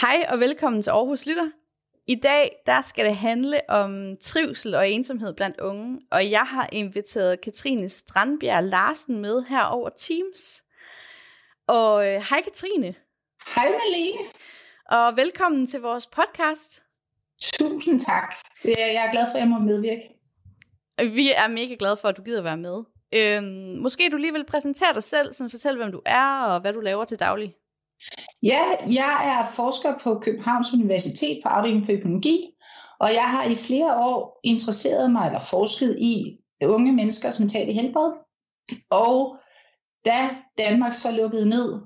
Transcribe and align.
Hej 0.00 0.26
og 0.28 0.40
velkommen 0.40 0.82
til 0.82 0.90
Aarhus 0.90 1.26
Lytter. 1.26 1.50
I 2.06 2.14
dag 2.14 2.56
der 2.66 2.80
skal 2.80 3.06
det 3.06 3.16
handle 3.16 3.60
om 3.68 4.16
trivsel 4.20 4.74
og 4.74 4.90
ensomhed 4.90 5.34
blandt 5.34 5.60
unge, 5.60 6.00
og 6.10 6.30
jeg 6.30 6.40
har 6.40 6.68
inviteret 6.72 7.40
Katrine 7.40 7.88
Strandbjerg 7.88 8.64
Larsen 8.64 9.18
med 9.18 9.42
her 9.42 9.62
over 9.62 9.88
Teams. 9.88 10.64
Og 11.66 12.06
øh, 12.06 12.22
hej 12.30 12.42
Katrine. 12.42 12.94
Hej 13.54 13.68
Malene. 13.68 14.18
Og 14.90 15.16
velkommen 15.16 15.66
til 15.66 15.80
vores 15.80 16.06
podcast. 16.06 16.82
Tusind 17.42 18.00
tak. 18.00 18.34
Jeg 18.64 19.06
er 19.06 19.12
glad 19.12 19.26
for, 19.26 19.34
at 19.34 19.40
jeg 19.40 19.48
må 19.48 19.58
medvirke. 19.58 20.02
Vi 20.98 21.32
er 21.32 21.48
mega 21.48 21.76
glade 21.78 21.96
for, 22.00 22.08
at 22.08 22.16
du 22.16 22.22
gider 22.22 22.42
være 22.42 22.56
med. 22.56 22.84
Øhm, 23.14 23.78
måske 23.82 24.10
du 24.12 24.16
lige 24.16 24.32
vil 24.32 24.46
præsentere 24.46 24.94
dig 24.94 25.02
selv, 25.02 25.32
så 25.32 25.48
fortælle, 25.48 25.76
hvem 25.76 25.92
du 25.92 26.02
er 26.06 26.42
og 26.42 26.60
hvad 26.60 26.72
du 26.72 26.80
laver 26.80 27.04
til 27.04 27.20
daglig. 27.20 27.54
Ja, 28.42 28.62
jeg 28.86 29.38
er 29.38 29.54
forsker 29.54 29.94
på 30.02 30.18
Københavns 30.18 30.74
Universitet 30.74 31.40
på 31.42 31.48
afdelingen 31.48 31.86
for 31.86 31.92
økonomi, 31.92 32.54
og 32.98 33.14
jeg 33.14 33.30
har 33.30 33.44
i 33.44 33.54
flere 33.54 33.96
år 33.96 34.40
interesseret 34.44 35.12
mig 35.12 35.26
eller 35.26 35.40
forsket 35.40 35.96
i 35.98 36.38
unge 36.64 36.92
menneskers 36.92 37.40
mentale 37.40 37.72
helbred. 37.72 38.12
Og 38.90 39.36
da 40.04 40.30
Danmark 40.58 40.94
så 40.94 41.10
lukkede 41.10 41.48
ned, 41.48 41.80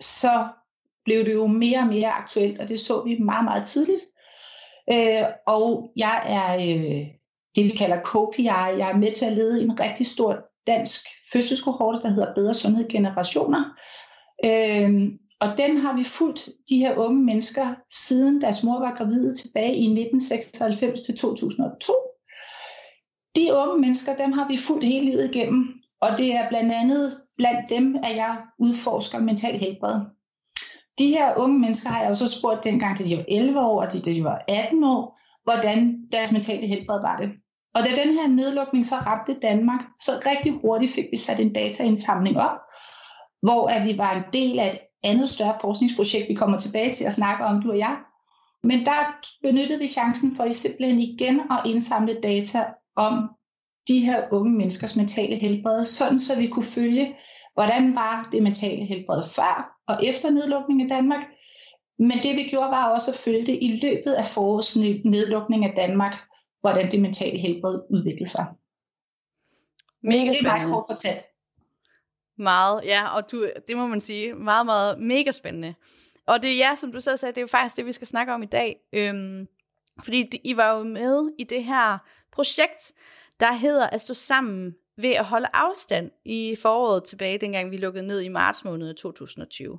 så 0.00 0.48
blev 1.04 1.24
det 1.24 1.32
jo 1.32 1.46
mere 1.46 1.78
og 1.78 1.86
mere 1.86 2.10
aktuelt, 2.10 2.60
og 2.60 2.68
det 2.68 2.80
så 2.80 3.02
vi 3.02 3.18
meget, 3.18 3.44
meget 3.44 3.66
tidligt. 3.66 4.00
Øh, 4.92 5.24
og 5.46 5.90
jeg 5.96 6.22
er 6.26 6.54
øh, 6.54 7.06
det, 7.56 7.64
vi 7.64 7.70
kalder 7.70 8.00
KPI. 8.00 8.44
Jeg 8.44 8.90
er 8.90 8.96
med 8.96 9.12
til 9.12 9.24
at 9.26 9.32
lede 9.32 9.62
en 9.62 9.80
rigtig 9.80 10.06
stor 10.06 10.38
dansk 10.66 11.00
fødselskohorte, 11.32 12.02
der 12.02 12.08
hedder 12.08 12.34
Bedre 12.34 12.54
Sundhed 12.54 12.88
Generationer. 12.88 13.64
Øh, 14.44 15.10
og 15.40 15.48
den 15.58 15.76
har 15.76 15.96
vi 15.96 16.04
fulgt 16.04 16.48
de 16.68 16.78
her 16.78 16.96
unge 16.96 17.22
mennesker, 17.24 17.74
siden 17.90 18.40
deres 18.40 18.62
mor 18.62 18.78
var 18.78 18.94
gravid 18.96 19.34
tilbage 19.34 19.74
i 19.74 19.84
1996 19.84 21.00
til 21.00 21.16
2002. 21.16 21.92
De 23.36 23.48
unge 23.54 23.80
mennesker, 23.80 24.16
dem 24.16 24.32
har 24.32 24.48
vi 24.48 24.56
fulgt 24.56 24.84
hele 24.84 25.06
livet 25.06 25.34
igennem, 25.34 25.74
og 26.00 26.18
det 26.18 26.34
er 26.34 26.48
blandt 26.48 26.72
andet 26.72 27.20
blandt 27.36 27.70
dem, 27.70 27.96
at 27.96 28.16
jeg 28.16 28.36
udforsker 28.58 29.18
mental 29.18 29.58
helbred. 29.58 30.00
De 30.98 31.08
her 31.08 31.36
unge 31.36 31.58
mennesker 31.58 31.90
har 31.90 32.00
jeg 32.00 32.10
også 32.10 32.28
spurgt 32.28 32.64
dengang, 32.64 32.98
da 32.98 33.04
de 33.04 33.16
var 33.16 33.24
11 33.28 33.60
år, 33.60 33.82
og 33.82 33.92
da 33.92 33.98
de 33.98 34.24
var 34.24 34.44
18 34.48 34.84
år, 34.84 35.20
hvordan 35.44 36.06
deres 36.12 36.32
mentale 36.32 36.66
helbred 36.66 37.00
var 37.00 37.16
det. 37.16 37.30
Og 37.74 37.82
da 37.82 37.88
den 38.02 38.14
her 38.14 38.28
nedlukning 38.28 38.86
så 38.86 38.94
ramte 38.94 39.40
Danmark, 39.42 39.80
så 40.00 40.12
rigtig 40.26 40.52
hurtigt 40.52 40.94
fik 40.94 41.04
vi 41.12 41.16
sat 41.16 41.40
en 41.40 41.52
dataindsamling 41.52 42.40
op, 42.40 42.58
hvor 43.42 43.68
at 43.68 43.84
vi 43.84 43.98
var 43.98 44.12
en 44.12 44.22
del 44.32 44.58
af 44.58 44.70
et 44.70 44.78
andet 45.04 45.28
større 45.28 45.58
forskningsprojekt, 45.60 46.28
vi 46.28 46.34
kommer 46.34 46.58
tilbage 46.58 46.92
til 46.92 47.04
at 47.04 47.14
snakke 47.14 47.44
om, 47.44 47.62
du 47.62 47.70
og 47.70 47.78
jeg. 47.78 47.96
Men 48.62 48.86
der 48.86 49.20
benyttede 49.42 49.78
vi 49.78 49.86
chancen 49.86 50.36
for 50.36 50.52
simpelthen 50.52 51.00
igen 51.00 51.40
at 51.40 51.60
indsamle 51.66 52.20
data 52.22 52.64
om 52.96 53.30
de 53.88 53.98
her 54.00 54.28
unge 54.32 54.52
menneskers 54.52 54.96
mentale 54.96 55.36
helbred, 55.36 55.84
sådan 55.86 56.18
så 56.18 56.36
vi 56.36 56.46
kunne 56.46 56.66
følge, 56.66 57.16
hvordan 57.54 57.94
var 57.94 58.28
det 58.32 58.42
mentale 58.42 58.84
helbred 58.84 59.22
før 59.36 59.80
og 59.88 60.04
efter 60.04 60.30
nedlukningen 60.30 60.90
af 60.90 60.96
Danmark. 60.96 61.22
Men 61.98 62.18
det 62.22 62.36
vi 62.36 62.48
gjorde 62.50 62.70
var 62.70 62.88
også 62.94 63.10
at 63.10 63.16
følge 63.16 63.46
det 63.46 63.58
i 63.62 63.80
løbet 63.82 64.12
af 64.12 64.24
forårets 64.24 64.76
nedlukning 65.04 65.64
af 65.64 65.72
Danmark, 65.76 66.14
hvordan 66.60 66.90
det 66.90 67.00
mentale 67.00 67.38
helbred 67.38 67.80
udviklede 67.90 68.30
sig. 68.30 68.46
Mega 70.02 70.18
spændende. 70.18 70.32
Det 70.32 70.46
er 70.46 70.56
meget 70.56 70.72
kort 70.72 70.84
fortalt. 70.90 71.24
Meget, 72.38 72.80
ja, 72.84 73.16
og 73.16 73.30
du, 73.30 73.48
det 73.66 73.76
må 73.76 73.86
man 73.86 74.00
sige, 74.00 74.34
meget, 74.34 74.66
meget 74.66 74.98
mega 74.98 75.30
spændende. 75.30 75.74
Og 76.26 76.42
det 76.42 76.50
er 76.50 76.56
ja, 76.56 76.74
som 76.74 76.92
du 76.92 77.00
selv 77.00 77.16
sagde, 77.16 77.32
det 77.32 77.38
er 77.38 77.42
jo 77.42 77.46
faktisk 77.46 77.76
det, 77.76 77.86
vi 77.86 77.92
skal 77.92 78.06
snakke 78.06 78.34
om 78.34 78.42
i 78.42 78.46
dag. 78.46 78.76
Øhm, 78.92 79.48
fordi 80.04 80.40
I 80.44 80.56
var 80.56 80.76
jo 80.76 80.82
med 80.82 81.30
i 81.38 81.44
det 81.44 81.64
her 81.64 81.98
projekt, 82.32 82.92
der 83.40 83.52
hedder 83.52 83.86
at 83.86 84.00
stå 84.00 84.14
sammen 84.14 84.74
ved 84.96 85.10
at 85.10 85.24
holde 85.24 85.48
afstand 85.52 86.10
i 86.24 86.56
foråret 86.62 87.04
tilbage, 87.04 87.38
dengang 87.38 87.70
vi 87.70 87.76
lukkede 87.76 88.06
ned 88.06 88.20
i 88.20 88.28
marts 88.28 88.64
måned 88.64 88.94
2020. 88.94 89.78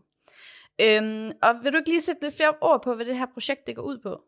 Øhm, 0.82 1.32
og 1.42 1.56
vil 1.64 1.72
du 1.72 1.78
ikke 1.78 1.90
lige 1.90 2.02
sætte 2.02 2.22
lidt 2.22 2.36
flere 2.36 2.54
ord 2.62 2.82
på, 2.84 2.94
hvad 2.94 3.06
det 3.06 3.18
her 3.18 3.26
projekt 3.34 3.68
det 3.68 3.76
går 3.76 3.84
ud 3.84 3.98
på? 3.98 4.22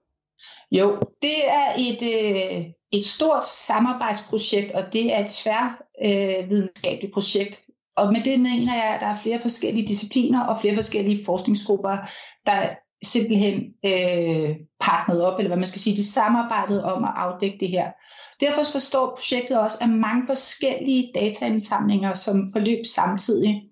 Jo, 0.72 1.00
det 1.22 1.48
er 1.48 1.74
et, 1.78 2.02
øh, 2.02 2.66
et 2.92 3.06
stort 3.06 3.48
samarbejdsprojekt, 3.48 4.72
og 4.72 4.94
det 4.94 5.14
er 5.14 5.26
et 5.26 5.32
tværvidenskabeligt 5.32 7.10
øh, 7.10 7.14
projekt, 7.14 7.67
og 7.98 8.14
med 8.14 8.22
det 8.24 8.40
mener 8.40 8.76
jeg, 8.76 8.94
at 8.94 9.02
der 9.02 9.08
er 9.08 9.22
flere 9.24 9.42
forskellige 9.42 9.88
discipliner 9.88 10.44
og 10.44 10.62
flere 10.62 10.76
forskellige 10.76 11.26
forskningsgrupper, 11.26 11.98
der 12.46 12.70
simpelthen 13.04 13.56
øh, 13.86 14.56
partneret 14.80 15.26
op, 15.26 15.40
eller 15.40 15.50
hvad 15.50 15.58
man 15.58 15.68
skal 15.68 15.82
sige, 15.82 15.98
de 15.98 16.12
samarbejdede 16.12 16.94
om 16.94 17.04
at 17.04 17.14
afdække 17.16 17.58
det 17.60 17.70
her. 17.70 17.92
Derfor 18.40 18.64
forstår 18.72 19.16
projektet 19.16 19.60
også, 19.60 19.78
at 19.82 19.90
mange 19.90 20.28
forskellige 20.28 21.12
dataindsamlinger, 21.16 22.14
som 22.14 22.50
forløb 22.54 22.86
samtidig. 22.86 23.64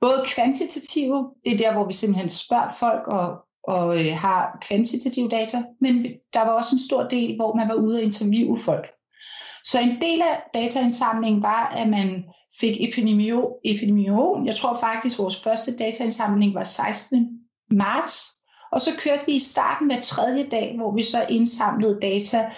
Både 0.00 0.24
kvantitative, 0.26 1.30
det 1.44 1.52
er 1.52 1.58
der, 1.58 1.72
hvor 1.72 1.86
vi 1.86 1.92
simpelthen 1.92 2.30
spørger 2.30 2.74
folk 2.78 3.06
og, 3.06 3.44
og 3.64 4.00
øh, 4.00 4.16
har 4.16 4.58
kvantitative 4.60 5.28
data, 5.28 5.64
men 5.80 5.94
der 6.32 6.40
var 6.40 6.52
også 6.52 6.74
en 6.74 6.88
stor 6.88 7.02
del, 7.02 7.36
hvor 7.36 7.54
man 7.54 7.68
var 7.68 7.74
ude 7.74 7.98
og 7.98 8.02
interviewe 8.02 8.58
folk. 8.58 8.90
Så 9.64 9.80
en 9.80 10.00
del 10.00 10.22
af 10.22 10.42
dataindsamlingen 10.54 11.42
var, 11.42 11.68
at 11.76 11.88
man 11.88 12.24
fik 12.60 12.76
epidemio, 12.80 13.56
epidemiolog. 13.64 14.46
Jeg 14.46 14.56
tror 14.56 14.80
faktisk, 14.80 15.18
vores 15.18 15.42
første 15.42 15.76
dataindsamling 15.76 16.54
var 16.54 16.64
16. 16.64 17.40
marts. 17.70 18.22
Og 18.72 18.80
så 18.80 18.90
kørte 18.98 19.26
vi 19.26 19.32
i 19.32 19.38
starten 19.38 19.88
med 19.88 20.02
tredje 20.02 20.48
dag, 20.50 20.76
hvor 20.76 20.94
vi 20.94 21.02
så 21.02 21.26
indsamlede 21.28 21.98
data. 22.02 22.50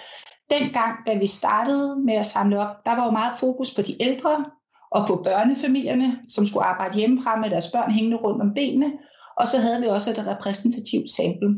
Dengang, 0.49 0.95
da 1.07 1.17
vi 1.17 1.27
startede 1.27 1.95
med 2.05 2.13
at 2.13 2.25
samle 2.25 2.59
op, 2.59 2.75
der 2.85 2.95
var 2.95 3.05
jo 3.05 3.11
meget 3.11 3.39
fokus 3.39 3.75
på 3.75 3.81
de 3.81 4.01
ældre 4.01 4.45
og 4.91 5.07
på 5.07 5.21
børnefamilierne, 5.23 6.19
som 6.29 6.45
skulle 6.45 6.65
arbejde 6.65 6.97
hjemmefra 6.97 7.39
med 7.39 7.49
deres 7.49 7.71
børn 7.71 7.91
hængende 7.91 8.17
rundt 8.17 8.41
om 8.41 8.53
benene. 8.53 8.91
Og 9.37 9.47
så 9.47 9.57
havde 9.57 9.81
vi 9.81 9.87
også 9.87 10.11
et 10.11 10.27
repræsentativt 10.27 11.09
sample. 11.09 11.55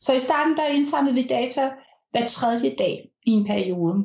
Så 0.00 0.12
i 0.12 0.18
starten, 0.18 0.56
der 0.56 0.66
indsamlede 0.66 1.14
vi 1.14 1.22
data 1.22 1.70
hver 2.10 2.26
tredje 2.26 2.74
dag 2.78 3.08
i 3.26 3.30
en 3.30 3.46
periode. 3.46 4.04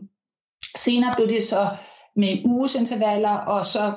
Senere 0.75 1.13
blev 1.15 1.27
det 1.27 1.43
så 1.43 1.67
med 2.15 2.41
uges 2.45 2.75
intervaller, 2.75 3.37
og 3.37 3.65
så 3.65 3.93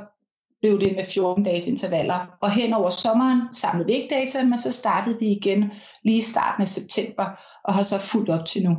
blev 0.61 0.81
det 0.81 0.97
med 0.97 1.05
14 1.05 1.45
dages 1.45 1.67
intervaller. 1.67 2.27
Og 2.43 2.51
hen 2.51 2.73
over 2.73 2.91
sommeren 2.91 3.41
samlede 3.53 3.87
vi 3.87 3.93
ikke 3.93 4.15
data, 4.15 4.45
men 4.45 4.59
så 4.59 4.73
startede 4.73 5.19
vi 5.19 5.27
igen 5.27 5.71
lige 6.05 6.19
i 6.19 6.21
starten 6.33 6.63
af 6.63 6.69
september, 6.69 7.25
og 7.65 7.75
har 7.75 7.83
så 7.83 7.99
fuldt 7.99 8.31
op 8.31 8.47
til 8.47 8.63
nu. 8.63 8.77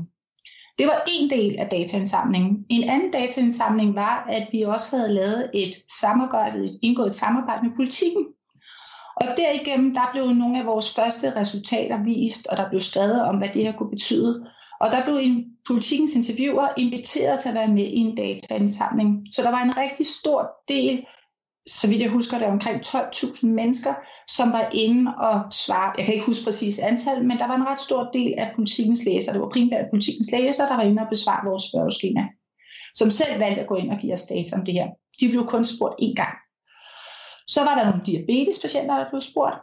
Det 0.78 0.88
var 0.88 1.04
en 1.08 1.30
del 1.30 1.56
af 1.60 1.68
dataindsamlingen. 1.70 2.66
En 2.70 2.90
anden 2.90 3.12
dataindsamling 3.12 3.96
var, 3.96 4.26
at 4.30 4.48
vi 4.52 4.62
også 4.62 4.98
havde 4.98 5.14
lavet 5.14 5.52
et 5.54 5.76
samarbejde, 6.00 6.68
indgået 6.82 7.08
et 7.08 7.16
samarbejde 7.16 7.68
med 7.68 7.76
politikken. 7.76 8.26
Og 9.22 9.28
derigennem, 9.38 9.94
der 9.94 10.10
blev 10.12 10.26
nogle 10.34 10.60
af 10.60 10.66
vores 10.66 10.96
første 10.96 11.36
resultater 11.36 12.04
vist, 12.04 12.48
og 12.48 12.58
der 12.58 12.70
blev 12.70 12.80
skrevet 12.80 13.24
om, 13.24 13.38
hvad 13.38 13.50
det 13.54 13.64
her 13.64 13.72
kunne 13.72 13.90
betyde. 13.90 14.46
Og 14.82 14.92
der 14.92 15.04
blev 15.04 15.16
en 15.22 15.46
politikens 15.68 16.16
interviewer 16.16 16.68
inviteret 16.78 17.40
til 17.40 17.50
at 17.50 17.56
være 17.56 17.68
med 17.68 17.84
i 17.84 17.96
en 17.96 18.16
dataindsamling. 18.16 19.10
Så 19.34 19.42
der 19.42 19.50
var 19.50 19.64
en 19.64 19.78
rigtig 19.78 20.06
stor 20.06 20.52
del, 20.68 21.06
så 21.68 21.88
vidt 21.90 22.02
jeg 22.02 22.10
husker 22.10 22.38
det, 22.38 22.48
omkring 22.48 22.78
12.000 22.88 23.48
mennesker, 23.48 23.94
som 24.28 24.52
var 24.52 24.70
inde 24.74 25.14
og 25.18 25.54
svare. 25.54 25.94
Jeg 25.98 26.06
kan 26.06 26.14
ikke 26.14 26.26
huske 26.26 26.46
præcis 26.46 26.80
antal, 26.80 27.26
men 27.26 27.38
der 27.38 27.48
var 27.48 27.56
en 27.56 27.68
ret 27.68 27.80
stor 27.80 28.10
del 28.14 28.34
af 28.38 28.52
politikens 28.56 29.06
læsere. 29.06 29.34
Det 29.34 29.42
var 29.42 29.50
primært 29.50 29.86
politikens 29.94 30.32
læsere, 30.32 30.70
der 30.70 30.76
var 30.76 30.84
inde 30.84 31.02
og 31.02 31.10
besvare 31.10 31.46
vores 31.50 31.64
spørgeskema, 31.64 32.24
som 32.94 33.12
selv 33.12 33.40
valgte 33.40 33.62
at 33.62 33.68
gå 33.68 33.76
ind 33.76 33.92
og 33.92 33.98
give 34.02 34.14
os 34.14 34.24
data 34.24 34.56
om 34.56 34.66
det 34.66 34.74
her. 34.74 34.88
De 35.20 35.30
blev 35.30 35.48
kun 35.48 35.66
spurgt 35.66 35.96
én 36.02 36.14
gang. 36.16 36.36
Så 37.54 37.64
var 37.64 37.76
der 37.76 37.86
nogle 37.86 38.06
diabetespatienter, 38.06 38.98
der 38.98 39.10
blev 39.10 39.22
spurgt 39.22 39.60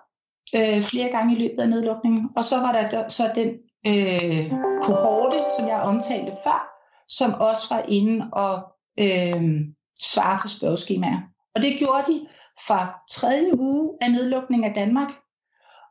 øh, 0.56 0.82
flere 0.82 1.10
gange 1.10 1.36
i 1.36 1.38
løbet 1.38 1.62
af 1.62 1.68
nedlukningen. 1.68 2.28
Og 2.36 2.44
så 2.44 2.56
var 2.56 2.72
der 2.72 3.08
så 3.08 3.24
den 3.34 3.48
øh, 3.90 4.50
kohorte, 4.82 5.44
som 5.58 5.68
jeg 5.68 5.80
omtalte 5.80 6.32
før, 6.44 6.60
som 7.08 7.34
også 7.34 7.74
var 7.74 7.82
inde 7.88 8.26
og 8.32 8.54
øh, 9.00 9.42
svare 10.00 10.38
på 10.42 10.48
spørgeskemaer. 10.48 11.20
Og 11.54 11.62
det 11.62 11.78
gjorde 11.78 12.12
de 12.12 12.26
fra 12.66 13.00
tredje 13.10 13.58
uge 13.58 13.98
af 14.00 14.10
nedlukningen 14.12 14.70
af 14.70 14.74
Danmark, 14.74 15.12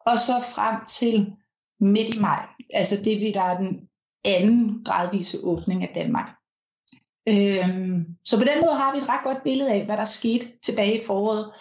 og 0.06 0.20
så 0.20 0.34
frem 0.56 0.86
til 0.86 1.34
midt 1.80 2.16
i 2.16 2.20
maj. 2.20 2.46
Altså 2.74 2.96
det 3.06 3.20
vi 3.20 3.32
der 3.32 3.42
er 3.42 3.58
den 3.58 3.90
anden 4.26 4.84
gradvise 4.86 5.38
åbning 5.44 5.84
af 5.84 5.92
Danmark. 5.96 6.30
Øhm, 7.30 8.06
så 8.26 8.38
på 8.38 8.44
den 8.44 8.62
måde 8.62 8.76
har 8.76 8.92
vi 8.92 8.98
et 8.98 9.10
ret 9.10 9.24
godt 9.24 9.44
billede 9.44 9.72
af, 9.72 9.86
hvad 9.86 9.98
der 9.98 10.06
skete 10.06 10.48
tilbage 10.64 11.02
i 11.02 11.06
foråret. 11.06 11.52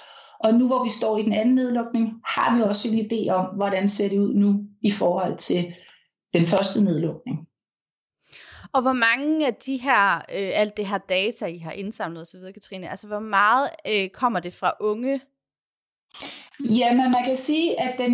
Og 0.41 0.55
nu 0.55 0.67
hvor 0.67 0.85
vi 0.85 0.91
står 0.91 1.19
i 1.19 1.23
den 1.23 1.33
anden 1.33 1.55
nedlukning, 1.55 2.13
har 2.27 2.57
vi 2.57 2.63
også 2.63 2.89
en 2.89 3.07
idé 3.07 3.31
om, 3.31 3.57
hvordan 3.57 3.89
ser 3.89 4.09
det 4.09 4.19
ud 4.19 4.35
nu 4.35 4.65
i 4.83 4.91
forhold 4.91 5.37
til 5.37 5.75
den 6.35 6.47
første 6.47 6.85
nedlukning. 6.85 7.39
Og 8.73 8.83
hvor 8.83 8.93
mange 8.93 9.47
af 9.47 9.55
de 9.55 9.77
her, 9.77 10.17
øh, 10.17 10.51
alt 10.55 10.77
det 10.77 10.87
her 10.87 10.99
data, 10.99 11.47
I 11.47 11.59
har 11.59 11.73
indsamlet 11.73 12.23
osv., 12.23 12.53
Katrine, 12.55 12.91
altså 12.91 13.07
hvor 13.07 13.19
meget 13.19 13.69
øh, 13.89 14.09
kommer 14.09 14.41
det 14.41 14.55
fra 14.55 14.73
unge? 14.81 15.21
Jamen, 16.61 17.11
man 17.11 17.25
kan 17.25 17.37
sige, 17.37 17.81
at 17.81 17.99
den 17.99 18.13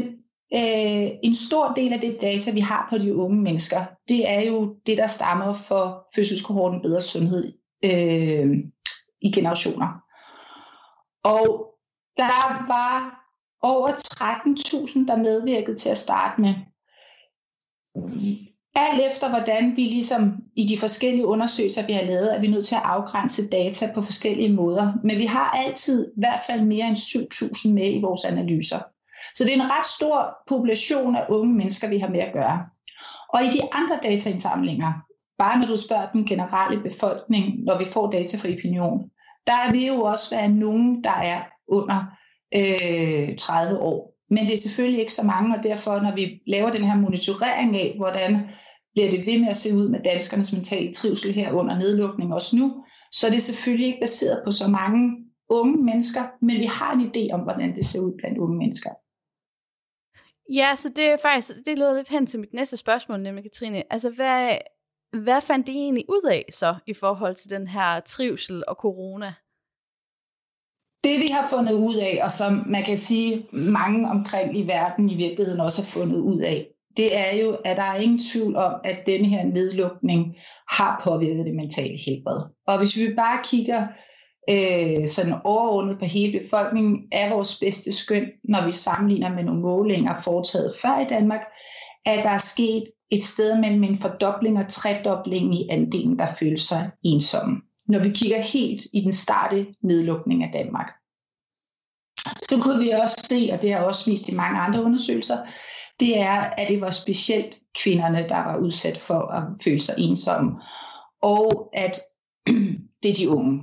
øh, 0.54 1.10
en 1.22 1.34
stor 1.34 1.72
del 1.74 1.92
af 1.92 2.00
det 2.00 2.18
data, 2.22 2.50
vi 2.50 2.60
har 2.60 2.86
på 2.90 2.98
de 2.98 3.16
unge 3.16 3.42
mennesker, 3.42 3.80
det 4.08 4.30
er 4.30 4.40
jo 4.40 4.76
det, 4.86 4.98
der 4.98 5.06
stammer 5.06 5.54
for 5.54 6.08
fødselskohorten 6.14 6.82
Bedre 6.82 7.00
Sundhed 7.00 7.52
øh, 7.84 8.56
i 9.20 9.32
generationer. 9.32 9.88
Og 11.24 11.69
der 12.20 12.66
var 12.66 13.20
over 13.62 13.88
13.000, 13.88 15.06
der 15.06 15.16
medvirkede 15.16 15.76
til 15.76 15.88
at 15.88 15.98
starte 15.98 16.40
med. 16.40 16.54
Alt 18.74 19.00
efter 19.10 19.28
hvordan 19.28 19.76
vi 19.76 19.82
ligesom 19.82 20.36
i 20.56 20.66
de 20.66 20.78
forskellige 20.78 21.26
undersøgelser, 21.26 21.86
vi 21.86 21.92
har 21.92 22.04
lavet, 22.04 22.36
er 22.36 22.40
vi 22.40 22.46
nødt 22.46 22.66
til 22.66 22.74
at 22.74 22.82
afgrænse 22.84 23.48
data 23.48 23.92
på 23.94 24.02
forskellige 24.02 24.52
måder. 24.52 24.92
Men 25.04 25.18
vi 25.18 25.26
har 25.26 25.50
altid 25.50 26.12
i 26.16 26.20
hvert 26.20 26.40
fald 26.46 26.62
mere 26.62 26.88
end 26.88 26.96
7.000 26.96 27.68
med 27.68 27.94
i 27.94 28.00
vores 28.00 28.24
analyser. 28.24 28.78
Så 29.34 29.44
det 29.44 29.50
er 29.50 29.62
en 29.62 29.70
ret 29.70 29.86
stor 29.86 30.36
population 30.48 31.16
af 31.16 31.26
unge 31.28 31.54
mennesker, 31.54 31.88
vi 31.88 31.98
har 31.98 32.08
med 32.08 32.20
at 32.20 32.32
gøre. 32.32 32.66
Og 33.28 33.44
i 33.44 33.50
de 33.50 33.74
andre 33.74 33.98
dataindsamlinger, 34.02 34.92
bare 35.38 35.58
når 35.58 35.66
du 35.66 35.76
spørger 35.76 36.10
den 36.12 36.26
generelle 36.26 36.82
befolkning, 36.82 37.64
når 37.64 37.78
vi 37.78 37.84
får 37.92 38.10
data 38.10 38.36
fra 38.36 38.48
opinion, 38.48 39.10
der 39.46 39.72
vil 39.72 39.86
jo 39.86 40.02
også 40.02 40.36
være 40.36 40.48
nogen, 40.48 41.04
der 41.04 41.10
er 41.10 41.40
under 41.70 42.04
øh, 42.54 43.36
30 43.36 43.78
år. 43.78 44.16
Men 44.30 44.46
det 44.46 44.52
er 44.52 44.58
selvfølgelig 44.58 45.00
ikke 45.00 45.12
så 45.12 45.26
mange, 45.26 45.56
og 45.56 45.62
derfor 45.62 46.00
når 46.00 46.14
vi 46.14 46.42
laver 46.46 46.70
den 46.70 46.84
her 46.84 46.96
monitorering 46.96 47.76
af, 47.76 47.94
hvordan 47.96 48.32
bliver 48.92 49.10
det 49.10 49.26
ved 49.26 49.40
med 49.40 49.48
at 49.48 49.56
se 49.56 49.74
ud 49.74 49.88
med 49.88 50.00
danskernes 50.04 50.52
mentale 50.52 50.94
trivsel 50.94 51.32
her 51.32 51.52
under 51.52 51.78
nedlukning 51.78 52.34
også 52.34 52.56
nu, 52.56 52.84
så 53.12 53.26
er 53.26 53.30
det 53.30 53.42
selvfølgelig 53.42 53.86
ikke 53.86 54.00
baseret 54.00 54.42
på 54.44 54.52
så 54.52 54.68
mange 54.68 55.16
unge 55.48 55.84
mennesker, 55.84 56.22
men 56.42 56.56
vi 56.56 56.64
har 56.64 56.92
en 56.92 57.10
idé 57.10 57.34
om, 57.34 57.40
hvordan 57.40 57.76
det 57.76 57.86
ser 57.86 58.00
ud 58.00 58.12
blandt 58.18 58.38
unge 58.38 58.58
mennesker. 58.58 58.90
Ja, 60.52 60.74
så 60.74 60.88
det 60.88 61.04
er 61.04 61.16
faktisk, 61.16 61.50
det 61.66 61.78
leder 61.78 61.94
lidt 61.94 62.08
hen 62.08 62.26
til 62.26 62.40
mit 62.40 62.54
næste 62.54 62.76
spørgsmål, 62.76 63.20
nemlig 63.20 63.44
Katrine. 63.44 63.92
Altså, 63.92 64.10
hvad, 64.10 64.58
hvad 65.12 65.40
fandt 65.40 65.68
I 65.68 65.72
egentlig 65.72 66.04
ud 66.08 66.28
af 66.30 66.44
så, 66.52 66.74
i 66.86 66.94
forhold 66.94 67.34
til 67.34 67.50
den 67.50 67.68
her 67.68 68.00
trivsel 68.00 68.64
og 68.68 68.74
corona? 68.74 69.34
Det 71.04 71.20
vi 71.20 71.28
har 71.30 71.48
fundet 71.50 71.72
ud 71.72 71.94
af, 71.94 72.20
og 72.24 72.30
som 72.30 72.64
man 72.66 72.82
kan 72.84 72.98
sige 72.98 73.46
mange 73.52 74.10
omkring 74.10 74.58
i 74.58 74.66
verden 74.66 75.10
i 75.10 75.16
virkeligheden 75.16 75.60
også 75.60 75.82
har 75.82 75.86
fundet 75.86 76.16
ud 76.16 76.40
af, 76.40 76.66
det 76.96 77.16
er 77.18 77.36
jo, 77.42 77.56
at 77.64 77.76
der 77.76 77.82
er 77.82 78.00
ingen 78.00 78.18
tvivl 78.18 78.56
om, 78.56 78.74
at 78.84 78.98
denne 79.06 79.28
her 79.28 79.44
nedlukning 79.44 80.36
har 80.68 81.02
påvirket 81.04 81.46
det 81.46 81.54
mentale 81.54 81.98
helbred. 82.06 82.40
Og 82.66 82.78
hvis 82.78 82.96
vi 82.96 83.14
bare 83.14 83.38
kigger 83.44 83.86
øh, 84.50 85.08
sådan 85.08 85.34
overordnet 85.44 85.98
på 85.98 86.04
hele 86.04 86.40
befolkningen, 86.40 86.98
er 87.12 87.34
vores 87.34 87.58
bedste 87.60 87.92
skøn, 87.92 88.26
når 88.44 88.66
vi 88.66 88.72
sammenligner 88.72 89.34
med 89.34 89.44
nogle 89.44 89.60
målinger 89.60 90.22
foretaget 90.24 90.74
før 90.82 91.00
i 91.00 91.08
Danmark, 91.08 91.40
at 92.06 92.24
der 92.24 92.30
er 92.30 92.38
sket 92.38 92.84
et 93.10 93.24
sted 93.24 93.60
mellem 93.60 93.84
en 93.84 93.98
fordobling 93.98 94.58
og 94.58 94.68
tredobling 94.68 95.54
i 95.54 95.68
andelen, 95.70 96.18
der 96.18 96.26
føler 96.40 96.56
sig 96.56 96.90
ensomme 97.04 97.60
når 97.90 97.98
vi 97.98 98.10
kigger 98.10 98.40
helt 98.40 98.82
i 98.92 99.00
den 99.00 99.12
starte 99.12 99.66
nedlukning 99.82 100.44
af 100.44 100.50
Danmark. 100.52 100.92
Så 102.36 102.60
kunne 102.62 102.78
vi 102.78 102.90
også 102.90 103.26
se, 103.28 103.50
og 103.52 103.62
det 103.62 103.74
har 103.74 103.84
også 103.84 104.10
vist 104.10 104.28
i 104.28 104.34
mange 104.34 104.60
andre 104.60 104.82
undersøgelser, 104.82 105.36
det 106.00 106.18
er, 106.18 106.40
at 106.40 106.68
det 106.68 106.80
var 106.80 106.90
specielt 106.90 107.58
kvinderne, 107.74 108.28
der 108.28 108.36
var 108.36 108.56
udsat 108.56 108.98
for 108.98 109.14
at 109.14 109.44
føle 109.64 109.80
sig 109.80 109.94
ensomme, 109.98 110.50
og 111.22 111.70
at 111.72 112.00
det 113.02 113.10
er 113.10 113.14
de 113.16 113.30
unge. 113.30 113.62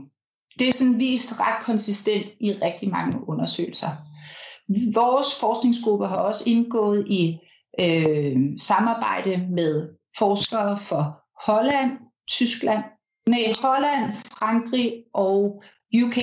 Det 0.59 0.68
er 0.68 0.73
sådan 0.73 1.00
vist 1.00 1.39
ret 1.39 1.63
konsistent 1.65 2.25
i 2.39 2.51
rigtig 2.51 2.89
mange 2.89 3.30
undersøgelser. 3.30 3.88
Vores 4.94 5.39
forskningsgruppe 5.39 6.07
har 6.07 6.18
også 6.18 6.44
indgået 6.47 7.07
i 7.07 7.39
øh, 7.80 8.38
samarbejde 8.57 9.47
med 9.50 9.89
forskere 10.18 10.77
fra 10.77 11.13
Holland, 11.45 11.91
Tyskland 12.27 12.83
nej, 13.27 13.53
Holland, 13.62 14.15
Frankrig 14.15 15.03
og 15.13 15.63
UK, 16.03 16.18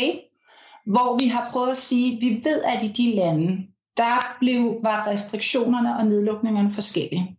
hvor 0.87 1.19
vi 1.19 1.29
har 1.29 1.51
prøvet 1.51 1.71
at 1.71 1.77
sige, 1.77 2.17
at 2.17 2.21
vi 2.21 2.41
ved, 2.45 2.63
at 2.63 2.83
i 2.83 2.89
de 2.89 3.15
lande, 3.15 3.67
der 3.97 4.37
blev, 4.41 4.79
var 4.83 5.07
restriktionerne 5.07 5.97
og 5.97 6.07
nedlukningerne 6.07 6.75
forskellige. 6.75 7.39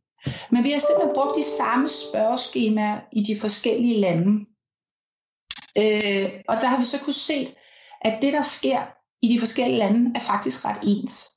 Men 0.52 0.64
vi 0.64 0.72
har 0.72 0.80
simpelthen 0.80 1.16
brugt 1.16 1.38
de 1.38 1.44
samme 1.44 1.90
spørgeskemaer 1.90 3.00
i 3.12 3.24
de 3.24 3.40
forskellige 3.40 4.00
lande. 4.00 4.46
Øh, 5.78 6.32
og 6.48 6.56
der 6.62 6.68
har 6.68 6.80
vi 6.80 6.86
så 6.86 7.00
kunne 7.04 7.14
se, 7.14 7.56
at 8.02 8.22
det, 8.22 8.34
der 8.34 8.42
sker 8.42 8.82
i 9.22 9.28
de 9.34 9.40
forskellige 9.40 9.80
lande, 9.80 10.12
er 10.16 10.20
faktisk 10.20 10.66
ret 10.66 10.80
ens. 10.84 11.32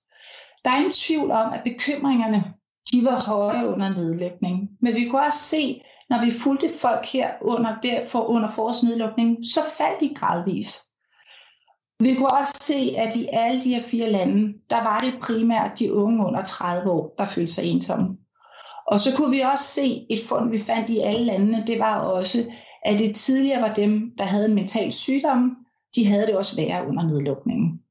Der 0.65 0.71
er 0.71 0.77
ingen 0.77 0.93
tvivl 0.93 1.31
om, 1.31 1.53
at 1.53 1.61
bekymringerne 1.65 2.55
de 2.93 3.05
var 3.05 3.21
høje 3.21 3.69
under 3.69 3.89
nedlægningen. 3.89 4.69
Men 4.81 4.95
vi 4.95 5.09
kunne 5.09 5.27
også 5.27 5.39
se, 5.39 5.83
når 6.11 6.25
vi 6.25 6.31
fulgte 6.31 6.79
folk 6.79 7.07
her 7.07 7.31
under, 7.41 7.81
der 7.81 8.09
for, 8.09 8.21
under 8.21 8.51
forårsnedlukningen, 8.51 9.45
så 9.45 9.61
faldt 9.79 10.01
de 10.01 10.15
gradvis. 10.15 10.85
Vi 12.01 12.15
kunne 12.15 12.33
også 12.33 12.59
se, 12.63 12.95
at 12.97 13.17
i 13.17 13.29
alle 13.33 13.63
de 13.63 13.75
her 13.75 13.83
fire 13.83 14.11
lande, 14.11 14.55
der 14.71 14.83
var 14.83 15.01
det 15.01 15.21
primært 15.23 15.79
de 15.79 15.95
unge 15.95 16.27
under 16.27 16.45
30 16.45 16.91
år, 16.91 17.15
der 17.19 17.29
følte 17.29 17.53
sig 17.53 17.65
ensomme. 17.65 18.17
Og 18.87 19.01
så 19.01 19.17
kunne 19.17 19.31
vi 19.31 19.41
også 19.41 19.65
se 19.65 20.07
et 20.11 20.21
fund, 20.29 20.51
vi 20.51 20.59
fandt 20.59 20.91
i 20.91 20.99
alle 20.99 21.25
landene, 21.25 21.67
det 21.67 21.79
var 21.79 22.01
også, 22.01 22.39
at 22.83 22.99
det 22.99 23.17
tidligere 23.17 23.63
var 23.63 23.75
dem, 23.75 24.13
der 24.19 24.25
havde 24.25 24.45
en 24.45 24.55
mental 24.55 24.93
sygdom, 24.93 25.57
de 25.95 26.07
havde 26.07 26.27
det 26.27 26.37
også 26.37 26.57
værre 26.57 26.89
under 26.89 27.03
nedlukningen. 27.03 27.83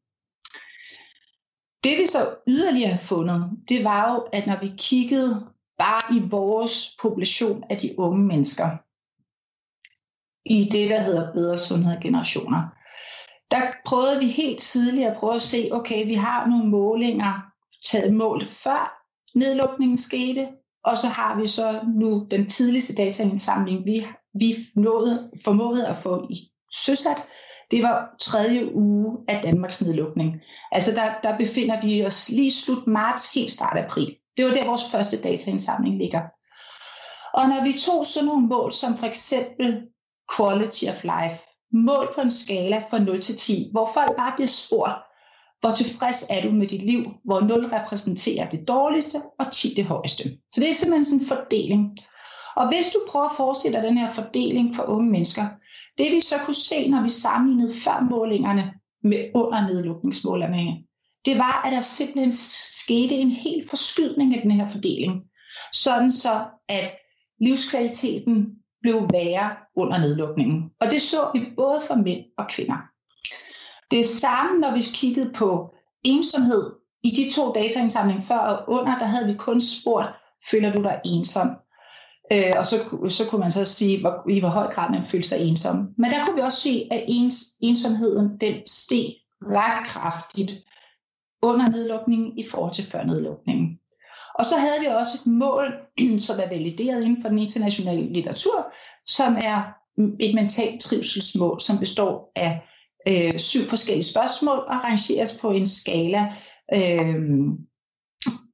Det 1.84 1.98
vi 1.98 2.08
så 2.08 2.36
yderligere 2.48 2.90
har 2.90 2.98
fundet, 2.98 3.52
det 3.70 3.84
var 3.84 4.14
jo, 4.14 4.20
at 4.34 4.48
når 4.48 4.60
vi 4.62 4.72
kiggede 4.78 5.48
bare 5.78 6.16
i 6.16 6.20
vores 6.30 6.98
population 7.02 7.64
af 7.70 7.78
de 7.78 8.00
unge 8.00 8.24
mennesker, 8.26 8.78
i 10.46 10.70
det, 10.72 10.90
der 10.90 11.02
hedder 11.02 11.34
bedre 11.34 11.58
sundhed 11.58 12.02
generationer, 12.02 12.62
der 13.52 13.62
prøvede 13.86 14.20
vi 14.20 14.28
helt 14.28 14.60
tidligt 14.60 15.08
at 15.08 15.18
prøve 15.18 15.36
at 15.36 15.42
se, 15.42 15.70
okay, 15.72 16.06
vi 16.06 16.14
har 16.14 16.48
nogle 16.48 16.70
målinger 16.70 17.52
taget 17.86 18.14
mål 18.14 18.48
før 18.64 19.04
nedlukningen 19.36 19.98
skete, 19.98 20.48
og 20.84 20.98
så 20.98 21.08
har 21.08 21.42
vi 21.42 21.48
så 21.48 21.82
nu 21.96 22.28
den 22.32 22.50
tidligste 22.50 22.96
dataindsamling, 22.96 23.86
vi, 23.86 24.06
vi 24.34 24.56
nåede, 24.76 25.32
formåede 25.44 25.88
at 25.88 25.98
få 26.04 26.28
i 26.30 26.36
søsat, 26.74 27.28
det 27.72 27.84
var 27.84 28.16
tredje 28.20 28.76
uge 28.76 29.18
af 29.28 29.42
Danmarks 29.44 29.82
nedlukning. 29.82 30.36
Altså 30.72 30.92
der, 30.92 31.14
der 31.24 31.38
befinder 31.38 31.82
vi 31.82 32.06
os 32.06 32.30
lige 32.30 32.52
slut 32.52 32.88
marts, 32.88 33.34
helt 33.34 33.52
start 33.52 33.78
april. 33.78 34.18
Det 34.38 34.46
var 34.46 34.52
der, 34.54 34.66
vores 34.66 34.92
første 34.92 35.22
dataindsamling 35.22 35.98
ligger. 35.98 36.22
Og 37.34 37.50
når 37.50 37.64
vi 37.64 37.80
tog 37.80 38.06
sådan 38.06 38.28
nogle 38.28 38.48
mål, 38.48 38.72
som 38.72 38.98
for 38.98 39.06
eksempel 39.06 39.88
quality 40.36 40.86
of 40.86 41.04
life, 41.04 41.38
mål 41.72 42.12
på 42.16 42.22
en 42.22 42.32
skala 42.32 42.84
fra 42.90 43.00
0 43.00 43.22
til 43.22 43.38
10, 43.38 43.70
hvor 43.72 43.92
folk 43.94 44.18
bare 44.18 44.34
bliver 44.36 44.48
spurgt, 44.48 44.96
hvor 45.60 45.72
tilfreds 45.72 46.26
er 46.30 46.42
du 46.42 46.52
med 46.52 46.68
dit 46.68 46.84
liv, 46.84 47.04
hvor 47.26 47.40
0 47.42 47.66
repræsenterer 47.66 48.50
det 48.50 48.68
dårligste, 48.68 49.22
og 49.40 49.52
10 49.52 49.74
det 49.76 49.86
højeste. 49.86 50.24
Så 50.24 50.62
det 50.62 50.70
er 50.70 50.74
simpelthen 50.74 51.06
sådan 51.06 51.20
en 51.20 51.28
fordeling. 51.28 51.98
Og 52.56 52.68
hvis 52.68 52.90
du 52.94 53.00
prøver 53.10 53.26
at 53.26 53.38
forestille 53.38 53.78
dig 53.78 53.84
den 53.84 53.98
her 53.98 54.14
fordeling 54.14 54.76
for 54.76 54.84
unge 54.84 55.12
mennesker, 55.12 55.44
det 55.98 56.12
vi 56.12 56.22
så 56.22 56.36
kunne 56.46 56.56
se, 56.56 56.90
når 56.90 57.04
vi 57.04 57.10
sammenlignede 57.10 57.74
før 57.84 58.08
målingerne 58.10 58.74
med 59.04 59.30
under 59.36 59.68
nedlukningsmålerne, 59.68 60.87
det 61.28 61.38
var, 61.38 61.62
at 61.66 61.72
der 61.72 61.82
simpelthen 61.82 62.34
skete 62.84 63.16
en 63.16 63.32
helt 63.32 63.70
forskydning 63.70 64.36
af 64.36 64.42
den 64.42 64.52
her 64.52 64.72
fordeling. 64.72 65.24
Sådan 65.74 66.12
så, 66.12 66.46
at 66.70 66.98
livskvaliteten 67.42 68.56
blev 68.82 69.10
værre 69.14 69.56
under 69.76 69.98
nedlukningen. 69.98 70.70
Og 70.82 70.92
det 70.92 71.02
så 71.02 71.32
vi 71.34 71.40
både 71.56 71.82
for 71.88 71.96
mænd 71.96 72.26
og 72.38 72.48
kvinder. 72.50 72.78
Det 73.92 74.06
samme, 74.06 74.60
når 74.60 74.76
vi 74.76 74.82
kiggede 74.94 75.32
på 75.36 75.74
ensomhed. 76.04 76.74
I 77.04 77.10
de 77.10 77.32
to 77.32 77.54
dataindsamlinger 77.54 78.26
før 78.26 78.38
og 78.38 78.70
under, 78.70 79.00
der 79.00 79.06
havde 79.06 79.28
vi 79.28 79.38
kun 79.38 79.62
spurgt, 79.62 80.10
føler 80.52 80.74
du 80.74 80.84
dig 80.84 81.02
ensom? 81.06 81.50
Øh, 82.32 82.54
og 82.58 82.66
så, 82.66 82.78
så 83.10 83.26
kunne 83.30 83.40
man 83.40 83.52
så 83.52 83.66
sige, 83.66 84.02
hvor, 84.02 84.30
i 84.30 84.40
hvor 84.40 84.50
høj 84.50 84.68
grad 84.74 84.92
man 84.92 85.08
følte 85.12 85.28
sig 85.28 85.40
ensom. 85.40 85.90
Men 85.98 86.12
der 86.12 86.26
kunne 86.26 86.36
vi 86.36 86.42
også 86.42 86.62
se, 86.62 86.88
at 86.92 87.04
ens, 87.08 87.36
ensomheden 87.62 88.38
den 88.42 88.56
steg 88.68 89.16
ret 89.42 89.88
kraftigt 89.88 90.52
under 91.42 91.70
nedlukningen 91.70 92.38
i 92.38 92.46
forhold 92.52 92.74
til 92.74 92.86
før 92.86 93.04
nedlukningen. 93.04 93.80
Og 94.36 94.46
så 94.46 94.58
havde 94.58 94.80
vi 94.80 94.86
også 94.86 95.18
et 95.22 95.32
mål, 95.32 95.74
som 96.28 96.40
er 96.40 96.50
valideret 96.50 97.04
inden 97.04 97.22
for 97.22 97.30
den 97.30 97.40
internationale 97.40 98.14
litteratur, 98.14 98.74
som 99.06 99.38
er 99.42 99.62
et 100.20 100.36
mentalt 100.36 100.82
trivselsmål, 100.82 101.62
som 101.62 101.78
består 101.78 102.32
af 102.36 102.62
øh, 103.08 103.40
syv 103.40 103.62
forskellige 103.62 104.04
spørgsmål 104.04 104.58
og 104.58 104.84
rangeres 104.84 105.38
på 105.42 105.52
en 105.52 105.66
skala. 105.66 106.36
Øh, 106.74 107.16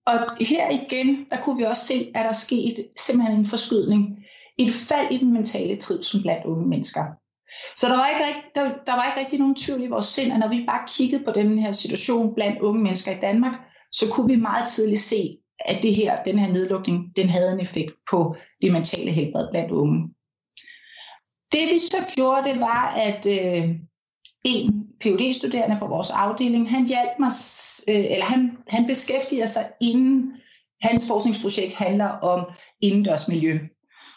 og 0.05 0.37
her 0.39 0.69
igen, 0.69 1.25
der 1.31 1.37
kunne 1.43 1.57
vi 1.57 1.63
også 1.63 1.87
se, 1.87 2.11
at 2.15 2.25
der 2.25 2.33
skete 2.33 2.85
simpelthen 2.97 3.39
en 3.39 3.47
forskydning, 3.47 4.17
et 4.57 4.73
fald 4.73 5.11
i 5.11 5.17
den 5.17 5.33
mentale 5.33 5.81
trivsel 5.81 6.21
blandt 6.21 6.45
unge 6.45 6.67
mennesker. 6.67 7.03
Så 7.75 7.87
der 7.87 7.95
var, 7.95 8.09
ikke 8.09 8.25
rigt, 8.25 8.55
der, 8.55 8.63
der 8.63 8.95
var 8.95 9.05
ikke 9.05 9.19
rigtig 9.19 9.39
nogen 9.39 9.55
tvivl 9.55 9.83
i 9.83 9.87
vores 9.87 10.05
sind, 10.05 10.33
at 10.33 10.39
når 10.39 10.47
vi 10.47 10.63
bare 10.67 10.87
kiggede 10.87 11.23
på 11.23 11.31
den 11.31 11.59
her 11.59 11.71
situation 11.71 12.35
blandt 12.35 12.59
unge 12.59 12.83
mennesker 12.83 13.11
i 13.11 13.19
Danmark, 13.21 13.53
så 13.91 14.09
kunne 14.11 14.27
vi 14.33 14.35
meget 14.35 14.69
tidligt 14.69 15.01
se, 15.01 15.37
at 15.59 15.83
det 15.83 15.95
her, 15.95 16.23
den 16.23 16.39
her 16.39 16.51
nedlukning, 16.51 17.15
den 17.15 17.29
havde 17.29 17.51
en 17.51 17.59
effekt 17.59 17.91
på 18.11 18.35
det 18.61 18.71
mentale 18.71 19.11
helbred 19.11 19.47
blandt 19.51 19.71
unge. 19.71 20.09
Det 21.51 21.73
vi 21.73 21.79
så 21.79 21.97
gjorde, 22.15 22.49
det 22.49 22.59
var, 22.59 22.87
at 22.87 23.25
øh, 23.25 23.75
en 24.45 24.87
phd 25.01 25.33
studerende 25.33 25.77
på 25.79 25.87
vores 25.87 26.09
afdeling, 26.09 26.69
han 26.69 26.87
hjalp 26.87 27.19
mig, 27.19 27.31
øh, 27.87 28.05
eller 28.13 28.25
han, 28.25 28.57
han 28.67 28.87
beskæftiger 28.87 29.45
sig 29.45 29.69
inden, 29.81 30.31
hans 30.81 31.07
forskningsprojekt 31.07 31.75
handler 31.75 32.07
om 32.07 32.51
indendørsmiljø. 32.81 33.59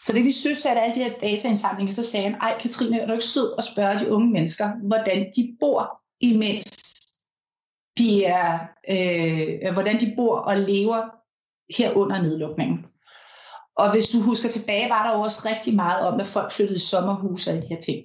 Så 0.02 0.12
det 0.12 0.24
vi 0.24 0.32
synes, 0.32 0.66
at 0.66 0.78
alle 0.78 0.94
de 0.94 1.04
her 1.04 1.12
dataindsamlinger, 1.12 1.92
så 1.92 2.02
sagde 2.02 2.30
han, 2.30 2.40
ej 2.40 2.58
Katrine, 2.62 3.00
er 3.00 3.06
du 3.06 3.12
ikke 3.12 3.24
sød 3.24 3.54
at 3.58 3.64
spørge 3.64 3.98
de 3.98 4.12
unge 4.12 4.30
mennesker, 4.30 4.70
hvordan 4.82 5.32
de 5.36 5.56
bor, 5.60 6.00
imens 6.20 6.96
de 7.98 8.24
er, 8.24 8.58
øh, 8.90 9.72
hvordan 9.72 10.00
de 10.00 10.12
bor 10.16 10.36
og 10.38 10.56
lever 10.56 11.02
her 11.78 11.92
under 11.92 12.22
nedlukningen. 12.22 12.86
Og 13.76 13.90
hvis 13.92 14.08
du 14.08 14.20
husker 14.20 14.48
tilbage, 14.48 14.90
var 14.90 15.06
der 15.06 15.10
også 15.10 15.48
rigtig 15.50 15.74
meget 15.74 16.06
om, 16.06 16.20
at 16.20 16.26
folk 16.26 16.52
flyttede 16.52 16.76
i 16.76 16.78
sommerhus 16.78 17.46
og 17.46 17.54
de 17.54 17.66
her 17.68 17.80
ting. 17.80 18.04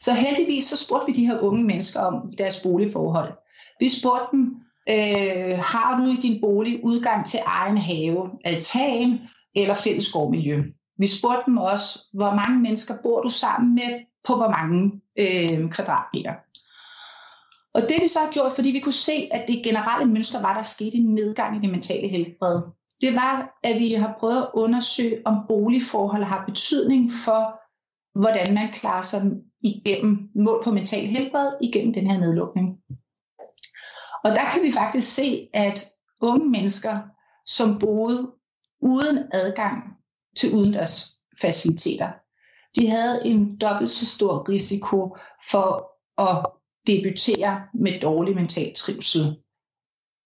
Så 0.00 0.12
heldigvis 0.12 0.64
så 0.64 0.76
spurgte 0.76 1.06
vi 1.06 1.12
de 1.12 1.26
her 1.26 1.40
unge 1.40 1.64
mennesker 1.64 2.00
om 2.00 2.30
deres 2.38 2.60
boligforhold. 2.62 3.32
Vi 3.80 3.88
spurgte 3.88 4.26
dem, 4.32 4.56
øh, 4.88 5.58
har 5.58 6.00
du 6.00 6.10
i 6.10 6.16
din 6.16 6.40
bolig 6.40 6.84
udgang 6.84 7.26
til 7.26 7.40
egen 7.46 7.78
have, 7.78 8.30
altan 8.44 9.20
eller 9.54 9.74
fælles 9.74 10.12
gårdmiljø? 10.12 10.62
Vi 11.00 11.06
spurgte 11.06 11.42
dem 11.46 11.56
også, 11.58 11.98
hvor 12.12 12.34
mange 12.34 12.58
mennesker 12.58 12.94
bor 13.02 13.22
du 13.22 13.28
sammen 13.28 13.74
med 13.74 14.04
på 14.24 14.36
hvor 14.36 14.48
mange 14.48 15.00
øh, 15.18 15.70
kvadratmeter. 15.70 16.34
Og 17.74 17.82
det 17.82 18.02
vi 18.02 18.08
så 18.08 18.18
har 18.18 18.32
gjort, 18.32 18.52
fordi 18.52 18.70
vi 18.70 18.80
kunne 18.80 18.92
se, 18.92 19.28
at 19.32 19.48
det 19.48 19.64
generelle 19.64 20.12
mønster 20.12 20.42
var, 20.42 20.54
der 20.54 20.62
skete 20.62 20.96
en 20.96 21.14
nedgang 21.14 21.56
i 21.56 21.60
det 21.60 21.70
mentale 21.70 22.08
helbred, 22.08 22.62
det 23.00 23.14
var, 23.14 23.58
at 23.64 23.78
vi 23.78 23.94
har 23.94 24.16
prøvet 24.20 24.42
at 24.42 24.50
undersøge, 24.54 25.22
om 25.24 25.36
boligforhold 25.48 26.24
har 26.24 26.44
betydning 26.46 27.12
for, 27.24 27.60
hvordan 28.20 28.54
man 28.54 28.68
klarer 28.74 29.02
sig 29.02 29.22
igennem 29.60 30.30
mål 30.34 30.64
på 30.64 30.72
mental 30.72 31.06
helbred 31.06 31.52
igennem 31.62 31.92
den 31.92 32.10
her 32.10 32.18
nedlukning. 32.18 32.78
Og 34.24 34.30
der 34.30 34.50
kan 34.52 34.62
vi 34.62 34.72
faktisk 34.72 35.14
se, 35.14 35.48
at 35.54 35.86
unge 36.20 36.48
mennesker, 36.48 36.98
som 37.46 37.78
boede 37.78 38.32
uden 38.80 39.18
adgang 39.32 39.99
til 40.36 40.54
udendørs 40.54 41.20
faciliteter, 41.40 42.12
de 42.76 42.90
havde 42.90 43.26
en 43.26 43.56
dobbelt 43.56 43.90
så 43.90 44.06
stor 44.06 44.48
risiko 44.48 45.16
for 45.50 45.92
at 46.18 46.46
debutere 46.86 47.66
med 47.74 48.00
dårlig 48.00 48.34
mental 48.34 48.74
trivsel 48.74 49.42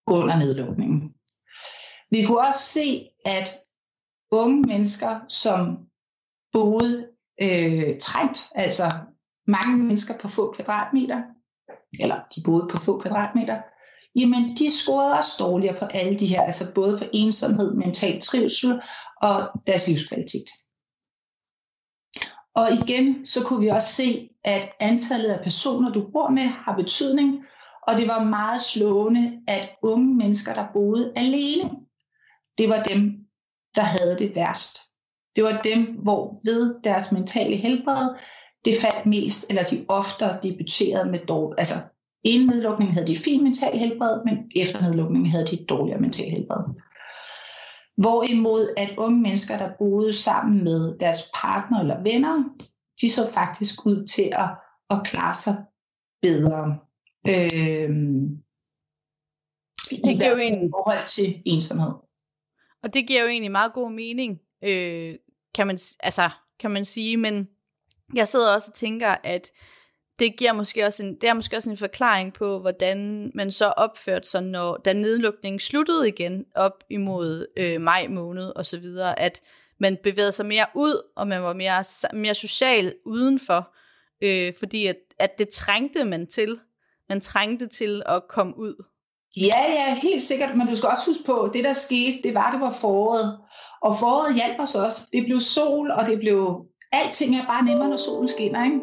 under 0.06 0.36
nedlukningen. 0.36 1.14
Vi 2.10 2.24
kunne 2.24 2.40
også 2.40 2.60
se, 2.60 3.08
at 3.24 3.48
unge 4.30 4.60
mennesker, 4.62 5.20
som 5.28 5.78
boede 6.52 7.08
øh, 7.42 8.00
trængt, 8.00 8.48
altså 8.54 8.92
mange 9.46 9.76
mennesker 9.76 10.18
på 10.18 10.28
få 10.28 10.52
kvadratmeter, 10.52 11.22
eller 12.00 12.20
de 12.36 12.42
boede 12.44 12.68
på 12.70 12.78
få 12.78 13.00
kvadratmeter, 13.00 13.62
jamen 14.14 14.56
de 14.56 14.70
scorede 14.70 15.14
også 15.14 15.36
dårligere 15.38 15.78
på 15.78 15.84
alle 15.84 16.18
de 16.18 16.26
her, 16.26 16.42
altså 16.42 16.74
både 16.74 16.98
på 16.98 17.04
ensomhed, 17.12 17.74
mental 17.74 18.20
trivsel 18.20 18.82
og 19.22 19.50
deres 19.66 19.88
livskvalitet. 19.88 20.46
Og 22.54 22.72
igen, 22.72 23.26
så 23.26 23.44
kunne 23.44 23.60
vi 23.60 23.68
også 23.68 23.92
se, 23.92 24.30
at 24.44 24.72
antallet 24.80 25.30
af 25.30 25.44
personer, 25.44 25.92
du 25.92 26.10
bor 26.12 26.28
med, 26.28 26.42
har 26.42 26.76
betydning, 26.76 27.44
og 27.82 27.96
det 27.96 28.08
var 28.08 28.24
meget 28.24 28.60
slående, 28.60 29.40
at 29.48 29.70
unge 29.82 30.14
mennesker, 30.14 30.54
der 30.54 30.66
boede 30.72 31.12
alene, 31.16 31.70
det 32.58 32.68
var 32.68 32.82
dem, 32.82 33.12
der 33.74 33.82
havde 33.82 34.18
det 34.18 34.34
værst. 34.34 34.78
Det 35.36 35.44
var 35.44 35.60
dem, 35.64 35.84
hvor 36.02 36.40
ved 36.44 36.74
deres 36.84 37.12
mentale 37.12 37.56
helbred, 37.56 38.08
det 38.64 38.80
faldt 38.80 39.06
mest, 39.06 39.46
eller 39.48 39.62
de 39.62 39.84
oftere 39.88 40.38
debuterede 40.42 41.10
med 41.10 41.18
dårligt. 41.28 41.60
Altså, 41.60 41.74
inden 42.24 42.48
nedlukningen 42.48 42.94
havde 42.94 43.06
de 43.06 43.16
fint 43.16 43.42
mental 43.42 43.78
helbred, 43.78 44.24
men 44.24 44.50
efter 44.56 44.82
nedlukningen 44.82 45.30
havde 45.30 45.46
de 45.46 45.60
et 45.60 45.68
dårligere 45.68 46.00
mental 46.00 46.30
helbred. 46.30 46.64
Hvorimod 47.96 48.74
at 48.76 48.94
unge 48.98 49.20
mennesker, 49.20 49.58
der 49.58 49.76
boede 49.78 50.14
sammen 50.14 50.64
med 50.64 50.98
deres 50.98 51.18
partner 51.34 51.80
eller 51.80 52.02
venner, 52.02 52.44
de 53.00 53.10
så 53.10 53.32
faktisk 53.32 53.86
ud 53.86 54.06
til 54.06 54.30
at, 54.32 54.50
at 54.90 55.06
klare 55.06 55.34
sig 55.34 55.64
bedre. 56.22 56.78
Øhm, 57.28 58.38
det 59.90 60.16
giver 60.16 60.30
jo 60.30 60.36
en 60.36 60.70
forhold 60.70 61.08
til 61.08 61.42
ensomhed. 61.46 61.92
Og 62.82 62.94
det 62.94 63.06
giver 63.06 63.22
jo 63.22 63.28
egentlig 63.28 63.50
meget 63.50 63.72
god 63.72 63.90
mening, 63.90 64.40
øh, 64.64 65.14
kan, 65.54 65.66
man, 65.66 65.78
altså, 66.00 66.30
kan 66.60 66.70
man 66.70 66.84
sige, 66.84 67.16
men 67.16 67.48
jeg 68.14 68.28
sidder 68.28 68.54
også 68.54 68.70
og 68.70 68.74
tænker, 68.74 69.16
at 69.24 69.50
det 70.18 70.36
giver 70.36 70.52
måske 70.52 70.86
også 70.86 71.02
en, 71.02 71.14
det 71.14 71.28
er 71.28 71.34
måske 71.34 71.56
også 71.56 71.70
en 71.70 71.76
forklaring 71.76 72.32
på, 72.32 72.58
hvordan 72.58 73.30
man 73.34 73.50
så 73.50 73.66
opførte 73.66 74.28
sig, 74.28 74.42
når 74.42 74.76
da 74.76 74.92
nedlukningen 74.92 75.60
sluttede 75.60 76.08
igen 76.08 76.44
op 76.54 76.84
imod 76.90 77.46
øh, 77.56 77.80
maj 77.80 78.06
måned 78.08 78.52
og 78.56 78.66
så 78.66 78.78
videre, 78.78 79.20
at 79.20 79.40
man 79.80 79.98
bevægede 80.02 80.32
sig 80.32 80.46
mere 80.46 80.66
ud, 80.74 81.02
og 81.16 81.28
man 81.28 81.42
var 81.42 81.52
mere, 81.52 81.84
mere 82.18 82.34
social 82.34 82.94
udenfor, 83.06 83.74
øh, 84.22 84.52
fordi 84.58 84.86
at, 84.86 84.96
at 85.18 85.38
det 85.38 85.48
trængte 85.48 86.04
man 86.04 86.26
til. 86.26 86.58
Man 87.08 87.20
trængte 87.20 87.66
til 87.66 88.02
at 88.06 88.22
komme 88.28 88.58
ud. 88.58 88.84
Ja, 89.36 89.72
ja, 89.72 89.94
helt 90.02 90.22
sikkert, 90.22 90.56
men 90.56 90.66
du 90.66 90.76
skal 90.76 90.88
også 90.88 91.10
huske 91.10 91.24
på, 91.24 91.50
det 91.54 91.64
der 91.64 91.72
skete, 91.72 92.20
det 92.22 92.34
var, 92.34 92.50
det 92.50 92.60
var 92.60 92.72
foråret. 92.72 93.38
Og 93.82 93.98
foråret 93.98 94.34
hjalp 94.34 94.60
os 94.60 94.74
også. 94.74 95.00
Det 95.12 95.24
blev 95.24 95.40
sol, 95.40 95.90
og 95.90 96.06
det 96.06 96.18
blev, 96.18 96.64
alting 96.92 97.36
er 97.36 97.46
bare 97.46 97.64
nemmere, 97.64 97.88
når 97.88 97.96
solen 97.96 98.28
skinner, 98.28 98.64
ikke? 98.64 98.80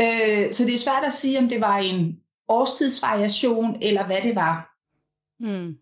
Øh, 0.00 0.52
så 0.52 0.64
det 0.64 0.74
er 0.74 0.78
svært 0.78 1.04
at 1.04 1.12
sige, 1.12 1.38
om 1.38 1.48
det 1.48 1.60
var 1.60 1.78
en 1.78 2.20
årstidsvariation, 2.48 3.82
eller 3.82 4.06
hvad 4.06 4.22
det 4.22 4.34
var. 4.34 4.74
Hmm. 5.38 5.78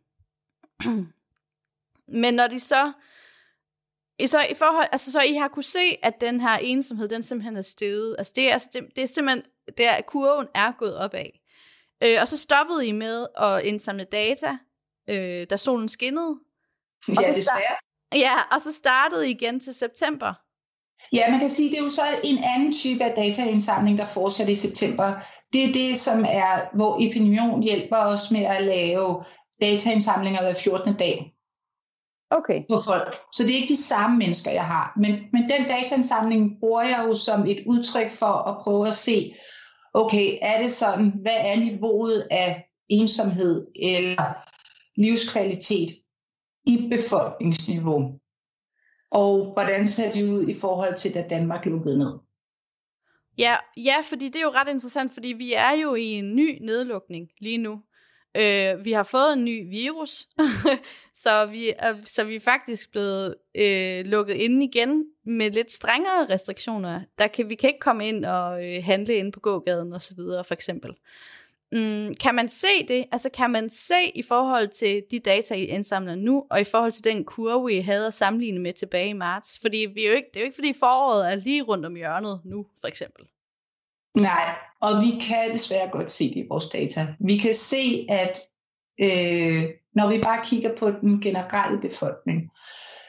Men 2.22 2.34
når 2.34 2.46
de 2.46 2.60
så, 2.60 2.92
så 4.26 4.46
i 4.50 4.54
forhold, 4.54 4.88
altså 4.92 5.12
så 5.12 5.20
I 5.20 5.34
har 5.34 5.48
kunne 5.48 5.62
se, 5.62 5.98
at 6.02 6.20
den 6.20 6.40
her 6.40 6.56
ensomhed, 6.56 7.08
den 7.08 7.22
simpelthen 7.22 7.56
er 7.56 7.62
steget. 7.62 8.14
Altså 8.18 8.32
det 8.36 8.52
er, 8.52 8.58
det 8.96 9.02
er 9.02 9.06
simpelthen, 9.06 9.44
det 9.76 9.86
er, 9.86 10.00
kurven 10.00 10.46
er 10.54 10.72
gået 10.72 10.98
opad. 10.98 11.26
Øh, 12.02 12.18
og 12.20 12.28
så 12.28 12.38
stoppede 12.38 12.86
I 12.86 12.92
med 12.92 13.26
at 13.38 13.62
indsamle 13.62 14.04
data, 14.04 14.58
øh, 15.08 15.46
da 15.50 15.56
solen 15.56 15.88
skinnede. 15.88 16.38
Ja, 17.08 17.32
desværre. 17.34 17.76
Ja, 18.12 18.34
og 18.52 18.60
så 18.60 18.72
startede 18.72 19.28
I 19.28 19.30
igen 19.30 19.60
til 19.60 19.74
september. 19.74 20.34
Ja, 21.12 21.30
man 21.30 21.40
kan 21.40 21.50
sige, 21.50 21.70
det 21.70 21.78
er 21.78 21.84
jo 21.84 21.90
så 21.90 22.02
en 22.24 22.38
anden 22.44 22.72
type 22.72 23.04
af 23.04 23.14
dataindsamling, 23.16 23.98
der 23.98 24.06
fortsætter 24.06 24.52
i 24.52 24.56
september. 24.56 25.14
Det 25.52 25.64
er 25.64 25.72
det, 25.72 25.98
som 25.98 26.24
er, 26.28 26.76
hvor 26.76 26.96
Epinion 27.00 27.62
hjælper 27.62 27.96
os 27.96 28.30
med 28.30 28.44
at 28.44 28.64
lave 28.64 29.24
dataindsamlinger 29.60 30.42
hver 30.42 30.54
14. 30.54 30.96
dag 30.96 31.36
okay. 32.30 32.60
på 32.70 32.82
folk. 32.84 33.14
Så 33.32 33.42
det 33.42 33.50
er 33.50 33.60
ikke 33.60 33.74
de 33.74 33.82
samme 33.82 34.18
mennesker, 34.18 34.50
jeg 34.50 34.64
har. 34.64 34.92
Men, 34.96 35.12
men 35.32 35.42
den 35.42 35.68
dataindsamling 35.68 36.60
bruger 36.60 36.82
jeg 36.82 37.04
jo 37.08 37.14
som 37.14 37.46
et 37.46 37.62
udtryk 37.66 38.12
for 38.12 38.48
at 38.50 38.58
prøve 38.62 38.86
at 38.86 38.94
se, 38.94 39.34
okay, 39.94 40.38
er 40.42 40.62
det 40.62 40.72
sådan, 40.72 41.12
hvad 41.22 41.36
er 41.38 41.56
niveauet 41.56 42.28
af 42.30 42.68
ensomhed 42.88 43.66
eller 43.82 44.34
livskvalitet 45.00 45.90
i 46.66 46.88
befolkningsniveau? 46.90 48.18
Og 49.10 49.52
hvordan 49.52 49.88
ser 49.88 50.12
de 50.12 50.30
ud 50.30 50.48
i 50.48 50.54
forhold 50.60 50.96
til, 50.96 51.14
da 51.14 51.26
Danmark 51.30 51.66
lukkede 51.66 51.98
ned? 51.98 52.12
Ja, 53.38 53.56
ja, 53.76 53.96
fordi 54.08 54.26
det 54.26 54.36
er 54.36 54.42
jo 54.42 54.50
ret 54.50 54.68
interessant, 54.68 55.14
fordi 55.14 55.28
vi 55.28 55.52
er 55.52 55.72
jo 55.82 55.94
i 55.94 56.04
en 56.04 56.36
ny 56.36 56.58
nedlukning 56.60 57.28
lige 57.40 57.58
nu. 57.58 57.80
Øh, 58.36 58.84
vi 58.84 58.92
har 58.92 59.02
fået 59.02 59.32
en 59.32 59.44
ny 59.44 59.70
virus, 59.70 60.26
så, 61.24 61.46
vi 61.46 61.72
er, 61.78 61.94
så 62.04 62.24
vi 62.24 62.36
er 62.36 62.40
faktisk 62.40 62.90
blevet 62.90 63.34
øh, 63.54 64.06
lukket 64.06 64.34
inde 64.34 64.64
igen 64.64 65.04
med 65.26 65.50
lidt 65.50 65.72
strengere 65.72 66.26
restriktioner. 66.30 67.00
Der 67.18 67.26
kan, 67.26 67.48
vi 67.48 67.54
kan 67.54 67.70
ikke 67.70 67.80
komme 67.80 68.08
ind 68.08 68.24
og 68.24 68.64
øh, 68.64 68.84
handle 68.84 69.14
ind 69.14 69.32
på 69.32 69.40
gågaden 69.40 69.92
og 69.92 70.02
så 70.02 70.14
videre, 70.14 70.44
for 70.44 70.54
eksempel. 70.54 70.90
Mm, 71.72 72.14
kan 72.14 72.34
man 72.34 72.48
se 72.48 72.86
det? 72.88 73.04
Altså 73.12 73.30
kan 73.30 73.50
man 73.50 73.70
se 73.70 74.10
i 74.14 74.22
forhold 74.22 74.68
til 74.68 75.02
de 75.10 75.18
data, 75.18 75.54
I 75.54 75.64
indsamler 75.64 76.14
nu, 76.14 76.44
og 76.50 76.60
i 76.60 76.64
forhold 76.64 76.92
til 76.92 77.04
den 77.04 77.24
kurve, 77.24 77.74
I 77.74 77.80
havde 77.80 78.06
at 78.06 78.14
sammenligne 78.14 78.60
med 78.60 78.72
tilbage 78.72 79.08
i 79.08 79.12
marts? 79.12 79.58
Fordi 79.60 79.86
vi 79.94 80.04
er 80.04 80.10
jo 80.10 80.16
ikke, 80.16 80.28
det 80.34 80.36
er 80.36 80.40
jo 80.40 80.46
ikke, 80.46 80.54
fordi 80.54 80.72
foråret 80.78 81.32
er 81.32 81.34
lige 81.34 81.62
rundt 81.62 81.86
om 81.86 81.94
hjørnet 81.94 82.40
nu, 82.44 82.66
for 82.80 82.88
eksempel. 82.88 83.24
Nej, 84.16 84.54
og 84.80 84.90
vi 85.00 85.20
kan 85.20 85.52
desværre 85.52 85.90
godt 85.90 86.12
se 86.12 86.28
det 86.28 86.36
i 86.36 86.46
vores 86.50 86.68
data. 86.68 87.14
Vi 87.20 87.36
kan 87.36 87.54
se, 87.54 88.06
at 88.08 88.38
øh, 89.00 89.64
når 89.94 90.08
vi 90.08 90.20
bare 90.22 90.44
kigger 90.44 90.76
på 90.78 90.90
den 90.90 91.20
generelle 91.20 91.80
befolkning, 91.80 92.50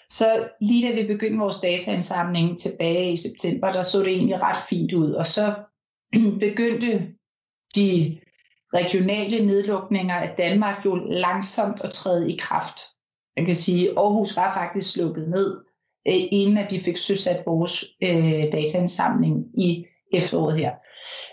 så 0.09 0.49
lige 0.61 0.87
da 0.87 1.01
vi 1.01 1.07
begyndte 1.07 1.39
vores 1.39 1.59
dataindsamling 1.59 2.59
tilbage 2.59 3.13
i 3.13 3.17
september, 3.17 3.71
der 3.71 3.81
så 3.81 3.99
det 3.99 4.07
egentlig 4.07 4.41
ret 4.41 4.63
fint 4.69 4.93
ud. 4.93 5.11
Og 5.11 5.25
så 5.27 5.53
begyndte 6.45 7.07
de 7.75 8.19
regionale 8.73 9.45
nedlukninger 9.45 10.15
af 10.15 10.35
Danmark 10.37 10.85
jo 10.85 10.95
langsomt 10.95 11.81
at 11.83 11.91
træde 11.91 12.31
i 12.33 12.37
kraft. 12.39 12.79
Man 13.37 13.45
kan 13.45 13.55
sige, 13.55 13.89
Aarhus 13.97 14.35
var 14.35 14.53
faktisk 14.53 14.93
slukket 14.93 15.29
ned, 15.29 15.57
øh, 16.07 16.13
inden 16.31 16.57
at 16.57 16.71
vi 16.71 16.79
fik 16.79 16.97
søsat 16.97 17.43
vores 17.45 17.85
øh, 18.03 18.43
dataindsamling 18.51 19.61
i 19.61 19.85
efteråret 20.13 20.59
her. 20.59 20.71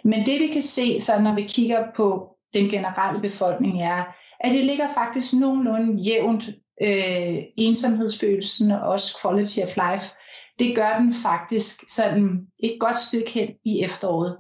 Men 0.05 0.26
det 0.26 0.41
vi 0.41 0.47
kan 0.47 0.62
se, 0.62 1.00
så 1.00 1.21
når 1.21 1.35
vi 1.35 1.43
kigger 1.43 1.85
på 1.97 2.37
den 2.55 2.69
generelle 2.69 3.21
befolkning, 3.21 3.83
er, 3.83 4.05
at 4.41 4.53
det 4.53 4.64
ligger 4.64 4.95
faktisk 4.95 5.35
nogenlunde 5.35 6.03
jævnt 6.03 6.49
øh, 6.83 7.43
ensomhedsfølelsen 7.57 8.71
og 8.71 8.81
også 8.81 9.19
quality 9.23 9.59
of 9.59 9.76
life. 9.76 10.07
Det 10.59 10.76
gør 10.76 10.99
den 10.99 11.14
faktisk 11.23 11.95
sådan 11.95 12.47
et 12.59 12.76
godt 12.81 12.99
stykke 12.99 13.31
hen 13.31 13.55
i 13.64 13.83
efteråret. 13.85 14.37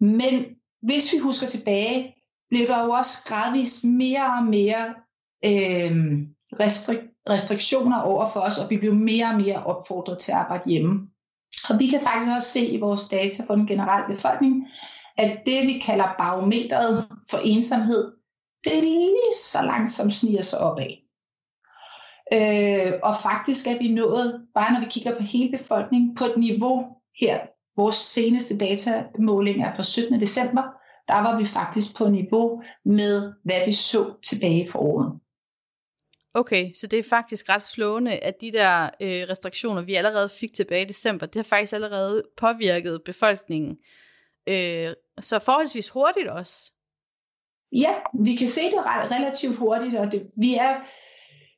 Men 0.00 0.44
hvis 0.82 1.12
vi 1.12 1.18
husker 1.18 1.46
tilbage, 1.46 2.14
blev 2.48 2.66
der 2.66 2.84
jo 2.84 2.90
også 2.90 3.24
gradvist 3.26 3.84
mere 3.84 4.24
og 4.38 4.44
mere 4.44 4.94
øh, 5.44 5.92
restrik- 6.60 7.22
restriktioner 7.30 8.00
over 8.00 8.30
for 8.32 8.40
os, 8.40 8.58
og 8.58 8.70
vi 8.70 8.76
blev 8.76 8.94
mere 8.94 9.26
og 9.26 9.40
mere 9.40 9.64
opfordret 9.64 10.18
til 10.18 10.32
at 10.32 10.38
arbejde 10.38 10.70
hjemme. 10.70 11.08
Og 11.70 11.78
vi 11.78 11.86
kan 11.86 12.00
faktisk 12.00 12.36
også 12.36 12.48
se 12.48 12.66
i 12.66 12.80
vores 12.80 13.08
data 13.08 13.44
for 13.46 13.54
den 13.54 13.66
generelle 13.66 14.14
befolkning, 14.14 14.66
at 15.16 15.42
det 15.46 15.66
vi 15.66 15.78
kalder 15.78 16.14
barometeret 16.18 17.08
for 17.30 17.38
ensomhed, 17.38 18.12
det 18.64 18.78
er 18.78 18.82
lige 18.82 19.34
så 19.34 19.62
langsomt 19.62 20.14
sniger 20.14 20.42
sig 20.42 20.58
opad. 20.58 20.90
Øh, 22.32 22.92
og 23.02 23.14
faktisk 23.22 23.66
er 23.66 23.78
vi 23.78 23.92
nået, 23.92 24.46
bare 24.54 24.72
når 24.72 24.80
vi 24.80 24.86
kigger 24.90 25.16
på 25.16 25.22
hele 25.22 25.58
befolkningen, 25.58 26.14
på 26.14 26.24
et 26.24 26.36
niveau 26.36 26.86
her, 27.20 27.46
vores 27.76 27.96
seneste 27.96 28.58
datamåling 28.58 29.62
er 29.62 29.76
på 29.76 29.82
17. 29.82 30.20
december, 30.20 30.62
der 31.08 31.14
var 31.14 31.38
vi 31.38 31.46
faktisk 31.46 31.96
på 31.96 32.08
niveau 32.08 32.62
med, 32.84 33.32
hvad 33.44 33.66
vi 33.66 33.72
så 33.72 34.14
tilbage 34.28 34.70
for 34.70 34.78
året. 34.78 35.20
Okay, 36.34 36.72
så 36.74 36.86
det 36.86 36.98
er 36.98 37.02
faktisk 37.02 37.48
ret 37.48 37.62
slående, 37.62 38.12
at 38.12 38.40
de 38.40 38.52
der 38.52 38.90
øh, 39.00 39.28
restriktioner, 39.28 39.82
vi 39.82 39.94
allerede 39.94 40.28
fik 40.40 40.52
tilbage 40.52 40.82
i 40.82 40.88
december, 40.88 41.26
det 41.26 41.36
har 41.36 41.42
faktisk 41.42 41.72
allerede 41.72 42.22
påvirket 42.36 43.02
befolkningen. 43.04 43.78
Øh, 44.46 44.92
så 45.20 45.38
forholdsvis 45.38 45.88
hurtigt 45.88 46.28
også. 46.28 46.72
Ja, 47.72 47.94
vi 48.24 48.34
kan 48.34 48.48
se 48.48 48.60
det 48.60 48.78
relativt 48.86 49.56
hurtigt, 49.56 49.94
og 49.94 50.12
det, 50.12 50.30
vi 50.36 50.54
er, 50.54 50.80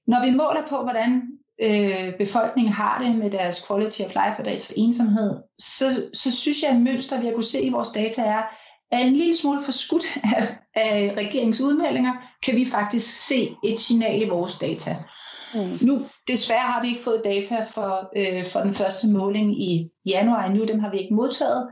når 0.07 0.27
vi 0.27 0.31
måler 0.31 0.67
på, 0.69 0.83
hvordan 0.83 1.38
øh, 1.63 2.17
befolkningen 2.19 2.73
har 2.73 3.03
det 3.03 3.17
med 3.17 3.31
deres 3.31 3.67
quality 3.67 4.01
of 4.01 4.09
life 4.09 4.35
og 4.39 4.45
deres 4.45 4.73
ensomhed, 4.77 5.37
så, 5.59 5.85
så 6.15 6.37
synes 6.37 6.63
jeg, 6.63 6.71
at 6.71 6.81
mønster, 6.81 7.21
vi 7.21 7.27
har 7.27 7.33
kunne 7.33 7.45
se 7.45 7.63
i 7.63 7.71
vores 7.71 7.89
data, 7.89 8.23
er, 8.23 8.43
at 8.93 9.07
en 9.07 9.13
lille 9.13 9.37
smule 9.37 9.65
forskudt 9.65 10.05
af, 10.25 10.57
af 10.75 11.15
regeringens 11.17 11.61
udmeldinger, 11.61 12.13
kan 12.43 12.57
vi 12.57 12.67
faktisk 12.71 13.27
se 13.27 13.57
et 13.65 13.81
signal 13.81 14.23
i 14.23 14.29
vores 14.29 14.59
data. 14.59 14.97
Mm. 15.55 15.79
Nu, 15.81 16.07
desværre 16.29 16.73
har 16.73 16.83
vi 16.83 16.89
ikke 16.89 17.03
fået 17.05 17.23
data 17.25 17.67
for, 17.71 18.11
øh, 18.17 18.45
for 18.45 18.61
den 18.61 18.75
første 18.75 19.09
måling 19.09 19.63
i 19.63 19.91
januar 20.07 20.47
endnu, 20.47 20.65
dem 20.65 20.81
har 20.81 20.91
vi 20.91 20.99
ikke 20.99 21.15
modtaget, 21.15 21.69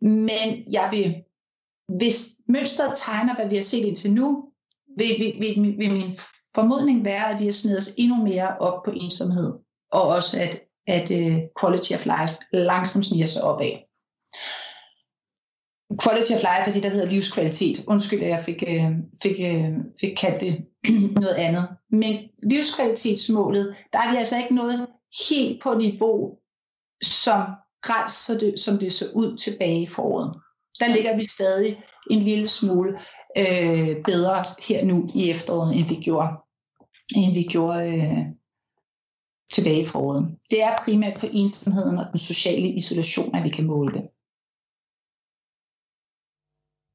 men 0.00 0.72
jeg 0.72 0.88
vil, 0.90 1.14
hvis 1.98 2.28
mønstret 2.48 2.92
tegner, 2.96 3.34
hvad 3.34 3.48
vi 3.48 3.56
har 3.56 3.62
set 3.62 3.84
indtil 3.84 4.12
nu, 4.12 4.44
vil, 4.96 5.14
vil, 5.18 5.34
vil, 5.40 5.78
vil 5.78 5.92
min 5.92 6.18
formodning 6.54 7.04
være, 7.04 7.30
at 7.30 7.38
vi 7.38 7.44
har 7.44 7.52
snedet 7.52 7.78
os 7.78 7.90
endnu 7.96 8.16
mere 8.16 8.58
op 8.58 8.82
på 8.82 8.90
ensomhed, 8.90 9.52
og 9.92 10.02
også 10.02 10.42
at, 10.42 10.62
at 10.86 11.10
øh, 11.10 11.38
quality 11.60 11.92
of 11.92 12.04
life 12.04 12.36
langsomt 12.52 13.06
sniger 13.06 13.26
sig 13.26 13.42
opad. 13.42 13.72
Quality 16.02 16.32
of 16.32 16.40
life 16.40 16.64
er 16.66 16.72
det, 16.72 16.82
der 16.82 16.88
hedder 16.88 17.06
livskvalitet. 17.06 17.84
Undskyld, 17.86 18.22
at 18.22 18.28
jeg 18.28 18.44
fik, 18.44 18.62
øh, 18.68 18.90
fik, 19.22 19.40
øh, 19.40 19.72
fik 20.00 20.16
kaldt 20.16 20.40
det 20.40 20.66
noget 21.22 21.34
andet. 21.34 21.68
Men 21.90 22.28
livskvalitetsmålet, 22.42 23.76
der 23.92 23.98
er 23.98 24.10
vi 24.10 24.16
altså 24.16 24.36
ikke 24.36 24.54
noget 24.54 24.86
helt 25.28 25.62
på 25.62 25.74
niveau, 25.74 26.38
som 27.02 27.42
græs, 27.82 28.12
så 28.12 28.34
det, 28.34 28.60
som 28.60 28.78
det 28.78 28.92
så 28.92 29.06
ud 29.14 29.36
tilbage 29.36 29.82
i 29.82 29.88
foråret. 29.88 30.34
Der 30.80 30.88
ligger 30.94 31.16
vi 31.16 31.24
stadig 31.24 31.84
en 32.10 32.22
lille 32.22 32.48
smule 32.48 32.98
øh, 33.38 34.02
bedre 34.04 34.44
her 34.68 34.84
nu 34.84 35.08
i 35.14 35.30
efteråret, 35.30 35.76
end 35.76 35.88
vi 35.88 35.94
gjorde, 35.94 36.28
end 37.16 37.32
vi 37.34 37.42
gjorde 37.42 37.96
øh, 37.96 38.40
tilbage 39.50 39.82
i 39.82 39.86
foråret. 39.86 40.38
Det 40.50 40.62
er 40.62 40.78
primært 40.84 41.20
på 41.20 41.26
ensomheden 41.32 41.98
og 41.98 42.06
den 42.10 42.18
sociale 42.18 42.68
isolation, 42.68 43.34
at 43.34 43.44
vi 43.44 43.48
kan 43.48 43.66
måle 43.66 43.92
det. 43.92 44.08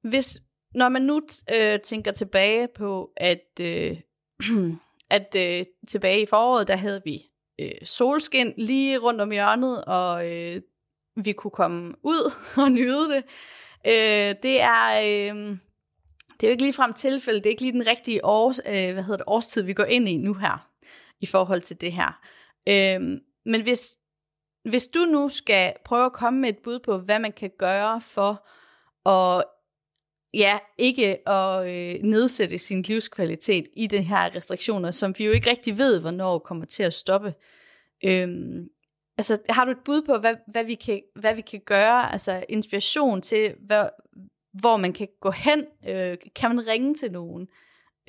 Hvis, 0.10 0.42
når 0.74 0.90
man 0.90 1.02
nu 1.02 1.22
øh, 1.56 1.80
tænker 1.80 2.12
tilbage 2.12 2.68
på, 2.76 3.12
at, 3.18 3.48
øh, 3.62 4.02
at 5.18 5.36
øh, 5.38 5.66
tilbage 5.88 6.22
i 6.22 6.26
foråret, 6.26 6.68
der 6.68 6.76
havde 6.76 7.02
vi 7.06 7.24
øh, 7.60 7.72
solskin 7.84 8.54
lige 8.58 8.98
rundt 8.98 9.22
om 9.22 9.32
hjørnet, 9.32 9.86
og 9.86 10.32
øh, 10.32 10.62
vi 11.16 11.34
kunne 11.34 11.52
komme 11.52 11.94
ud 12.04 12.32
og 12.64 12.72
nyde 12.72 13.10
det. 13.10 13.24
Øh, 13.88 14.36
det 14.44 14.62
er... 14.62 14.86
Øh, 15.06 15.58
det 16.40 16.44
er 16.44 16.48
jo 16.48 16.52
ikke 16.52 16.64
lige 16.64 16.74
frem 16.74 16.94
tilfælde, 16.94 17.40
det 17.40 17.46
er 17.46 17.50
ikke 17.50 17.62
lige 17.62 17.72
den 17.72 17.88
rigtige 17.88 18.26
års, 18.26 18.60
øh, 18.60 18.94
hvad 18.94 19.04
hedder 19.04 19.18
det, 19.18 19.24
årstid, 19.28 19.64
vi 19.64 19.74
går 19.74 19.84
ind 19.84 20.10
i 20.10 20.18
nu 20.18 20.34
her, 20.34 20.70
i 21.20 21.26
forhold 21.26 21.62
til 21.62 21.82
det 21.82 21.92
her. 21.92 22.22
Øh, 22.68 23.02
men 23.46 23.62
hvis, 23.62 23.98
hvis 24.70 24.88
du 24.88 25.00
nu 25.00 25.30
skal 25.30 25.74
prøve 25.86 26.06
at 26.06 26.14
komme 26.14 26.40
med 26.40 26.50
et 26.50 26.58
bud 26.64 26.80
på, 26.80 26.98
hvad 26.98 27.20
man 27.20 27.32
kan 27.32 27.52
gøre 27.58 28.02
for 28.02 28.48
at 29.10 29.44
ja, 30.34 30.58
ikke 30.78 31.30
at 31.30 31.68
øh, 31.68 32.04
nedsætte 32.04 32.58
sin 32.58 32.82
livskvalitet 32.82 33.68
i 33.76 33.88
den 33.88 34.04
her 34.04 34.36
restriktioner, 34.36 34.92
som 34.92 35.14
vi 35.18 35.26
jo 35.26 35.32
ikke 35.32 35.50
rigtig 35.50 35.78
ved, 35.78 36.00
hvornår 36.00 36.40
kommer 36.40 36.66
til 36.66 36.84
at 36.84 36.94
stoppe. 36.94 37.34
Øhm, 38.06 38.68
altså, 39.18 39.38
har 39.50 39.66
du 39.66 39.72
et 39.72 39.84
bud 39.86 40.02
på, 40.02 40.18
hvad, 40.18 40.36
hvad, 40.48 40.64
vi 40.64 40.76
kan, 40.76 41.02
hvad 41.16 41.36
vi 41.36 41.42
kan 41.42 41.62
gøre, 41.66 42.12
altså 42.12 42.44
inspiration 42.50 43.22
til, 43.22 43.56
hvad, 43.60 43.90
hvor 44.60 44.78
man 44.78 44.94
kan 44.94 45.08
gå 45.22 45.32
hen? 45.32 45.64
Øh, 45.90 46.18
kan 46.36 46.56
man 46.56 46.68
ringe 46.68 46.96
til 46.96 47.12
nogen? 47.12 47.48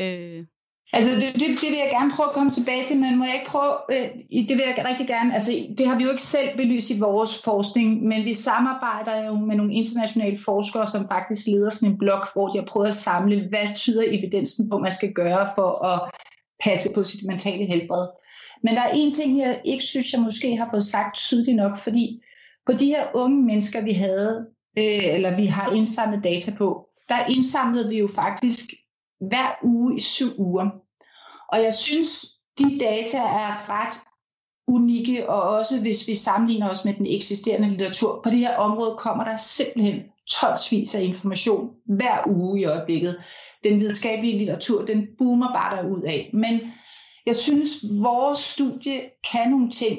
Øh. 0.01 0.45
Altså, 0.93 1.11
det, 1.11 1.35
det, 1.35 1.49
det 1.63 1.71
vil 1.71 1.79
jeg 1.85 1.91
gerne 1.93 2.11
prøve 2.17 2.29
at 2.29 2.35
komme 2.35 2.51
tilbage 2.51 2.85
til, 2.85 2.97
men 2.97 3.19
må 3.19 3.25
jeg 3.25 3.35
ikke 3.35 3.47
prøve, 3.47 3.75
øh, 3.93 4.09
det 4.49 4.55
vil 4.57 4.65
jeg 4.67 4.85
rigtig 4.89 5.07
gerne, 5.07 5.35
altså 5.35 5.53
det 5.79 5.87
har 5.87 5.97
vi 5.99 6.05
jo 6.05 6.11
ikke 6.11 6.23
selv 6.23 6.57
belyst 6.57 6.91
i 6.91 6.99
vores 6.99 7.43
forskning, 7.43 8.03
men 8.03 8.25
vi 8.25 8.35
samarbejder 8.35 9.27
jo 9.27 9.33
med 9.35 9.57
nogle 9.57 9.75
internationale 9.75 10.39
forskere, 10.45 10.87
som 10.87 11.09
faktisk 11.09 11.47
leder 11.47 11.71
sådan 11.71 11.93
en 11.93 11.99
blog, 11.99 12.21
hvor 12.33 12.49
de 12.49 12.59
har 12.59 12.65
prøvet 12.65 12.89
at 12.89 12.95
samle, 12.95 13.49
hvad 13.49 13.75
tyder 13.75 14.05
evidensen 14.07 14.71
på, 14.71 14.79
man 14.79 14.93
skal 14.93 15.13
gøre 15.13 15.49
for 15.55 15.85
at 15.85 16.11
passe 16.65 16.89
på 16.95 17.05
sit 17.05 17.27
mentale 17.27 17.67
helbred. 17.67 18.07
Men 18.63 18.75
der 18.75 18.83
er 18.83 18.93
en 18.95 19.13
ting, 19.13 19.39
jeg 19.39 19.61
ikke 19.65 19.85
synes, 19.85 20.13
jeg 20.13 20.21
måske 20.21 20.57
har 20.57 20.69
fået 20.71 20.85
sagt 20.85 21.17
tydeligt 21.17 21.57
nok, 21.57 21.79
fordi 21.79 22.23
på 22.67 22.73
de 22.73 22.87
her 22.87 23.07
unge 23.15 23.43
mennesker, 23.43 23.81
vi 23.81 23.93
havde, 23.93 24.47
øh, 24.79 25.15
eller 25.15 25.37
vi 25.37 25.47
har 25.47 25.73
indsamlet 25.73 26.25
data 26.25 26.53
på, 26.59 26.89
der 27.09 27.27
indsamlede 27.27 27.89
vi 27.89 27.99
jo 27.99 28.09
faktisk 28.15 28.61
hver 29.21 29.59
uge 29.63 29.97
i 29.97 30.01
syv 30.01 30.29
uger. 30.39 30.71
Og 31.53 31.63
jeg 31.63 31.75
synes, 31.75 32.27
de 32.59 32.79
data 32.81 33.19
er 33.19 33.71
ret 33.71 33.97
unikke, 34.69 35.31
og 35.31 35.43
også 35.43 35.81
hvis 35.81 36.09
vi 36.09 36.15
sammenligner 36.15 36.71
os 36.71 36.85
med 36.85 36.95
den 36.95 37.07
eksisterende 37.07 37.69
litteratur. 37.69 38.21
På 38.25 38.31
det 38.31 38.39
her 38.39 38.57
område 38.57 38.97
kommer 38.99 39.25
der 39.25 39.37
simpelthen 39.37 40.03
tonsvis 40.29 40.95
af 40.95 41.03
information 41.03 41.71
hver 41.87 42.23
uge 42.27 42.61
i 42.61 42.65
øjeblikket. 42.65 43.23
Den 43.65 43.81
videnskabelige 43.81 44.39
litteratur, 44.39 44.85
den 44.85 45.07
boomer 45.19 45.53
bare 45.53 45.77
derud 45.77 46.03
af. 46.03 46.31
Men 46.35 46.61
jeg 47.27 47.37
synes, 47.37 47.69
vores 48.01 48.39
studie 48.39 49.01
kan 49.33 49.51
nogle 49.51 49.71
ting, 49.71 49.99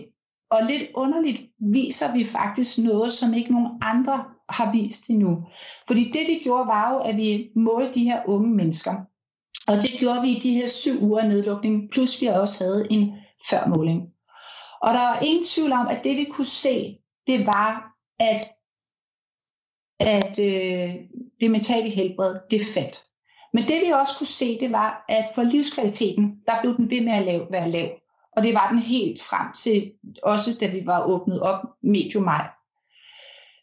og 0.52 0.60
lidt 0.70 0.84
underligt 0.96 1.42
viser 1.60 2.14
vi 2.14 2.24
faktisk 2.24 2.78
noget, 2.78 3.12
som 3.12 3.34
ikke 3.34 3.52
nogen 3.52 3.72
andre 3.82 4.26
har 4.50 4.72
vist 4.72 5.10
endnu. 5.10 5.48
Fordi 5.88 6.12
det 6.12 6.28
vi 6.28 6.42
gjorde 6.44 6.68
var 6.68 6.94
jo, 6.94 7.00
at 7.00 7.18
vi 7.18 7.50
målte 7.56 7.94
de 7.94 8.04
her 8.04 8.22
unge 8.26 8.50
mennesker. 8.50 8.94
Og 9.68 9.76
det 9.76 9.92
gjorde 10.00 10.22
vi 10.22 10.30
i 10.30 10.40
de 10.40 10.54
her 10.54 10.68
syv 10.68 11.04
uger 11.04 11.28
nedlukning, 11.28 11.92
plus 11.92 12.22
vi 12.22 12.28
også 12.28 12.64
havde 12.64 12.88
en 12.90 13.14
førmåling. 13.50 14.02
Og 14.82 14.94
der 14.94 15.00
er 15.00 15.20
ingen 15.20 15.46
tvivl 15.46 15.72
om, 15.72 15.88
at 15.88 16.04
det 16.04 16.18
vi 16.18 16.26
kunne 16.32 16.46
se, 16.46 16.98
det 17.28 17.46
var, 17.46 17.94
at, 18.20 18.42
at 20.00 20.40
øh, 20.40 20.96
det 21.40 21.52
mentale 21.52 21.90
helbred, 21.90 22.36
det 22.52 22.62
faldt. 22.74 23.04
Men 23.54 23.68
det 23.68 23.82
vi 23.86 23.92
også 23.92 24.18
kunne 24.18 24.28
se, 24.28 24.60
det 24.60 24.72
var, 24.72 25.06
at 25.10 25.32
for 25.36 25.44
livskvaliteten, 25.44 26.42
der 26.46 26.62
blev 26.62 26.78
den 26.78 26.90
ved 26.90 27.02
med 27.02 27.14
at 27.14 27.26
lave, 27.26 27.48
være 27.52 27.72
lav. 27.72 27.90
Og 28.38 28.44
det 28.44 28.54
var 28.54 28.70
den 28.70 28.80
helt 28.80 29.22
frem 29.22 29.54
til, 29.54 29.94
også 30.24 30.58
da 30.60 30.68
vi 30.68 30.86
var 30.86 31.04
åbnet 31.04 31.42
op 31.42 31.66
medio 31.84 32.20
maj. 32.20 32.48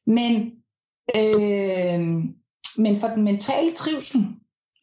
Men, 0.07 0.53
øh, 1.17 2.01
men 2.77 3.01
for 3.01 3.09
den 3.09 3.23
mentale 3.23 3.75
trivsel, 3.75 4.21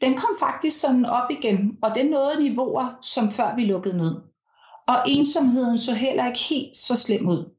den 0.01 0.17
kom 0.17 0.37
faktisk 0.39 0.79
sådan 0.79 1.05
op 1.05 1.31
igen, 1.31 1.77
og 1.81 1.95
den 1.95 2.05
nåede 2.05 2.43
niveauer, 2.43 2.97
som 3.01 3.29
før 3.29 3.55
vi 3.55 3.65
lukkede 3.65 3.97
ned. 3.97 4.21
Og 4.87 4.95
ensomheden 5.07 5.79
så 5.79 5.93
heller 5.93 6.27
ikke 6.27 6.39
helt 6.39 6.77
så 6.77 6.95
slem 6.95 7.27
ud. 7.27 7.55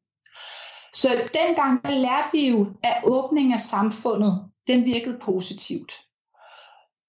Så 0.95 1.09
dengang 1.35 1.85
der 1.85 1.99
lærte 1.99 2.29
vi 2.33 2.49
jo, 2.49 2.67
at 2.83 3.03
åbningen 3.05 3.53
af 3.53 3.61
samfundet, 3.61 4.51
den 4.67 4.85
virkede 4.85 5.19
positivt. 5.23 5.93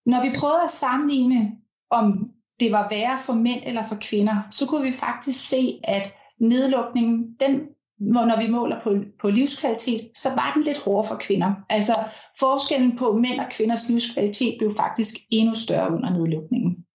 Når 0.05 0.21
vi 0.21 0.37
prøvede 0.37 0.63
at 0.63 0.71
sammenligne, 0.71 1.51
om 1.89 2.31
det 2.59 2.71
var 2.71 2.89
værre 2.89 3.19
for 3.19 3.33
mænd 3.33 3.61
eller 3.65 3.87
for 3.87 3.97
kvinder, 4.01 4.41
så 4.51 4.65
kunne 4.65 4.91
vi 4.91 4.97
faktisk 4.97 5.49
se, 5.49 5.79
at 5.83 6.13
nedlukningen, 6.39 7.35
den, 7.39 7.61
når 7.99 8.41
vi 8.41 8.51
måler 8.51 8.81
på, 8.83 8.95
på 9.21 9.29
livskvalitet, 9.29 10.11
så 10.15 10.29
var 10.29 10.51
den 10.55 10.63
lidt 10.63 10.77
hårdere 10.77 11.07
for 11.07 11.15
kvinder. 11.15 11.53
Altså 11.69 11.93
forskellen 12.39 12.97
på 12.97 13.13
mænd 13.13 13.39
og 13.39 13.45
kvinders 13.51 13.89
livskvalitet 13.89 14.55
blev 14.59 14.75
faktisk 14.77 15.15
endnu 15.31 15.55
større 15.55 15.93
under 15.95 16.09
nedlukningen. 16.09 16.85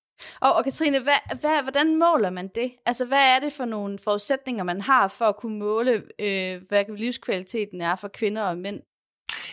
Og, 0.41 0.55
og 0.55 0.65
Katrine, 0.65 0.99
hvad, 0.99 1.37
hvad, 1.41 1.63
hvordan 1.63 1.97
måler 1.97 2.31
man 2.31 2.49
det? 2.55 2.73
Altså, 2.87 3.05
hvad 3.05 3.19
er 3.19 3.39
det 3.39 3.53
for 3.53 3.65
nogle 3.65 3.99
forudsætninger, 3.99 4.65
man 4.65 4.81
har 4.81 5.09
for 5.09 5.25
at 5.25 5.37
kunne 5.37 5.59
måle, 5.59 5.93
øh, 6.19 6.63
hvad 6.69 6.97
livskvaliteten 6.97 7.81
er 7.81 7.97
for 7.97 8.09
kvinder 8.09 8.43
og 8.43 8.59
mænd? 8.59 8.81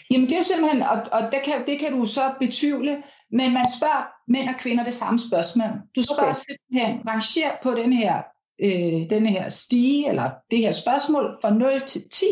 Jamen 0.10 0.30
det 0.30 0.38
er 0.38 0.44
simpelthen, 0.44 0.82
og, 0.82 0.98
og 1.12 1.22
det, 1.32 1.42
kan, 1.46 1.66
det 1.68 1.80
kan 1.80 1.92
du 1.92 2.06
så 2.06 2.22
betvivle, 2.40 3.04
men 3.32 3.54
man 3.54 3.68
spørger 3.78 4.04
mænd 4.28 4.50
og 4.50 4.56
kvinder 4.60 4.84
det 4.84 4.94
samme 4.94 5.20
spørgsmål. 5.20 5.70
Du 5.96 6.04
spørger 6.04 6.32
okay. 6.32 6.40
simpelthen, 6.48 7.10
ranger 7.10 7.52
på 7.64 7.72
den 7.72 7.94
her, 7.94 8.22
øh, 8.64 9.10
den 9.10 9.26
her 9.26 9.50
stige, 9.50 10.10
eller 10.10 10.32
det 10.52 10.60
her 10.60 10.72
spørgsmål 10.72 11.38
fra 11.42 11.54
0 11.54 11.82
til 11.88 12.10
10, 12.10 12.26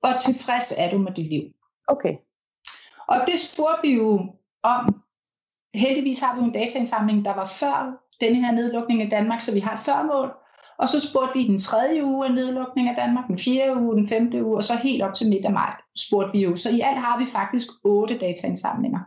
hvor 0.00 0.12
tilfreds 0.20 0.74
er 0.78 0.90
du 0.90 0.98
med 0.98 1.12
dit 1.12 1.28
liv? 1.28 1.42
Okay. 1.88 2.14
Og 3.08 3.16
det 3.26 3.40
spurgte 3.40 3.88
vi 3.88 3.94
jo 3.94 4.34
om. 4.62 5.00
Heldigvis 5.74 6.18
har 6.18 6.36
vi 6.36 6.42
en 6.42 6.52
dataindsamling, 6.52 7.24
der 7.24 7.34
var 7.34 7.46
før 7.46 8.04
denne 8.20 8.46
her 8.46 8.52
nedlukning 8.52 9.02
i 9.02 9.08
Danmark, 9.08 9.40
så 9.40 9.54
vi 9.54 9.60
har 9.60 9.78
et 9.78 9.84
førmål. 9.84 10.32
Og 10.78 10.88
så 10.88 11.08
spurgte 11.08 11.38
vi 11.38 11.46
den 11.46 11.58
tredje 11.58 12.04
uge 12.04 12.26
af 12.26 12.34
nedlukning 12.34 12.88
af 12.88 12.96
Danmark, 12.96 13.26
den 13.28 13.38
fjerde 13.38 13.80
uge, 13.80 13.96
den 13.96 14.08
femte 14.08 14.44
uge, 14.44 14.56
og 14.56 14.64
så 14.64 14.74
helt 14.76 15.02
op 15.02 15.14
til 15.14 15.28
midt 15.28 15.44
af 15.44 15.52
maj 15.52 15.74
spurgte 15.96 16.32
vi 16.32 16.44
jo. 16.44 16.56
Så 16.56 16.70
i 16.70 16.80
alt 16.80 16.98
har 16.98 17.18
vi 17.18 17.26
faktisk 17.26 17.68
otte 17.84 18.18
dataindsamlinger. 18.18 19.00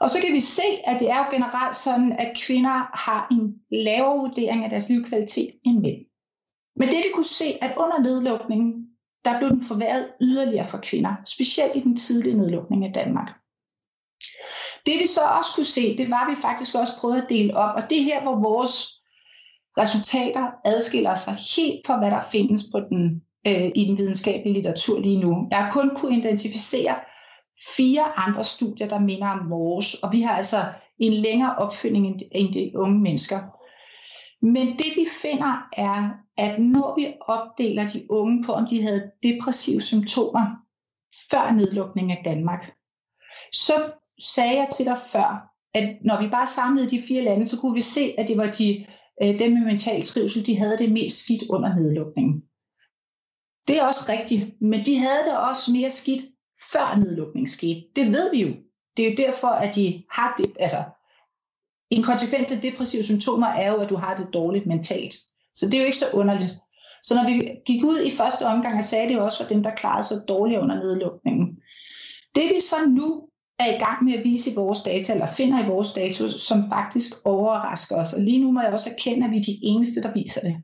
Og 0.00 0.10
så 0.10 0.20
kan 0.20 0.34
vi 0.34 0.40
se, 0.40 0.62
at 0.84 1.00
det 1.00 1.10
er 1.10 1.18
jo 1.18 1.30
generelt 1.30 1.76
sådan, 1.76 2.12
at 2.12 2.36
kvinder 2.46 2.96
har 3.06 3.28
en 3.30 3.54
lavere 3.84 4.18
vurdering 4.18 4.64
af 4.64 4.70
deres 4.70 4.88
livskvalitet 4.88 5.50
end 5.64 5.80
mænd. 5.80 6.00
Men 6.76 6.88
det 6.88 6.96
vi 6.96 7.10
kunne 7.14 7.24
se, 7.24 7.58
at 7.60 7.76
under 7.76 7.98
nedlukningen, 7.98 8.86
der 9.24 9.38
blev 9.38 9.50
den 9.50 9.64
forværret 9.64 10.08
yderligere 10.20 10.68
for 10.68 10.78
kvinder, 10.82 11.14
specielt 11.26 11.76
i 11.76 11.80
den 11.80 11.96
tidlige 11.96 12.36
nedlukning 12.36 12.84
af 12.84 12.92
Danmark. 12.92 13.28
Det 14.86 14.94
vi 15.02 15.06
så 15.06 15.20
også 15.38 15.50
kunne 15.54 15.72
se, 15.78 15.96
det 15.98 16.10
var, 16.10 16.24
at 16.24 16.36
vi 16.36 16.42
faktisk 16.42 16.76
også 16.76 16.92
prøvede 16.98 17.22
at 17.22 17.28
dele 17.28 17.56
op, 17.56 17.74
og 17.76 17.90
det 17.90 17.98
er 17.98 18.02
her, 18.02 18.22
hvor 18.22 18.36
vores 18.40 18.74
resultater 19.78 20.50
adskiller 20.64 21.14
sig 21.14 21.34
helt 21.56 21.86
fra, 21.86 21.98
hvad 21.98 22.10
der 22.10 22.20
findes 22.32 22.62
på 22.72 22.80
den, 22.80 23.22
øh, 23.46 23.70
i 23.74 23.84
den 23.88 23.98
videnskabelige 23.98 24.54
litteratur 24.54 25.00
lige 25.00 25.20
nu. 25.20 25.48
Jeg 25.50 25.58
har 25.58 25.72
kun 25.72 25.90
kunne 25.96 26.18
identificere 26.18 26.94
fire 27.76 28.18
andre 28.18 28.44
studier, 28.44 28.88
der 28.88 28.98
minder 28.98 29.28
om 29.28 29.50
vores, 29.50 29.94
og 29.94 30.12
vi 30.12 30.22
har 30.22 30.36
altså 30.36 30.56
en 30.98 31.12
længere 31.12 31.56
opfølgning 31.56 32.22
end 32.32 32.54
de 32.54 32.72
unge 32.74 32.98
mennesker. 32.98 33.38
Men 34.42 34.66
det 34.66 34.96
vi 34.96 35.06
finder 35.22 35.68
er, 35.76 36.10
at 36.36 36.60
når 36.60 36.94
vi 36.96 37.14
opdeler 37.20 37.88
de 37.88 38.06
unge 38.10 38.44
på, 38.44 38.52
om 38.52 38.66
de 38.70 38.82
havde 38.82 39.10
depressive 39.22 39.80
symptomer 39.80 40.46
før 41.30 41.52
nedlukningen 41.52 42.18
af 42.18 42.22
Danmark, 42.24 42.72
så 43.52 43.92
sagde 44.20 44.56
jeg 44.56 44.68
til 44.72 44.86
dig 44.86 44.98
før, 45.12 45.48
at 45.74 45.98
når 46.04 46.22
vi 46.22 46.28
bare 46.28 46.46
samlede 46.46 46.90
de 46.90 47.02
fire 47.02 47.22
lande, 47.22 47.46
så 47.46 47.60
kunne 47.60 47.74
vi 47.74 47.82
se, 47.82 48.14
at 48.18 48.28
det 48.28 48.36
var 48.36 48.50
de 48.58 48.86
øh, 49.22 49.38
dem 49.38 49.52
med 49.52 49.64
mental 49.64 50.04
trivsel, 50.04 50.46
de 50.46 50.58
havde 50.58 50.78
det 50.78 50.92
mest 50.92 51.24
skidt 51.24 51.42
under 51.50 51.74
nedlukningen. 51.74 52.42
Det 53.68 53.78
er 53.78 53.86
også 53.86 54.12
rigtigt, 54.12 54.62
men 54.62 54.86
de 54.86 54.98
havde 54.98 55.24
det 55.24 55.38
også 55.38 55.72
mere 55.72 55.90
skidt 55.90 56.24
før 56.72 56.96
nedlukningen 56.96 57.48
skete. 57.48 57.82
Det 57.96 58.06
ved 58.06 58.30
vi 58.30 58.42
jo. 58.42 58.54
Det 58.96 59.06
er 59.06 59.10
jo 59.10 59.16
derfor, 59.16 59.48
at 59.48 59.74
de 59.74 60.04
har 60.10 60.34
det, 60.38 60.52
altså 60.60 60.76
en 61.90 62.02
konsekvens 62.02 62.52
af 62.52 62.60
depressive 62.62 63.02
symptomer 63.02 63.46
er 63.46 63.72
jo, 63.72 63.80
at 63.80 63.90
du 63.90 63.96
har 63.96 64.16
det 64.16 64.28
dårligt 64.32 64.66
mentalt. 64.66 65.14
Så 65.54 65.66
det 65.66 65.74
er 65.74 65.78
jo 65.78 65.86
ikke 65.86 65.98
så 65.98 66.10
underligt. 66.12 66.52
Så 67.02 67.14
når 67.14 67.24
vi 67.30 67.50
gik 67.66 67.84
ud 67.84 68.00
i 68.00 68.16
første 68.16 68.46
omgang 68.46 68.78
og 68.78 68.84
sagde 68.84 69.08
det 69.08 69.14
jo 69.14 69.24
også 69.24 69.44
for 69.44 69.54
dem, 69.54 69.62
der 69.62 69.74
klarede 69.74 70.02
sig 70.02 70.16
dårligt 70.28 70.60
under 70.60 70.76
nedlukningen. 70.76 71.58
Det 72.34 72.42
vi 72.54 72.60
så 72.60 72.76
nu 72.88 73.28
er 73.58 73.66
i 73.66 73.78
gang 73.78 74.04
med 74.04 74.14
at 74.14 74.24
vise 74.24 74.50
i 74.50 74.54
vores 74.54 74.82
data, 74.82 75.12
eller 75.12 75.34
finder 75.34 75.64
i 75.64 75.66
vores 75.66 75.92
data, 75.92 76.38
som 76.38 76.68
faktisk 76.68 77.12
overrasker 77.24 77.96
os. 77.96 78.12
Og 78.12 78.20
lige 78.22 78.40
nu 78.40 78.52
må 78.52 78.60
jeg 78.60 78.72
også 78.72 78.90
erkende, 78.90 79.26
at 79.26 79.32
vi 79.32 79.36
er 79.36 79.44
de 79.44 79.58
eneste, 79.62 80.02
der 80.02 80.12
viser 80.12 80.40
det. 80.40 80.56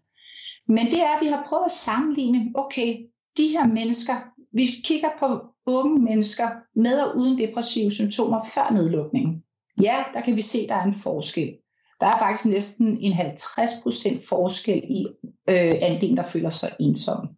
Men 0.69 0.87
det 0.87 1.01
er, 1.01 1.17
at 1.17 1.21
vi 1.21 1.27
har 1.27 1.45
prøvet 1.49 1.64
at 1.64 1.71
sammenligne, 1.71 2.53
okay, 2.55 2.97
de 3.37 3.49
her 3.49 3.67
mennesker, 3.67 4.14
vi 4.55 4.67
kigger 4.85 5.11
på 5.19 5.47
unge 5.67 6.03
mennesker 6.03 6.49
med 6.75 7.01
og 7.01 7.17
uden 7.17 7.38
depressive 7.38 7.90
symptomer 7.90 8.45
før 8.55 8.73
nedlukningen. 8.73 9.43
Ja, 9.83 10.05
der 10.14 10.21
kan 10.21 10.37
vi 10.37 10.43
se, 10.43 10.59
at 10.59 10.69
der 10.69 10.75
er 10.75 10.85
en 10.85 11.01
forskel. 11.03 11.57
Der 12.01 12.07
er 12.07 12.19
faktisk 12.19 12.49
næsten 12.49 12.99
en 12.99 13.12
50% 13.12 14.29
forskel 14.29 14.83
i 14.90 15.07
øh, 15.49 15.75
andelen, 15.83 16.17
der 16.17 16.29
føler 16.29 16.51
sig 16.51 16.77
ensom. 16.81 17.29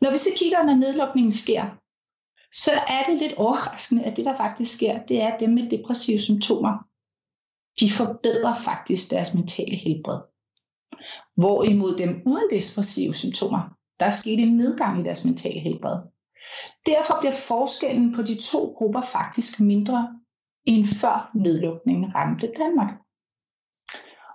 Når 0.00 0.12
vi 0.12 0.18
så 0.18 0.30
kigger, 0.36 0.62
når 0.62 0.74
nedlukningen 0.74 1.32
sker, 1.32 1.64
så 2.54 2.72
er 2.72 3.02
det 3.10 3.18
lidt 3.18 3.32
overraskende, 3.32 4.04
at 4.04 4.16
det 4.16 4.24
der 4.24 4.36
faktisk 4.36 4.74
sker, 4.74 5.02
det 5.06 5.22
er, 5.22 5.28
at 5.28 5.40
dem 5.40 5.50
med 5.50 5.70
depressive 5.70 6.18
symptomer, 6.18 6.74
de 7.80 7.90
forbedrer 7.90 8.62
faktisk 8.64 9.10
deres 9.10 9.34
mentale 9.34 9.76
helbred. 9.76 10.20
Hvorimod 11.36 11.98
dem 11.98 12.22
uden 12.26 12.50
depressive 12.50 13.14
symptomer, 13.14 13.79
der 14.00 14.06
er 14.06 14.10
sket 14.10 14.40
en 14.40 14.56
nedgang 14.56 15.00
i 15.00 15.04
deres 15.04 15.24
mentale 15.24 15.60
helbred. 15.60 15.98
Derfor 16.86 17.16
bliver 17.20 17.34
forskellen 17.34 18.14
på 18.14 18.22
de 18.22 18.40
to 18.40 18.74
grupper 18.76 19.02
faktisk 19.02 19.60
mindre 19.60 20.08
end 20.64 20.86
før 20.86 21.30
nedlukningen 21.34 22.14
ramte 22.14 22.52
Danmark. 22.58 22.90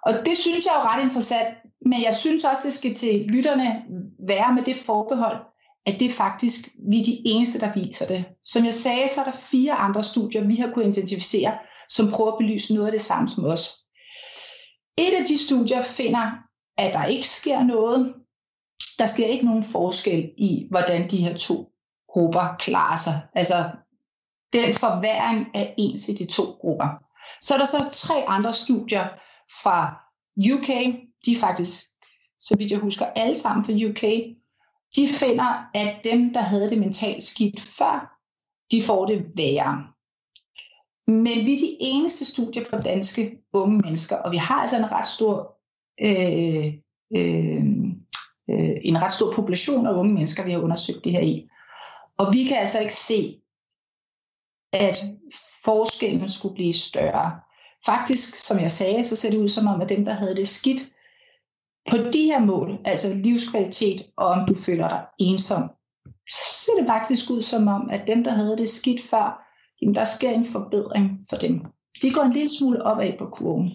Og 0.03 0.13
det 0.25 0.37
synes 0.37 0.65
jeg 0.65 0.71
er 0.71 0.77
jo 0.77 0.89
ret 0.89 1.03
interessant, 1.03 1.47
men 1.81 2.03
jeg 2.03 2.15
synes 2.15 2.43
også, 2.43 2.61
det 2.63 2.73
skal 2.73 2.95
til 2.95 3.25
lytterne 3.27 3.83
være 4.27 4.53
med 4.53 4.63
det 4.63 4.75
forbehold, 4.75 5.37
at 5.85 5.99
det 5.99 6.11
faktisk, 6.11 6.69
vi 6.89 6.99
er 6.99 7.03
de 7.03 7.21
eneste, 7.25 7.59
der 7.59 7.73
viser 7.73 8.07
det. 8.07 8.25
Som 8.43 8.65
jeg 8.65 8.73
sagde, 8.73 9.09
så 9.09 9.21
er 9.21 9.25
der 9.25 9.37
fire 9.51 9.73
andre 9.73 10.03
studier, 10.03 10.47
vi 10.47 10.55
har 10.55 10.71
kunnet 10.71 10.97
identificere, 10.97 11.57
som 11.89 12.11
prøver 12.11 12.31
at 12.31 12.37
belyse 12.37 12.73
noget 12.73 12.87
af 12.87 12.91
det 12.91 13.01
samme 13.01 13.29
som 13.29 13.45
os. 13.45 13.73
Et 14.97 15.13
af 15.19 15.25
de 15.27 15.37
studier 15.45 15.81
finder, 15.81 16.31
at 16.77 16.93
der 16.93 17.05
ikke 17.05 17.27
sker 17.27 17.63
noget. 17.63 18.13
Der 18.99 19.05
sker 19.05 19.25
ikke 19.25 19.45
nogen 19.45 19.63
forskel 19.63 20.31
i, 20.37 20.67
hvordan 20.69 21.09
de 21.11 21.17
her 21.17 21.37
to 21.37 21.71
grupper 22.09 22.55
klarer 22.59 22.97
sig. 22.97 23.21
Altså, 23.33 23.69
den 24.53 24.73
forværing 24.73 25.47
er 25.53 25.67
ens 25.77 26.09
i 26.09 26.13
de 26.13 26.25
to 26.25 26.43
grupper. 26.43 26.87
Så 27.41 27.53
er 27.53 27.57
der 27.57 27.65
så 27.65 27.89
tre 27.91 28.25
andre 28.27 28.53
studier 28.53 29.07
fra 29.63 30.05
UK. 30.53 30.67
De 31.25 31.31
er 31.31 31.39
faktisk, 31.39 31.85
så 32.39 32.55
vidt 32.57 32.71
jeg 32.71 32.79
husker, 32.79 33.05
alle 33.05 33.37
sammen 33.37 33.65
fra 33.65 33.89
UK, 33.89 34.03
de 34.95 35.07
finder, 35.07 35.69
at 35.73 36.01
dem, 36.03 36.33
der 36.33 36.41
havde 36.41 36.69
det 36.69 36.77
mentalt 36.77 37.23
skidt 37.23 37.61
før, 37.61 38.19
de 38.71 38.83
får 38.83 39.05
det 39.05 39.25
værre. 39.35 39.87
Men 41.07 41.45
vi 41.45 41.53
er 41.53 41.59
de 41.59 41.77
eneste 41.79 42.25
studier 42.25 42.65
på 42.69 42.77
danske 42.77 43.37
unge 43.53 43.77
mennesker, 43.77 44.17
og 44.17 44.31
vi 44.31 44.37
har 44.37 44.55
altså 44.55 44.77
en 44.77 44.91
ret 44.91 45.05
stor 45.05 45.57
øh, 46.01 46.73
øh, 47.17 47.63
øh, 48.49 48.75
en 48.81 49.01
ret 49.01 49.11
stor 49.11 49.33
population 49.33 49.87
af 49.87 49.93
unge 49.93 50.13
mennesker, 50.13 50.43
vi 50.43 50.51
har 50.51 50.59
undersøgt 50.59 51.03
det 51.03 51.11
her 51.11 51.21
i. 51.21 51.49
Og 52.17 52.33
vi 52.33 52.43
kan 52.43 52.57
altså 52.57 52.79
ikke 52.79 52.95
se, 52.95 53.41
at 54.73 54.97
forskellen 55.65 56.29
skulle 56.29 56.55
blive 56.55 56.73
større. 56.73 57.39
Faktisk, 57.85 58.35
som 58.35 58.59
jeg 58.59 58.71
sagde, 58.71 59.05
så 59.05 59.15
ser 59.15 59.29
det 59.31 59.37
ud 59.37 59.49
som 59.49 59.67
om, 59.67 59.81
at 59.81 59.89
dem, 59.89 60.05
der 60.05 60.13
havde 60.13 60.35
det 60.35 60.47
skidt, 60.47 60.81
på 61.91 61.97
de 61.97 62.25
her 62.25 62.39
mål, 62.39 62.79
altså 62.85 63.13
livskvalitet 63.13 64.05
og 64.17 64.27
om 64.27 64.47
du 64.47 64.55
føler 64.61 64.87
dig 64.89 65.05
ensom, 65.19 65.69
så 66.29 66.65
ser 66.65 66.71
det 66.79 66.87
faktisk 66.87 67.29
ud 67.29 67.41
som 67.41 67.67
om, 67.67 67.89
at 67.89 68.07
dem, 68.07 68.23
der 68.23 68.31
havde 68.31 68.57
det 68.57 68.69
skidt 68.69 69.09
før, 69.09 69.45
jamen 69.81 69.95
der 69.95 70.05
sker 70.05 70.29
en 70.29 70.45
forbedring 70.45 71.19
for 71.29 71.35
dem. 71.35 71.65
De 72.01 72.11
går 72.11 72.21
en 72.21 72.31
lille 72.31 72.57
smule 72.57 72.83
opad 72.83 73.17
på 73.17 73.25
kurven. 73.25 73.71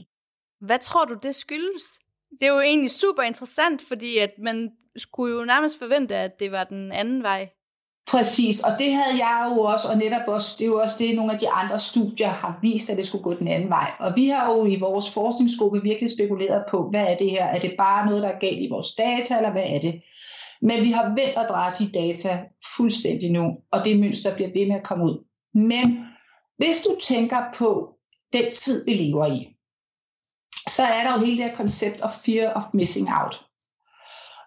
Hvad 0.60 0.78
tror 0.78 1.04
du, 1.04 1.14
det 1.22 1.34
skyldes? 1.34 2.00
Det 2.30 2.42
er 2.42 2.52
jo 2.52 2.60
egentlig 2.60 2.90
super 2.90 3.22
interessant, 3.22 3.82
fordi 3.88 4.18
at 4.18 4.30
man 4.38 4.70
skulle 4.96 5.36
jo 5.36 5.44
nærmest 5.44 5.78
forvente, 5.78 6.16
at 6.16 6.40
det 6.40 6.52
var 6.52 6.64
den 6.64 6.92
anden 6.92 7.22
vej. 7.22 7.48
Præcis, 8.10 8.60
og 8.60 8.72
det 8.78 8.92
havde 8.92 9.26
jeg 9.26 9.52
jo 9.54 9.60
også, 9.62 9.88
og 9.92 9.98
netop 9.98 10.28
også, 10.28 10.56
det 10.58 10.64
er 10.64 10.68
jo 10.68 10.80
også 10.80 10.96
det, 10.98 11.16
nogle 11.16 11.32
af 11.32 11.38
de 11.38 11.48
andre 11.48 11.78
studier 11.78 12.28
har 12.28 12.58
vist, 12.62 12.90
at 12.90 12.96
det 12.96 13.06
skulle 13.06 13.24
gå 13.24 13.34
den 13.34 13.48
anden 13.48 13.68
vej. 13.68 13.90
Og 13.98 14.12
vi 14.16 14.28
har 14.28 14.52
jo 14.52 14.66
i 14.66 14.76
vores 14.76 15.10
forskningsgruppe 15.10 15.82
virkelig 15.82 16.10
spekuleret 16.10 16.64
på, 16.70 16.88
hvad 16.90 17.06
er 17.06 17.16
det 17.16 17.30
her? 17.30 17.44
Er 17.44 17.60
det 17.60 17.74
bare 17.78 18.06
noget, 18.06 18.22
der 18.22 18.28
er 18.28 18.38
galt 18.38 18.60
i 18.60 18.68
vores 18.70 18.90
data, 18.98 19.36
eller 19.36 19.52
hvad 19.52 19.64
er 19.66 19.80
det? 19.80 20.02
Men 20.62 20.82
vi 20.82 20.90
har 20.90 21.08
vendt 21.08 21.36
og 21.36 21.44
drejet 21.48 21.78
de 21.78 21.90
data 21.94 22.44
fuldstændig 22.76 23.32
nu, 23.32 23.44
og 23.72 23.84
det 23.84 24.00
mønster 24.00 24.34
bliver 24.34 24.50
ved 24.54 24.66
med 24.66 24.76
at 24.76 24.86
komme 24.86 25.04
ud. 25.04 25.24
Men 25.54 26.06
hvis 26.56 26.80
du 26.80 26.96
tænker 27.02 27.42
på 27.54 27.94
den 28.32 28.44
tid, 28.54 28.84
vi 28.84 28.94
lever 28.94 29.26
i, 29.26 29.56
så 30.68 30.82
er 30.82 31.02
der 31.02 31.12
jo 31.12 31.24
hele 31.24 31.36
det 31.36 31.44
her 31.44 31.56
koncept 31.56 32.00
of 32.00 32.10
fear 32.24 32.52
of 32.52 32.62
missing 32.72 33.08
out. 33.22 33.44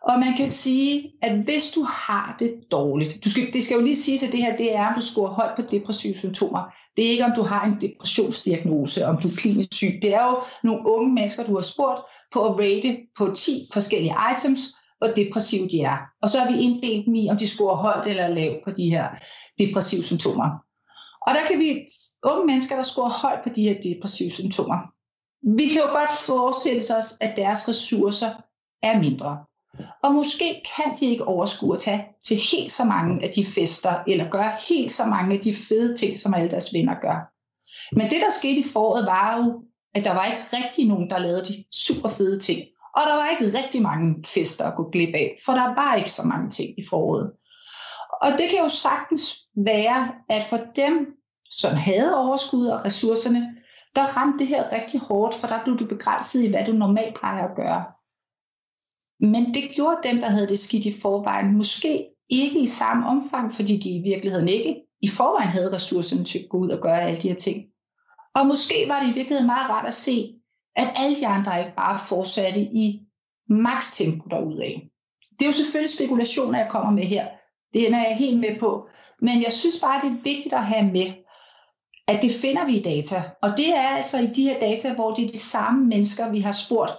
Og 0.03 0.19
man 0.19 0.37
kan 0.37 0.51
sige, 0.51 1.11
at 1.21 1.37
hvis 1.37 1.71
du 1.71 1.83
har 1.83 2.35
det 2.39 2.53
dårligt, 2.71 3.23
du 3.23 3.29
skal, 3.29 3.53
det 3.53 3.63
skal 3.63 3.75
jo 3.75 3.83
lige 3.83 3.95
sige, 3.95 4.25
at 4.25 4.31
det 4.31 4.41
her 4.41 4.57
det 4.57 4.75
er, 4.75 4.85
at 4.85 4.95
du 4.95 5.01
scorer 5.01 5.31
højt 5.31 5.55
på 5.55 5.61
depressive 5.71 6.15
symptomer. 6.15 6.73
Det 6.97 7.05
er 7.05 7.09
ikke, 7.09 7.25
om 7.25 7.31
du 7.35 7.41
har 7.41 7.65
en 7.65 7.81
depressionsdiagnose, 7.81 9.05
om 9.05 9.21
du 9.21 9.27
er 9.27 9.35
klinisk 9.35 9.73
syg. 9.73 9.99
Det 10.01 10.13
er 10.13 10.25
jo 10.25 10.37
nogle 10.63 10.87
unge 10.87 11.13
mennesker, 11.13 11.45
du 11.45 11.53
har 11.53 11.61
spurgt 11.61 12.01
på 12.33 12.45
at 12.45 12.55
rate 12.57 12.97
på 13.17 13.35
10 13.35 13.69
forskellige 13.73 14.15
items, 14.33 14.59
hvor 14.97 15.07
depressive 15.07 15.67
de 15.67 15.81
er. 15.81 15.97
Og 16.21 16.29
så 16.29 16.39
har 16.39 16.51
vi 16.51 16.59
inddelt 16.59 17.05
dem 17.05 17.15
i, 17.15 17.29
om 17.29 17.37
de 17.37 17.47
scorer 17.47 17.75
højt 17.75 18.07
eller 18.07 18.27
lavt 18.27 18.63
på 18.65 18.71
de 18.71 18.89
her 18.89 19.07
depressive 19.59 20.03
symptomer. 20.03 20.49
Og 21.27 21.33
der 21.33 21.47
kan 21.47 21.59
vi 21.59 21.87
unge 22.23 22.45
mennesker, 22.45 22.75
der 22.75 22.83
scorer 22.83 23.09
højt 23.09 23.39
på 23.43 23.49
de 23.55 23.63
her 23.63 23.81
depressive 23.81 24.31
symptomer. 24.31 24.92
Vi 25.43 25.67
kan 25.67 25.81
jo 25.81 25.87
godt 25.87 26.11
forestille 26.25 26.81
os, 26.97 27.17
at 27.21 27.37
deres 27.37 27.69
ressourcer 27.69 28.29
er 28.83 28.99
mindre. 28.99 29.37
Og 30.03 30.13
måske 30.13 30.61
kan 30.75 30.97
de 30.99 31.05
ikke 31.05 31.27
overskue 31.27 31.75
at 31.75 31.81
tage 31.81 32.05
til 32.25 32.37
helt 32.51 32.71
så 32.71 32.83
mange 32.83 33.23
af 33.23 33.31
de 33.35 33.45
fester, 33.45 34.03
eller 34.07 34.29
gøre 34.29 34.51
helt 34.67 34.91
så 34.91 35.05
mange 35.05 35.35
af 35.35 35.41
de 35.41 35.55
fede 35.55 35.95
ting, 35.95 36.19
som 36.19 36.33
alle 36.33 36.51
deres 36.51 36.73
venner 36.73 36.95
gør. 37.01 37.33
Men 37.91 38.11
det, 38.11 38.21
der 38.21 38.29
skete 38.29 38.59
i 38.59 38.69
foråret, 38.73 39.05
var 39.05 39.37
jo, 39.37 39.63
at 39.95 40.03
der 40.03 40.13
var 40.13 40.25
ikke 40.25 40.43
rigtig 40.53 40.87
nogen, 40.87 41.09
der 41.09 41.17
lavede 41.17 41.45
de 41.45 41.63
super 41.71 42.09
fede 42.09 42.39
ting. 42.39 42.59
Og 42.95 43.01
der 43.07 43.15
var 43.15 43.29
ikke 43.29 43.57
rigtig 43.57 43.81
mange 43.81 44.23
fester 44.25 44.65
at 44.65 44.75
gå 44.75 44.89
glip 44.89 45.15
af, 45.15 45.39
for 45.45 45.51
der 45.51 45.75
var 45.75 45.95
ikke 45.95 46.11
så 46.11 46.23
mange 46.23 46.49
ting 46.49 46.79
i 46.79 46.83
foråret. 46.89 47.31
Og 48.21 48.31
det 48.31 48.49
kan 48.49 48.59
jo 48.59 48.69
sagtens 48.69 49.35
være, 49.65 50.11
at 50.29 50.43
for 50.43 50.59
dem, 50.75 51.07
som 51.49 51.75
havde 51.75 52.17
overskud 52.17 52.65
og 52.65 52.85
ressourcerne, 52.85 53.52
der 53.95 54.17
ramte 54.17 54.39
det 54.39 54.47
her 54.47 54.71
rigtig 54.71 54.99
hårdt, 54.99 55.35
for 55.35 55.47
der 55.47 55.63
blev 55.63 55.77
du 55.77 55.87
begrænset 55.87 56.43
i, 56.43 56.49
hvad 56.49 56.65
du 56.65 56.71
normalt 56.71 57.15
plejer 57.19 57.47
at 57.47 57.55
gøre. 57.55 57.83
Men 59.19 59.53
det 59.53 59.71
gjorde 59.75 59.97
dem, 60.03 60.17
der 60.17 60.29
havde 60.29 60.47
det 60.47 60.59
skidt 60.59 60.85
i 60.85 60.99
forvejen, 61.01 61.57
måske 61.57 62.09
ikke 62.29 62.59
i 62.59 62.67
samme 62.67 63.07
omfang, 63.07 63.55
fordi 63.55 63.77
de 63.77 63.89
i 63.89 64.01
virkeligheden 64.01 64.49
ikke 64.49 64.81
i 65.01 65.07
forvejen 65.07 65.49
havde 65.49 65.75
ressourcerne 65.75 66.25
til 66.25 66.39
at 66.39 66.49
gå 66.49 66.57
ud 66.57 66.69
og 66.69 66.81
gøre 66.81 67.01
alle 67.01 67.21
de 67.21 67.27
her 67.27 67.35
ting. 67.35 67.65
Og 68.35 68.47
måske 68.47 68.85
var 68.87 68.99
det 68.99 69.09
i 69.09 69.13
virkeligheden 69.13 69.47
meget 69.47 69.69
rart 69.69 69.87
at 69.87 69.93
se, 69.93 70.33
at 70.75 70.93
alle 70.95 71.15
de 71.15 71.27
andre 71.27 71.59
ikke 71.59 71.75
bare 71.75 71.99
fortsatte 72.07 72.61
i 72.61 72.99
maks 73.49 73.97
tempo 73.97 74.29
derudad. 74.29 74.73
Det 75.39 75.41
er 75.41 75.45
jo 75.45 75.51
selvfølgelig 75.51 75.95
spekulationer, 75.95 76.59
jeg 76.59 76.69
kommer 76.71 76.91
med 76.91 77.03
her. 77.03 77.27
Det 77.73 77.93
er 77.93 77.97
jeg 77.97 78.17
helt 78.17 78.39
med 78.39 78.59
på. 78.59 78.87
Men 79.21 79.43
jeg 79.43 79.51
synes 79.51 79.79
bare, 79.79 80.01
det 80.01 80.11
er 80.11 80.23
vigtigt 80.23 80.53
at 80.53 80.65
have 80.65 80.91
med, 80.91 81.13
at 82.07 82.21
det 82.21 82.31
finder 82.41 82.65
vi 82.65 82.77
i 82.77 82.83
data. 82.83 83.23
Og 83.41 83.49
det 83.57 83.75
er 83.75 83.87
altså 83.87 84.19
i 84.19 84.27
de 84.27 84.43
her 84.43 84.59
data, 84.59 84.93
hvor 84.93 85.11
det 85.11 85.25
er 85.25 85.29
de 85.29 85.39
samme 85.39 85.85
mennesker, 85.85 86.31
vi 86.31 86.39
har 86.39 86.51
spurgt 86.51 86.93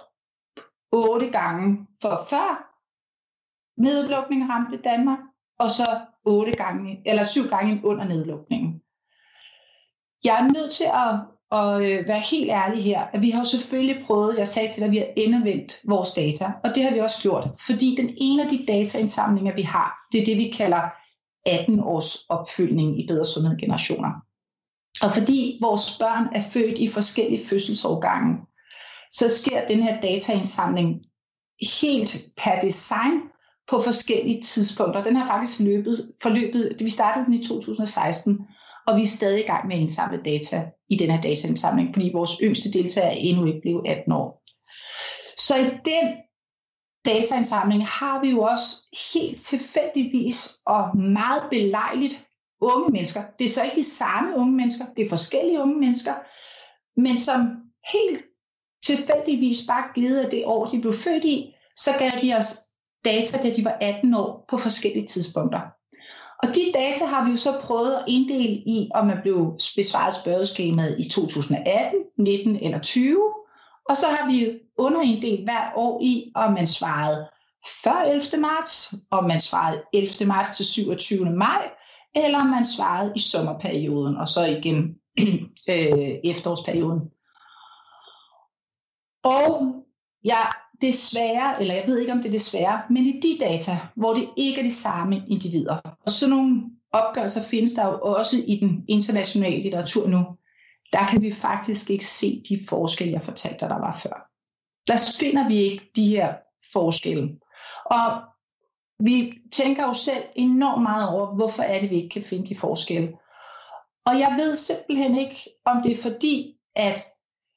otte 0.91 1.29
gange 1.29 1.87
for 2.01 2.27
før 2.29 2.75
nedlukningen 3.77 4.49
ramte 4.49 4.77
Danmark, 4.77 5.19
og 5.59 5.71
så 5.71 5.99
otte 6.25 6.51
gange, 6.51 7.01
eller 7.05 7.23
syv 7.23 7.49
gange 7.49 7.81
under 7.83 8.03
nedlukningen. 8.03 8.81
Jeg 10.23 10.39
er 10.39 10.51
nødt 10.51 10.71
til 10.71 10.83
at, 10.83 11.13
at 11.59 11.99
øh, 11.99 12.07
være 12.07 12.19
helt 12.19 12.49
ærlig 12.49 12.83
her, 12.83 13.01
at 13.13 13.21
vi 13.21 13.29
har 13.29 13.43
selvfølgelig 13.43 14.05
prøvet, 14.05 14.37
jeg 14.37 14.47
sagde 14.47 14.71
til 14.71 14.79
dig, 14.79 14.85
at 14.85 14.91
vi 14.91 14.97
har 14.97 15.07
endevendt 15.17 15.81
vores 15.87 16.11
data, 16.11 16.45
og 16.63 16.75
det 16.75 16.83
har 16.83 16.93
vi 16.93 16.99
også 16.99 17.21
gjort, 17.21 17.47
fordi 17.67 17.95
den 17.95 18.09
ene 18.17 18.43
af 18.43 18.49
de 18.49 18.65
dataindsamlinger, 18.67 19.55
vi 19.55 19.61
har, 19.61 19.93
det 20.11 20.21
er 20.21 20.25
det, 20.25 20.37
vi 20.37 20.53
kalder 20.57 20.89
18 21.45 21.79
års 21.79 22.15
opfølgning 22.29 22.99
i 22.99 23.07
bedre 23.07 23.25
sundhed 23.25 23.57
generationer. 23.57 24.24
Og 25.01 25.13
fordi 25.13 25.59
vores 25.61 25.97
børn 25.99 26.27
er 26.35 26.41
født 26.41 26.77
i 26.77 26.87
forskellige 26.87 27.47
fødselsårgange, 27.47 28.37
så 29.11 29.29
sker 29.29 29.67
den 29.67 29.83
her 29.83 30.01
dataindsamling 30.01 31.01
helt 31.81 32.25
per 32.37 32.59
design 32.59 33.21
på 33.69 33.81
forskellige 33.81 34.41
tidspunkter. 34.41 35.03
Den 35.03 35.15
har 35.15 35.27
faktisk 35.27 35.59
løbet, 35.59 36.13
forløbet, 36.21 36.77
vi 36.79 36.89
startede 36.89 37.25
den 37.25 37.33
i 37.33 37.43
2016, 37.43 38.39
og 38.87 38.97
vi 38.97 39.01
er 39.01 39.07
stadig 39.07 39.39
i 39.43 39.47
gang 39.47 39.67
med 39.67 39.75
at 39.75 39.81
indsamle 39.81 40.21
data 40.25 40.71
i 40.89 40.97
den 40.97 41.11
her 41.11 41.21
dataindsamling, 41.21 41.89
fordi 41.93 42.11
vores 42.13 42.31
yngste 42.41 42.71
deltager 42.73 43.07
er 43.07 43.17
endnu 43.17 43.45
ikke 43.45 43.61
blevet 43.61 43.89
18 43.89 44.11
år. 44.11 44.43
Så 45.37 45.55
i 45.55 45.69
den 45.85 46.17
dataindsamling 47.05 47.87
har 47.87 48.21
vi 48.21 48.29
jo 48.29 48.41
også 48.41 48.67
helt 49.13 49.41
tilfældigvis 49.41 50.55
og 50.65 50.97
meget 50.97 51.43
belejligt 51.51 52.27
unge 52.61 52.91
mennesker. 52.91 53.21
Det 53.39 53.45
er 53.45 53.49
så 53.49 53.63
ikke 53.63 53.75
de 53.75 53.83
samme 53.83 54.35
unge 54.35 54.53
mennesker, 54.53 54.85
det 54.97 55.05
er 55.05 55.09
forskellige 55.09 55.61
unge 55.61 55.79
mennesker, 55.79 56.13
men 56.97 57.17
som 57.17 57.39
helt 57.93 58.23
tilfældigvis 58.85 59.57
bare 59.67 59.83
givet 59.95 60.19
af 60.19 60.29
det 60.29 60.45
år, 60.45 60.65
de 60.65 60.81
blev 60.81 60.93
født 60.93 61.23
i, 61.23 61.53
så 61.75 61.91
gav 61.99 62.11
de 62.21 62.33
os 62.37 62.59
data, 63.05 63.37
da 63.43 63.53
de 63.53 63.65
var 63.65 63.77
18 63.81 64.13
år 64.13 64.45
på 64.49 64.57
forskellige 64.57 65.07
tidspunkter. 65.07 65.59
Og 66.43 66.55
de 66.55 66.71
data 66.73 67.05
har 67.05 67.25
vi 67.25 67.31
jo 67.31 67.37
så 67.37 67.59
prøvet 67.61 67.95
at 67.95 68.03
inddele 68.07 68.53
i, 68.53 68.89
om 68.93 69.07
man 69.07 69.17
blev 69.21 69.57
besvaret 69.75 70.13
spørgeskemaet 70.13 70.99
i 70.99 71.09
2018, 71.09 71.99
19 72.17 72.55
eller 72.55 72.79
20. 72.79 73.17
Og 73.89 73.97
så 73.97 74.07
har 74.07 74.31
vi 74.31 74.59
underinddelt 74.77 75.43
hvert 75.43 75.71
år 75.75 76.01
i, 76.03 76.31
om 76.35 76.53
man 76.53 76.67
svarede 76.67 77.27
før 77.83 78.03
11. 78.07 78.37
marts, 78.37 78.93
om 79.11 79.23
man 79.23 79.39
svarede 79.39 79.83
11. 79.93 80.25
marts 80.25 80.57
til 80.57 80.65
27. 80.65 81.25
maj, 81.25 81.69
eller 82.15 82.39
om 82.39 82.47
man 82.47 82.65
svarede 82.65 83.13
i 83.15 83.19
sommerperioden, 83.19 84.17
og 84.17 84.29
så 84.29 84.45
igen 84.45 84.95
øh, 85.69 86.15
efterårsperioden. 86.23 87.01
Og 89.23 89.75
jeg 90.23 90.51
desværre, 90.81 91.61
eller 91.61 91.73
jeg 91.73 91.83
ved 91.87 91.99
ikke 91.99 92.11
om 92.11 92.17
det 92.17 92.27
er 92.27 92.31
desværre, 92.31 92.81
men 92.89 93.05
i 93.05 93.19
de 93.19 93.37
data, 93.39 93.79
hvor 93.95 94.13
det 94.13 94.29
ikke 94.37 94.59
er 94.59 94.63
de 94.63 94.73
samme 94.73 95.23
individer, 95.27 95.77
og 96.05 96.11
sådan 96.11 96.35
nogle 96.35 96.63
opgørelser 96.91 97.43
findes 97.43 97.73
der 97.73 97.85
jo 97.87 97.99
også 98.01 98.37
i 98.47 98.59
den 98.59 98.85
internationale 98.87 99.61
litteratur 99.61 100.07
nu, 100.07 100.25
der 100.93 101.07
kan 101.07 101.21
vi 101.21 101.31
faktisk 101.31 101.89
ikke 101.89 102.05
se 102.05 102.43
de 102.49 102.65
forskelle, 102.69 103.13
jeg 103.13 103.23
fortalte 103.23 103.59
dig, 103.59 103.69
der 103.69 103.79
var 103.79 103.99
før. 104.03 104.29
Der 104.87 104.97
finder 105.19 105.47
vi 105.47 105.57
ikke 105.57 105.91
de 105.95 106.07
her 106.07 106.33
forskelle. 106.73 107.35
Og 107.85 108.21
vi 108.99 109.33
tænker 109.51 109.87
jo 109.87 109.93
selv 109.93 110.23
enormt 110.35 110.83
meget 110.83 111.09
over, 111.09 111.35
hvorfor 111.35 111.63
er 111.63 111.79
det, 111.79 111.89
vi 111.89 111.95
ikke 111.95 112.09
kan 112.09 112.23
finde 112.23 112.47
de 112.47 112.59
forskelle. 112.59 113.13
Og 114.05 114.19
jeg 114.19 114.35
ved 114.39 114.55
simpelthen 114.55 115.17
ikke, 115.17 115.49
om 115.65 115.81
det 115.81 115.91
er 115.91 116.01
fordi, 116.01 116.55
at 116.75 116.99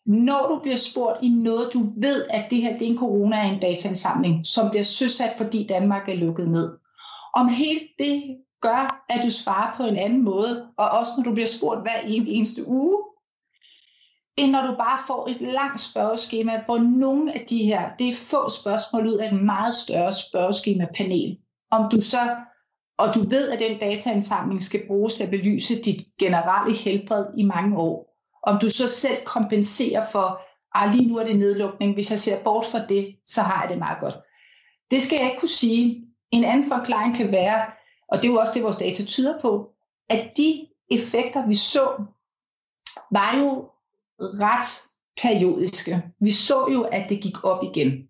når 0.07 0.49
du 0.49 0.59
bliver 0.63 0.77
spurgt 0.77 1.19
i 1.23 1.29
noget, 1.29 1.71
du 1.73 1.79
ved, 2.01 2.27
at 2.31 2.51
det 2.51 2.63
her 2.63 2.79
det 2.79 2.87
er 2.87 2.91
en 2.91 2.99
corona 2.99 3.37
er 3.37 3.43
en 3.43 3.61
dataindsamling, 3.61 4.47
som 4.47 4.71
bliver 4.71 4.83
søsat, 4.83 5.35
fordi 5.37 5.67
Danmark 5.67 6.09
er 6.09 6.15
lukket 6.15 6.49
ned. 6.49 6.79
Om 7.35 7.49
helt 7.49 7.83
det 7.99 8.37
gør, 8.61 9.05
at 9.09 9.21
du 9.25 9.31
svarer 9.31 9.77
på 9.77 9.83
en 9.83 9.97
anden 9.97 10.25
måde, 10.25 10.69
og 10.79 10.89
også 10.91 11.13
når 11.17 11.25
du 11.25 11.33
bliver 11.33 11.47
spurgt 11.47 11.83
hver 11.83 12.01
eneste 12.07 12.69
uge, 12.69 12.97
end 14.39 14.51
når 14.51 14.63
du 14.67 14.75
bare 14.75 14.99
får 15.07 15.29
et 15.29 15.41
langt 15.41 15.81
spørgeskema, 15.81 16.63
hvor 16.65 16.79
nogle 16.79 17.33
af 17.33 17.47
de 17.49 17.65
her, 17.65 17.91
det 17.99 18.09
er 18.09 18.15
få 18.15 18.49
spørgsmål 18.49 19.07
ud 19.07 19.15
af 19.15 19.33
et 19.33 19.43
meget 19.43 19.75
større 19.75 20.13
spørgeskema-panel. 20.13 21.39
Om 21.71 21.91
du 21.91 22.01
så, 22.01 22.37
og 22.99 23.15
du 23.15 23.21
ved, 23.21 23.49
at 23.49 23.59
den 23.59 23.79
dataindsamling 23.79 24.63
skal 24.63 24.87
bruges 24.87 25.15
til 25.15 25.23
at 25.23 25.31
belyse 25.31 25.83
dit 25.83 26.07
generelle 26.19 26.77
helbred 26.77 27.25
i 27.37 27.43
mange 27.43 27.77
år, 27.79 28.17
om 28.43 28.59
du 28.59 28.71
så 28.71 28.89
selv 28.89 29.25
kompenserer 29.25 30.07
for, 30.13 30.41
at 30.75 30.95
lige 30.95 31.09
nu 31.09 31.17
er 31.17 31.25
det 31.25 31.39
nedlukning, 31.39 31.95
hvis 31.95 32.11
jeg 32.11 32.19
ser 32.19 32.43
bort 32.43 32.67
fra 32.67 32.87
det, 32.87 33.17
så 33.27 33.43
har 33.43 33.63
jeg 33.63 33.71
det 33.71 33.79
meget 33.79 34.01
godt. 34.01 34.15
Det 34.91 35.03
skal 35.03 35.17
jeg 35.17 35.27
ikke 35.27 35.41
kunne 35.41 35.49
sige. 35.49 36.05
En 36.31 36.45
anden 36.45 36.69
forklaring 36.69 37.17
kan 37.17 37.33
være, 37.33 37.67
og 38.09 38.19
det 38.19 38.25
er 38.25 38.33
jo 38.33 38.39
også 38.39 38.53
det, 38.55 38.63
vores 38.63 38.77
data 38.77 39.05
tyder 39.05 39.41
på, 39.41 39.71
at 40.09 40.33
de 40.37 40.67
effekter, 40.91 41.47
vi 41.47 41.55
så, 41.55 42.05
var 43.11 43.39
jo 43.39 43.71
ret 44.21 44.83
periodiske. 45.23 46.03
Vi 46.21 46.31
så 46.31 46.69
jo, 46.73 46.83
at 46.83 47.09
det 47.09 47.21
gik 47.21 47.45
op 47.45 47.65
igen. 47.65 48.09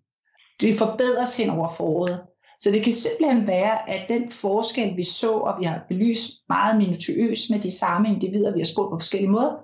Det 0.59 0.77
forbedres 0.77 1.37
hen 1.37 1.49
over 1.49 1.73
foråret. 1.77 2.21
Så 2.59 2.71
det 2.71 2.83
kan 2.83 2.93
simpelthen 2.93 3.47
være, 3.47 3.89
at 3.89 4.09
den 4.09 4.31
forskel, 4.31 4.97
vi 4.97 5.03
så, 5.03 5.31
og 5.31 5.59
vi 5.59 5.65
har 5.65 5.85
belyst 5.87 6.31
meget 6.49 6.77
minutiøst 6.77 7.49
med 7.49 7.59
de 7.59 7.71
samme 7.71 8.09
individer, 8.09 8.53
vi 8.53 8.59
har 8.59 8.65
spurgt 8.65 8.91
på 8.91 8.97
forskellige 8.99 9.31
måder, 9.31 9.55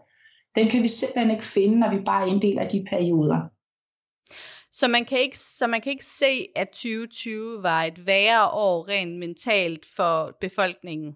den 0.55 0.67
kan 0.67 0.83
vi 0.83 0.87
simpelthen 0.87 1.31
ikke 1.31 1.45
finde, 1.45 1.79
når 1.79 1.89
vi 1.89 1.99
bare 2.05 2.29
inddeler 2.29 2.67
de 2.67 2.85
perioder. 2.89 3.39
Så 4.71 4.87
man, 4.87 5.05
kan 5.05 5.19
ikke, 5.19 5.37
så 5.37 5.67
man 5.67 5.81
kan 5.81 5.91
ikke 5.91 6.05
se, 6.05 6.47
at 6.55 6.69
2020 6.69 7.63
var 7.63 7.83
et 7.83 8.05
værre 8.05 8.49
år 8.49 8.87
rent 8.87 9.19
mentalt 9.19 9.85
for 9.95 10.37
befolkningen? 10.41 11.15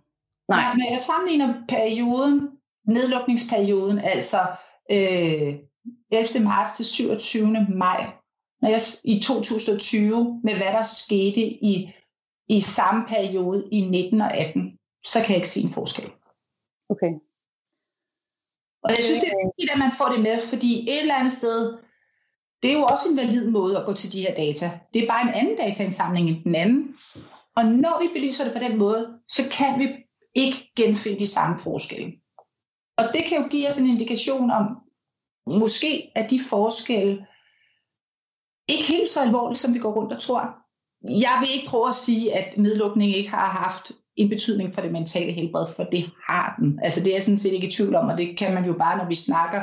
Nej, 0.49 0.73
når 0.73 0.91
jeg 0.91 0.99
sammenligner 0.99 1.53
perioden, 1.69 2.49
nedlukningsperioden, 2.87 3.99
altså 3.99 4.37
øh, 4.91 5.55
11. 6.11 6.43
marts 6.43 6.77
til 6.77 6.85
27. 6.85 7.67
maj, 7.69 8.13
når 8.61 8.69
jeg, 8.69 8.81
i 9.03 9.19
2020, 9.19 10.41
med 10.43 10.55
hvad 10.55 10.73
der 10.73 10.81
skete 10.81 11.41
i, 11.41 11.93
i 12.49 12.61
samme 12.61 13.05
periode 13.07 13.69
i 13.71 13.81
19 13.81 14.21
og 14.21 14.33
18, 14.33 14.79
så 15.05 15.19
kan 15.19 15.29
jeg 15.29 15.35
ikke 15.35 15.49
se 15.49 15.61
en 15.61 15.73
forskel. 15.73 16.11
Okay. 16.89 17.11
Og 18.83 18.89
jeg 18.89 19.03
synes, 19.03 19.23
det 19.23 19.31
er 19.31 19.45
vigtigt, 19.45 19.71
at 19.71 19.79
man 19.79 19.91
får 19.97 20.09
det 20.13 20.19
med, 20.19 20.47
fordi 20.47 20.89
et 20.89 20.99
eller 20.99 21.15
andet 21.15 21.33
sted, 21.33 21.77
det 22.63 22.71
er 22.71 22.77
jo 22.77 22.83
også 22.83 23.09
en 23.09 23.17
valid 23.17 23.49
måde 23.49 23.77
at 23.77 23.85
gå 23.85 23.93
til 23.93 24.13
de 24.13 24.21
her 24.21 24.35
data. 24.35 24.79
Det 24.93 25.03
er 25.03 25.07
bare 25.07 25.21
en 25.21 25.33
anden 25.33 25.57
dataindsamling 25.57 26.29
end 26.29 26.43
den 26.43 26.55
anden. 26.55 26.95
Og 27.55 27.65
når 27.65 28.01
vi 28.01 28.19
belyser 28.19 28.43
det 28.43 28.53
på 28.53 28.59
den 28.59 28.77
måde, 28.77 29.19
så 29.27 29.43
kan 29.51 29.79
vi 29.79 29.87
ikke 30.35 30.71
genfinde 30.75 31.19
de 31.19 31.27
samme 31.27 31.59
forskelle. 31.59 32.13
Og 32.99 33.13
det 33.13 33.23
kan 33.25 33.43
jo 33.43 33.47
give 33.49 33.67
os 33.67 33.77
en 33.77 33.89
indikation 33.89 34.51
om, 34.51 34.65
måske 35.47 36.11
at 36.15 36.31
de 36.31 36.39
forskelle 36.49 37.25
ikke 38.67 38.83
helt 38.87 39.09
så 39.09 39.21
alvorlige, 39.21 39.57
som 39.57 39.73
vi 39.73 39.79
går 39.79 39.93
rundt 39.93 40.13
og 40.13 40.21
tror. 40.21 40.55
Jeg 41.03 41.37
vil 41.41 41.51
ikke 41.55 41.67
prøve 41.67 41.87
at 41.87 41.95
sige, 41.95 42.35
at 42.35 42.57
nedlukningen 42.57 43.15
ikke 43.15 43.29
har 43.29 43.49
haft 43.49 43.91
en 44.15 44.29
betydning 44.29 44.73
for 44.73 44.81
det 44.81 44.91
mentale 44.91 45.31
helbred, 45.31 45.65
for 45.75 45.83
det 45.83 46.09
har 46.29 46.55
den. 46.59 46.79
Altså 46.83 47.03
det 47.03 47.17
er 47.17 47.21
sådan 47.21 47.37
set 47.37 47.53
ikke 47.53 47.67
i 47.67 47.71
tvivl 47.71 47.95
om, 47.95 48.07
og 48.07 48.17
det 48.17 48.37
kan 48.37 48.53
man 48.53 48.65
jo 48.65 48.73
bare, 48.73 48.97
når 48.97 49.07
vi 49.07 49.15
snakker, 49.15 49.61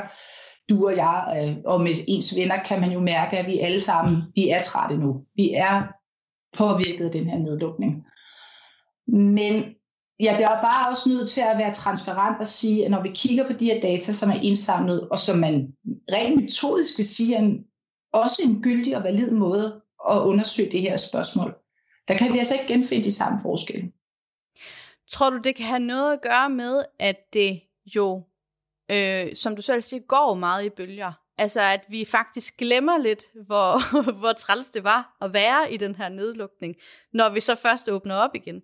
du 0.69 0.87
og 0.87 0.95
jeg, 0.95 1.43
øh, 1.43 1.57
og 1.65 1.81
med 1.81 1.91
ens 2.07 2.35
venner, 2.35 2.63
kan 2.63 2.81
man 2.81 2.91
jo 2.91 2.99
mærke, 2.99 3.37
at 3.37 3.47
vi 3.47 3.59
alle 3.59 3.81
sammen, 3.81 4.23
vi 4.35 4.49
er 4.49 4.61
trætte 4.61 4.97
nu. 4.97 5.21
Vi 5.35 5.53
er 5.53 5.83
påvirket 6.57 7.05
af 7.05 7.11
den 7.11 7.29
her 7.29 7.37
nedlukning. 7.37 8.05
Men 9.07 9.63
jeg 10.19 10.35
bliver 10.35 10.61
bare 10.61 10.89
også 10.89 11.09
nødt 11.09 11.29
til 11.29 11.41
at 11.41 11.57
være 11.57 11.73
transparent 11.73 12.39
og 12.39 12.47
sige, 12.47 12.85
at 12.85 12.91
når 12.91 13.01
vi 13.01 13.11
kigger 13.15 13.47
på 13.47 13.53
de 13.53 13.65
her 13.65 13.81
data, 13.81 14.11
som 14.13 14.29
er 14.29 14.41
indsamlet, 14.41 15.09
og 15.09 15.19
som 15.19 15.37
man 15.37 15.73
rent 16.11 16.41
metodisk 16.41 16.97
vil 16.97 17.05
sige 17.05 17.35
er 17.35 17.39
en, 17.39 17.65
også 18.13 18.41
en 18.45 18.61
gyldig 18.61 18.97
og 18.97 19.03
valid 19.03 19.31
måde 19.31 19.81
at 20.09 20.17
undersøge 20.19 20.71
det 20.71 20.81
her 20.81 20.97
spørgsmål, 20.97 21.55
der 22.07 22.17
kan 22.17 22.33
vi 22.33 22.37
altså 22.37 22.53
ikke 22.53 22.73
genfinde 22.73 23.03
de 23.03 23.11
samme 23.11 23.39
forskelle. 23.41 23.91
Tror 25.11 25.29
du, 25.29 25.37
det 25.37 25.55
kan 25.55 25.65
have 25.65 25.79
noget 25.79 26.13
at 26.13 26.21
gøre 26.21 26.49
med, 26.49 26.83
at 26.99 27.33
det 27.33 27.61
jo, 27.95 28.23
øh, 28.91 29.35
som 29.35 29.55
du 29.55 29.61
selv 29.61 29.81
siger, 29.81 30.01
går 30.07 30.33
meget 30.33 30.65
i 30.65 30.69
bølger? 30.69 31.13
Altså, 31.37 31.61
at 31.61 31.81
vi 31.89 32.05
faktisk 32.05 32.57
glemmer 32.57 32.97
lidt, 32.97 33.23
hvor, 33.45 33.93
hvor 34.19 34.33
træls 34.33 34.69
det 34.69 34.83
var 34.83 35.17
at 35.21 35.33
være 35.33 35.71
i 35.71 35.77
den 35.77 35.95
her 35.95 36.09
nedlukning, 36.09 36.75
når 37.13 37.29
vi 37.29 37.39
så 37.39 37.55
først 37.55 37.89
åbner 37.89 38.15
op 38.15 38.35
igen. 38.35 38.61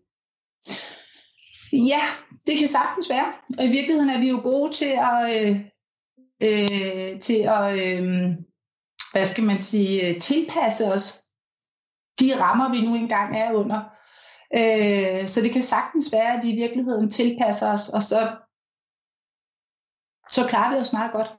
Ja, 1.73 2.01
det 2.47 2.59
kan 2.59 2.67
sagtens 2.67 3.09
være. 3.09 3.33
Og 3.57 3.65
i 3.65 3.71
virkeligheden 3.71 4.09
er 4.09 4.19
vi 4.19 4.29
jo 4.29 4.39
gode 4.43 4.73
til 4.73 4.93
at, 5.11 5.19
øh, 5.35 5.59
øh, 6.41 7.19
til 7.19 7.39
at 7.57 7.79
øh, 7.79 8.03
hvad 9.11 9.25
skal 9.25 9.43
man 9.43 9.59
sige, 9.59 10.07
øh, 10.07 10.21
tilpasse 10.21 10.93
os 10.93 11.23
de 12.19 12.41
rammer, 12.41 12.71
vi 12.71 12.81
nu 12.81 12.95
engang 12.95 13.37
er 13.37 13.53
under. 13.53 13.79
Øh, 14.55 15.27
så 15.27 15.41
det 15.41 15.51
kan 15.51 15.63
sagtens 15.63 16.11
være, 16.11 16.37
at 16.37 16.43
vi 16.43 16.51
i 16.51 16.55
virkeligheden 16.55 17.11
tilpasser 17.11 17.71
os, 17.71 17.89
og 17.89 18.03
så, 18.03 18.35
så 20.29 20.47
klarer 20.49 20.73
vi 20.73 20.79
os 20.79 20.93
meget 20.93 21.11
godt. 21.11 21.33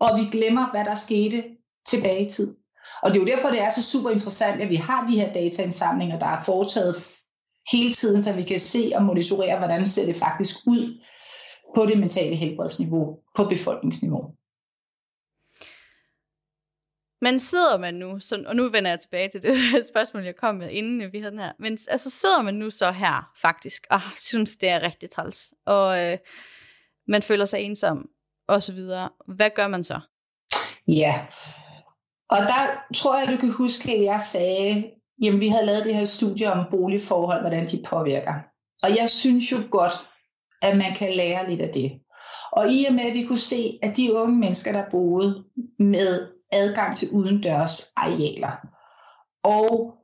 Og 0.00 0.18
vi 0.18 0.24
glemmer, 0.24 0.70
hvad 0.70 0.84
der 0.84 0.94
skete 0.94 1.44
tilbage 1.86 2.26
i 2.26 2.30
tid. 2.30 2.56
Og 3.02 3.10
det 3.10 3.16
er 3.16 3.20
jo 3.20 3.36
derfor, 3.36 3.48
det 3.48 3.62
er 3.62 3.70
så 3.70 3.82
super 3.82 4.10
interessant, 4.10 4.62
at 4.62 4.68
vi 4.68 4.76
har 4.76 5.06
de 5.06 5.20
her 5.20 5.32
dataindsamlinger, 5.32 6.18
der 6.18 6.26
er 6.26 6.44
foretaget 6.44 7.04
hele 7.72 7.92
tiden, 7.92 8.22
så 8.22 8.32
vi 8.32 8.42
kan 8.42 8.58
se 8.58 8.92
og 8.94 9.02
monitorere, 9.02 9.58
hvordan 9.58 9.86
ser 9.86 10.06
det 10.06 10.16
faktisk 10.16 10.56
ud 10.66 11.02
på 11.74 11.86
det 11.86 11.98
mentale 11.98 12.36
helbredsniveau, 12.36 13.18
på 13.36 13.44
befolkningsniveau. 13.44 14.30
Men 17.20 17.40
sidder 17.40 17.78
man 17.78 17.94
nu, 17.94 18.20
så, 18.20 18.44
og 18.46 18.56
nu 18.56 18.68
vender 18.68 18.90
jeg 18.90 19.00
tilbage 19.00 19.28
til 19.28 19.42
det 19.42 19.56
spørgsmål, 19.92 20.22
jeg 20.22 20.36
kom 20.36 20.54
med, 20.54 20.70
inden 20.70 21.12
vi 21.12 21.18
havde 21.18 21.30
den 21.30 21.40
her, 21.40 21.52
men 21.58 21.78
altså 21.88 22.10
sidder 22.10 22.42
man 22.42 22.54
nu 22.54 22.70
så 22.70 22.92
her 22.92 23.30
faktisk, 23.42 23.86
og 23.90 24.00
synes, 24.16 24.56
det 24.56 24.68
er 24.68 24.82
rigtig 24.82 25.10
træls, 25.10 25.52
og 25.66 26.04
øh, 26.04 26.18
man 27.08 27.22
føler 27.22 27.44
sig 27.44 27.60
ensom, 27.60 28.08
og 28.48 28.62
så 28.62 28.72
videre. 28.72 29.08
Hvad 29.26 29.50
gør 29.56 29.68
man 29.68 29.84
så? 29.84 30.00
Ja, 30.88 31.26
og 32.28 32.38
der 32.38 32.84
tror 32.94 33.18
jeg, 33.18 33.28
du 33.28 33.36
kan 33.36 33.50
huske, 33.50 33.92
at 33.92 34.02
jeg 34.02 34.20
sagde 34.22 34.90
jamen 35.22 35.40
vi 35.40 35.48
havde 35.48 35.66
lavet 35.66 35.84
det 35.84 35.94
her 35.94 36.04
studie 36.04 36.52
om 36.52 36.66
boligforhold, 36.70 37.40
hvordan 37.40 37.68
de 37.68 37.82
påvirker. 37.86 38.34
Og 38.82 38.96
jeg 38.96 39.10
synes 39.10 39.52
jo 39.52 39.56
godt, 39.70 39.92
at 40.62 40.76
man 40.76 40.94
kan 40.96 41.12
lære 41.12 41.50
lidt 41.50 41.60
af 41.60 41.70
det. 41.74 42.00
Og 42.52 42.72
i 42.72 42.84
og 42.84 42.94
med, 42.94 43.04
at 43.04 43.14
vi 43.14 43.24
kunne 43.24 43.38
se, 43.38 43.78
at 43.82 43.96
de 43.96 44.14
unge 44.14 44.36
mennesker, 44.36 44.72
der 44.72 44.90
boede 44.90 45.44
med 45.78 46.28
adgang 46.52 46.96
til 46.96 47.10
udendørs 47.10 47.92
arealer, 47.96 48.52
og 49.44 49.94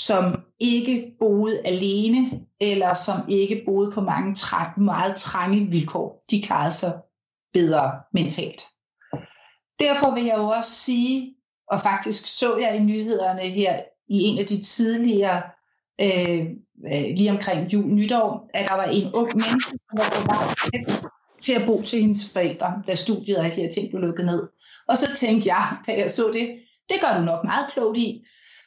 som 0.00 0.44
ikke 0.60 1.14
boede 1.18 1.60
alene, 1.64 2.40
eller 2.60 2.94
som 2.94 3.20
ikke 3.28 3.62
boede 3.66 3.92
på 3.92 4.00
mange 4.00 4.34
træ, 4.34 4.64
meget 4.76 5.16
trange 5.16 5.66
vilkår, 5.70 6.24
de 6.30 6.42
klarede 6.42 6.70
sig 6.70 7.00
bedre 7.52 7.92
mentalt. 8.12 8.62
Derfor 9.78 10.14
vil 10.14 10.24
jeg 10.24 10.38
jo 10.38 10.46
også 10.46 10.70
sige, 10.70 11.34
og 11.70 11.82
faktisk 11.82 12.38
så 12.38 12.56
jeg 12.56 12.76
i 12.76 12.78
nyhederne 12.78 13.48
her 13.48 13.82
i 14.12 14.22
en 14.22 14.38
af 14.38 14.46
de 14.46 14.62
tidligere, 14.62 15.42
øh, 16.00 16.40
øh, 16.86 17.16
lige 17.16 17.30
omkring 17.30 17.72
jul 17.72 17.86
nytår, 17.86 18.50
at 18.54 18.68
der 18.68 18.74
var 18.74 18.84
en 18.84 19.14
ung 19.14 19.36
menneske, 19.36 19.78
der 19.90 19.96
var 19.96 20.10
på 20.10 20.22
vej 20.26 20.54
til 21.40 21.52
at 21.52 21.66
bo 21.66 21.82
til 21.82 22.00
hendes 22.00 22.30
forældre, 22.32 22.82
da 22.86 22.94
studiet 22.94 23.38
og 23.38 23.44
de 23.44 23.50
her 23.50 23.72
ting 23.72 23.90
blev 23.90 24.00
lukket 24.00 24.26
ned. 24.26 24.48
Og 24.88 24.98
så 24.98 25.16
tænkte 25.16 25.48
jeg, 25.48 25.76
da 25.86 25.98
jeg 25.98 26.10
så 26.10 26.30
det, 26.32 26.60
det 26.88 27.00
gør 27.00 27.18
du 27.18 27.24
nok 27.24 27.44
meget 27.44 27.72
klogt 27.72 27.98
i. 27.98 28.24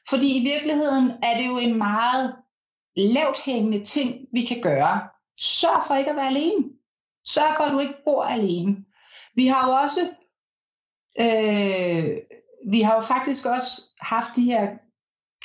Fordi 0.09 0.37
i 0.37 0.43
virkeligheden 0.43 1.11
er 1.23 1.37
det 1.37 1.47
jo 1.47 1.57
en 1.57 1.77
meget 1.77 2.35
lavt 2.95 3.39
hængende 3.45 3.85
ting, 3.85 4.27
vi 4.33 4.41
kan 4.41 4.61
gøre. 4.61 5.01
Sørg 5.39 5.83
for 5.87 5.95
ikke 5.95 6.09
at 6.09 6.15
være 6.15 6.27
alene. 6.27 6.63
Sørg 7.25 7.55
for, 7.57 7.63
at 7.63 7.71
du 7.71 7.79
ikke 7.79 8.03
bor 8.05 8.23
alene. 8.23 8.75
Vi 9.35 9.47
har 9.47 9.67
jo 9.67 9.73
også, 9.73 9.99
øh, 11.19 12.17
vi 12.71 12.81
har 12.81 12.95
jo 12.95 13.01
faktisk 13.01 13.45
også 13.45 13.81
haft 13.99 14.35
de 14.35 14.43
her 14.43 14.69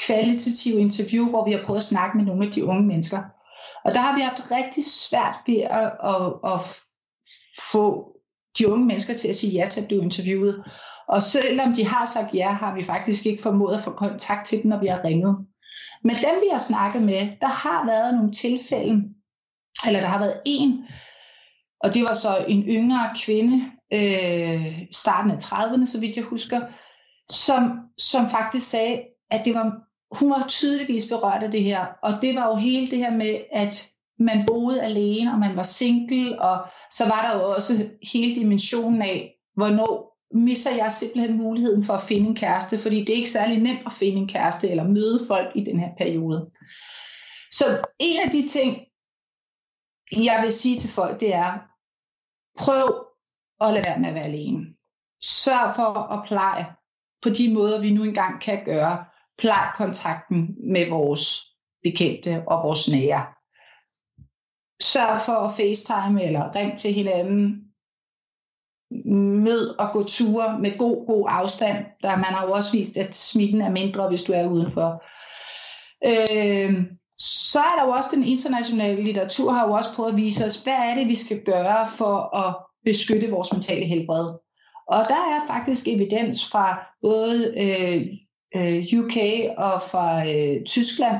kvalitative 0.06 0.80
interview, 0.80 1.28
hvor 1.28 1.44
vi 1.44 1.52
har 1.52 1.64
prøvet 1.64 1.80
at 1.80 1.86
snakke 1.86 2.16
med 2.16 2.26
nogle 2.26 2.46
af 2.46 2.52
de 2.52 2.64
unge 2.64 2.82
mennesker. 2.82 3.22
Og 3.84 3.94
der 3.94 4.00
har 4.00 4.14
vi 4.16 4.20
haft 4.20 4.50
rigtig 4.50 4.84
svært 4.84 5.34
ved 5.46 5.56
at, 5.56 5.92
at, 6.04 6.52
at 6.52 6.60
få 7.72 8.16
de 8.58 8.68
unge 8.68 8.86
mennesker 8.86 9.14
til 9.14 9.28
at 9.28 9.36
sige 9.36 9.52
ja 9.52 9.68
til 9.68 9.80
at 9.80 9.86
blive 9.86 10.02
interviewet. 10.02 10.64
Og 11.08 11.22
selvom 11.22 11.74
de 11.74 11.84
har 11.84 12.04
sagt 12.04 12.34
ja, 12.34 12.52
har 12.52 12.74
vi 12.74 12.84
faktisk 12.84 13.26
ikke 13.26 13.42
formået 13.42 13.76
at 13.76 13.84
få 13.84 13.90
kontakt 13.90 14.46
til 14.46 14.62
dem, 14.62 14.68
når 14.68 14.80
vi 14.80 14.86
har 14.86 15.04
ringet. 15.04 15.36
Men 16.04 16.16
dem, 16.16 16.40
vi 16.42 16.48
har 16.52 16.58
snakket 16.58 17.02
med, 17.02 17.28
der 17.40 17.46
har 17.46 17.86
været 17.86 18.14
nogle 18.14 18.32
tilfælde, 18.32 19.04
eller 19.86 20.00
der 20.00 20.06
har 20.06 20.18
været 20.18 20.40
en, 20.46 20.86
og 21.80 21.94
det 21.94 22.02
var 22.02 22.14
så 22.14 22.44
en 22.48 22.62
yngre 22.62 23.10
kvinde, 23.24 23.64
øh, 23.92 24.86
starten 24.92 25.30
af 25.30 25.36
30'erne, 25.36 25.86
så 25.86 26.00
vidt 26.00 26.16
jeg 26.16 26.24
husker, 26.24 26.60
som, 27.30 27.78
som 27.98 28.30
faktisk 28.30 28.70
sagde, 28.70 29.02
at 29.30 29.44
det 29.44 29.54
var 29.54 29.89
hun 30.18 30.30
var 30.30 30.44
tydeligvis 30.48 31.08
berørt 31.08 31.42
af 31.42 31.50
det 31.50 31.62
her, 31.62 31.86
og 32.02 32.10
det 32.22 32.34
var 32.34 32.48
jo 32.48 32.54
hele 32.54 32.86
det 32.86 32.98
her 32.98 33.10
med, 33.16 33.40
at 33.52 33.90
man 34.18 34.46
boede 34.46 34.82
alene, 34.82 35.32
og 35.32 35.38
man 35.38 35.56
var 35.56 35.62
single, 35.62 36.42
og 36.42 36.66
så 36.90 37.04
var 37.04 37.22
der 37.22 37.38
jo 37.38 37.54
også 37.54 37.90
hele 38.12 38.34
dimensionen 38.34 39.02
af, 39.02 39.34
hvornår 39.54 40.10
misser 40.34 40.70
jeg 40.76 40.92
simpelthen 40.92 41.38
muligheden 41.38 41.84
for 41.84 41.92
at 41.92 42.02
finde 42.02 42.28
en 42.28 42.36
kæreste, 42.36 42.78
fordi 42.78 42.98
det 43.00 43.10
er 43.10 43.16
ikke 43.16 43.30
særlig 43.30 43.60
nemt 43.60 43.86
at 43.86 43.92
finde 43.92 44.18
en 44.18 44.28
kæreste 44.28 44.68
eller 44.68 44.84
møde 44.84 45.20
folk 45.28 45.56
i 45.56 45.64
den 45.64 45.80
her 45.80 45.90
periode. 45.98 46.50
Så 47.50 47.86
en 47.98 48.20
af 48.20 48.30
de 48.30 48.48
ting, 48.48 48.80
jeg 50.12 50.40
vil 50.42 50.52
sige 50.52 50.78
til 50.78 50.90
folk, 50.90 51.20
det 51.20 51.34
er, 51.34 51.58
prøv 52.58 53.06
at 53.60 53.72
lade 53.72 53.84
være 53.86 53.98
med 53.98 54.08
at 54.08 54.14
være 54.14 54.24
alene. 54.24 54.66
Sørg 55.22 55.76
for 55.76 56.12
at 56.12 56.24
pleje 56.26 56.66
på 57.22 57.28
de 57.28 57.54
måder, 57.54 57.80
vi 57.80 57.90
nu 57.92 58.04
engang 58.04 58.42
kan 58.42 58.64
gøre, 58.64 59.04
pleje 59.40 59.70
kontakten 59.76 60.56
med 60.72 60.88
vores 60.88 61.46
bekendte 61.82 62.42
og 62.46 62.62
vores 62.62 62.88
nære. 62.88 63.26
Sørg 64.82 65.20
for 65.26 65.32
at 65.32 65.54
facetime 65.54 66.24
eller 66.24 66.54
ring 66.56 66.78
til 66.78 66.92
hinanden. 66.92 67.64
Mød 69.44 69.78
og 69.78 69.92
gå 69.92 70.04
ture 70.04 70.58
med 70.58 70.78
god, 70.78 71.06
god 71.06 71.26
afstand. 71.28 71.86
Der 72.02 72.16
man 72.16 72.24
har 72.24 72.46
jo 72.46 72.52
også 72.52 72.72
vist, 72.72 72.96
at 72.96 73.16
smitten 73.16 73.60
er 73.60 73.70
mindre, 73.70 74.08
hvis 74.08 74.22
du 74.22 74.32
er 74.32 74.46
udenfor. 74.46 75.04
Øh, 76.04 76.84
så 77.18 77.58
er 77.58 77.76
der 77.78 77.84
jo 77.84 77.90
også 77.90 78.10
den 78.14 78.24
internationale 78.24 79.02
litteratur, 79.02 79.52
har 79.52 79.66
jo 79.66 79.72
også 79.72 79.94
prøvet 79.94 80.10
at 80.10 80.16
vise 80.16 80.44
os, 80.44 80.62
hvad 80.62 80.72
er 80.72 80.94
det, 80.94 81.08
vi 81.08 81.14
skal 81.14 81.44
gøre 81.44 81.88
for 81.96 82.36
at 82.36 82.56
beskytte 82.84 83.30
vores 83.30 83.52
mentale 83.52 83.86
helbred. 83.86 84.26
Og 84.88 85.04
der 85.08 85.22
er 85.34 85.46
faktisk 85.46 85.88
evidens 85.88 86.50
fra 86.50 86.86
både 87.02 87.54
øh, 87.64 88.06
øh, 88.56 88.82
UK 88.98 89.16
og 89.58 89.82
fra 89.90 90.28
øh, 90.28 90.64
Tyskland, 90.64 91.16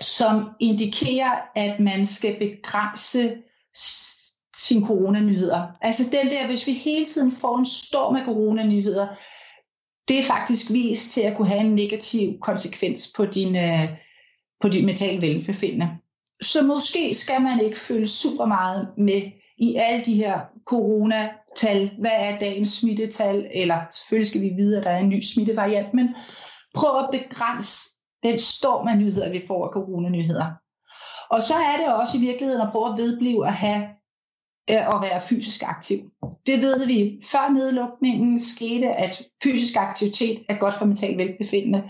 som 0.00 0.50
indikerer, 0.60 1.40
at 1.54 1.80
man 1.80 2.06
skal 2.06 2.38
begrænse 2.38 3.36
sine 4.56 4.86
coronanyheder. 4.86 5.66
Altså 5.80 6.02
den 6.12 6.26
der, 6.26 6.46
hvis 6.46 6.66
vi 6.66 6.72
hele 6.72 7.04
tiden 7.04 7.32
får 7.32 7.58
en 7.58 7.66
storm 7.66 8.16
af 8.16 8.24
coronanyheder, 8.24 9.06
det 10.08 10.18
er 10.18 10.24
faktisk 10.24 10.72
vist 10.72 11.12
til 11.12 11.20
at 11.20 11.36
kunne 11.36 11.48
have 11.48 11.60
en 11.60 11.74
negativ 11.74 12.38
konsekvens 12.40 13.12
på 13.16 13.26
din, 13.26 13.56
øh, 13.56 13.88
på 14.60 14.68
din 14.68 14.86
mentale 14.86 15.20
velbefindende. 15.20 15.88
Så 16.42 16.62
måske 16.62 17.14
skal 17.14 17.42
man 17.42 17.60
ikke 17.60 17.78
følge 17.78 18.06
super 18.06 18.44
meget 18.44 18.88
med 18.98 19.22
i 19.58 19.74
alle 19.74 20.04
de 20.04 20.14
her 20.14 20.40
corona 20.64 21.28
tal. 21.56 21.90
Hvad 21.98 22.10
er 22.14 22.38
dagens 22.38 22.70
smittetal? 22.70 23.50
Eller 23.54 23.80
selvfølgelig 23.90 24.28
skal 24.28 24.40
vi 24.40 24.52
vide, 24.56 24.78
at 24.78 24.84
der 24.84 24.90
er 24.90 24.98
en 24.98 25.08
ny 25.08 25.20
smittevariant, 25.20 25.94
men 25.94 26.08
prøv 26.74 26.98
at 26.98 27.08
begrænse 27.12 27.90
den 28.22 28.38
storm 28.38 28.88
af 28.88 28.98
nyheder, 28.98 29.30
vi 29.30 29.42
får 29.46 29.64
af 29.64 29.72
coronanyheder. 29.72 30.46
Og 31.30 31.42
så 31.42 31.54
er 31.54 31.76
det 31.76 31.94
også 31.94 32.18
i 32.18 32.20
virkeligheden 32.20 32.62
at 32.62 32.72
prøve 32.72 32.92
at 32.92 32.98
vedblive 32.98 33.46
at 33.46 33.52
have 33.52 33.82
øh, 34.70 34.94
at 34.94 35.02
være 35.02 35.20
fysisk 35.28 35.62
aktiv. 35.62 35.98
Det 36.46 36.60
ved 36.60 36.86
vi 36.86 37.22
før 37.32 37.52
nedlukningen 37.52 38.40
skete, 38.40 38.88
at 38.88 39.22
fysisk 39.42 39.76
aktivitet 39.76 40.44
er 40.48 40.58
godt 40.58 40.74
for 40.74 40.84
mental 40.84 41.18
velbefindende, 41.18 41.82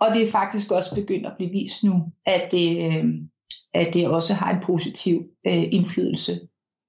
og 0.00 0.14
det 0.14 0.22
er 0.22 0.32
faktisk 0.32 0.72
også 0.72 0.94
begyndt 0.94 1.26
at 1.26 1.32
blive 1.36 1.50
vist 1.50 1.84
nu, 1.84 2.12
at 2.26 2.48
det, 2.50 2.86
øh, 2.86 3.04
at 3.74 3.94
det 3.94 4.08
også 4.08 4.34
har 4.34 4.50
en 4.50 4.62
positiv 4.62 5.24
øh, 5.46 5.64
indflydelse 5.72 6.40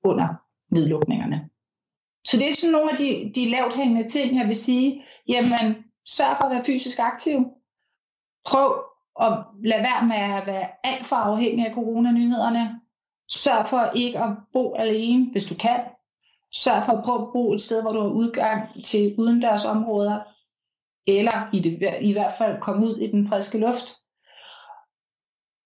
under 0.04 0.28
nedlukningerne. 0.72 1.49
Så 2.32 2.38
det 2.38 2.50
er 2.50 2.54
sådan 2.54 2.72
nogle 2.72 2.92
af 2.92 2.98
de, 2.98 3.32
de 3.36 3.50
lavt 3.50 3.74
hængende 3.74 4.10
ting, 4.10 4.38
jeg 4.38 4.48
vil 4.48 4.56
sige. 4.56 5.04
Jamen, 5.28 5.76
sørg 6.08 6.38
for 6.38 6.44
at 6.46 6.52
være 6.52 6.66
fysisk 6.66 7.00
aktiv. 7.00 7.46
Prøv 8.46 8.84
at 9.22 9.32
lade 9.64 9.84
være 9.84 10.08
med 10.08 10.40
at 10.40 10.48
være 10.48 10.68
alt 10.84 11.06
for 11.06 11.16
afhængig 11.16 11.68
af 11.68 11.74
coronanyhederne. 11.74 12.82
Sørg 13.30 13.68
for 13.68 13.92
ikke 13.96 14.20
at 14.20 14.30
bo 14.54 14.76
alene, 14.76 15.32
hvis 15.32 15.46
du 15.46 15.56
kan. 15.56 15.80
Sørg 16.54 16.86
for 16.86 16.94
at 16.94 17.04
prøve 17.04 17.22
at 17.22 17.34
bo 17.34 17.54
et 17.54 17.62
sted, 17.62 17.82
hvor 17.82 17.92
du 17.92 18.00
har 18.00 18.10
udgang 18.10 18.86
til 18.86 19.16
udendørsområder, 19.18 20.20
eller 21.08 21.50
i, 21.54 21.60
det, 21.60 21.98
i 22.02 22.12
hvert 22.12 22.34
fald 22.38 22.62
komme 22.62 22.86
ud 22.86 22.98
i 22.98 23.08
den 23.12 23.28
friske 23.28 23.58
luft. 23.58 23.88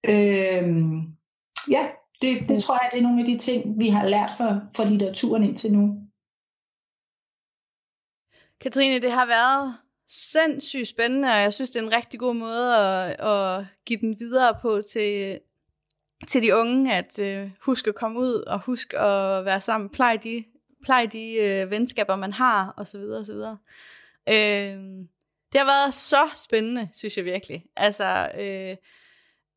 Øhm, 0.10 1.02
ja, 1.70 1.90
det, 2.22 2.50
det 2.50 2.64
tror 2.64 2.80
jeg, 2.82 2.90
det 2.92 3.00
er 3.00 3.04
nogle 3.04 3.20
af 3.20 3.26
de 3.26 3.38
ting, 3.38 3.80
vi 3.80 3.90
har 3.90 4.08
lært 4.08 4.32
for, 4.38 4.62
for 4.76 4.84
litteraturen 4.84 5.44
indtil 5.44 5.74
nu. 5.74 6.04
Katrine, 8.64 9.00
det 9.00 9.12
har 9.12 9.26
været 9.26 9.76
sindssygt 10.08 10.88
spændende, 10.88 11.28
og 11.28 11.42
jeg 11.42 11.54
synes, 11.54 11.70
det 11.70 11.80
er 11.80 11.84
en 11.84 11.96
rigtig 11.96 12.20
god 12.20 12.36
måde 12.36 12.76
at, 12.78 13.20
at 13.20 13.66
give 13.86 14.00
den 14.00 14.20
videre 14.20 14.58
på 14.62 14.82
til, 14.82 15.40
til 16.28 16.42
de 16.42 16.56
unge, 16.56 16.96
at 16.96 17.20
øh, 17.20 17.50
huske 17.62 17.90
at 17.90 17.96
komme 17.96 18.20
ud, 18.20 18.34
og 18.34 18.60
huske 18.60 19.00
at 19.00 19.46
være 19.46 19.62
sammen, 19.62 19.90
pleje 19.90 20.18
de, 20.18 20.44
pleje 20.84 21.08
de 21.08 21.34
øh, 21.34 21.72
venskaber, 21.72 22.16
man 22.16 22.34
har, 22.34 22.74
og 22.78 22.88
så 22.88 22.98
videre, 22.98 23.20
og 23.20 23.26
så 23.26 23.34
videre. 23.34 23.58
Øh, 24.30 24.78
det 25.52 25.62
har 25.62 25.66
været 25.66 25.94
så 25.94 26.30
spændende, 26.36 26.90
synes 26.94 27.18
jeg 27.18 27.26
virkelig. 27.26 27.66
Altså, 27.76 28.32
øh, 28.38 28.76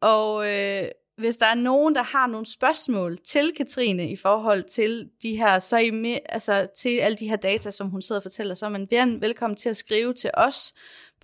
og 0.01 0.47
Øh, 0.47 0.89
hvis 1.17 1.37
der 1.37 1.47
er 1.47 1.55
nogen, 1.55 1.95
der 1.95 2.03
har 2.03 2.27
nogle 2.27 2.47
spørgsmål 2.47 3.19
til 3.25 3.53
Katrine 3.57 4.11
i 4.11 4.17
forhold 4.17 4.65
til 4.65 5.11
de 5.23 5.37
her, 5.37 5.59
så 5.59 5.77
I 5.77 5.91
med, 5.91 6.19
altså 6.29 6.69
til 6.77 6.99
alle 6.99 7.17
de 7.17 7.29
her 7.29 7.37
data, 7.37 7.71
som 7.71 7.91
hun 7.91 8.03
sidder 8.03 8.19
og 8.19 8.23
fortæller, 8.23 8.55
så 8.55 8.67
er 8.67 8.71
man 8.71 8.87
bien 8.87 9.21
velkommen 9.21 9.57
til 9.57 9.69
at 9.69 9.77
skrive 9.77 10.15
til 10.15 10.31
os 10.35 10.75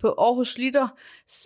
på 0.01 0.07
Aarhus 0.07 0.57
Lytter, 0.57 0.87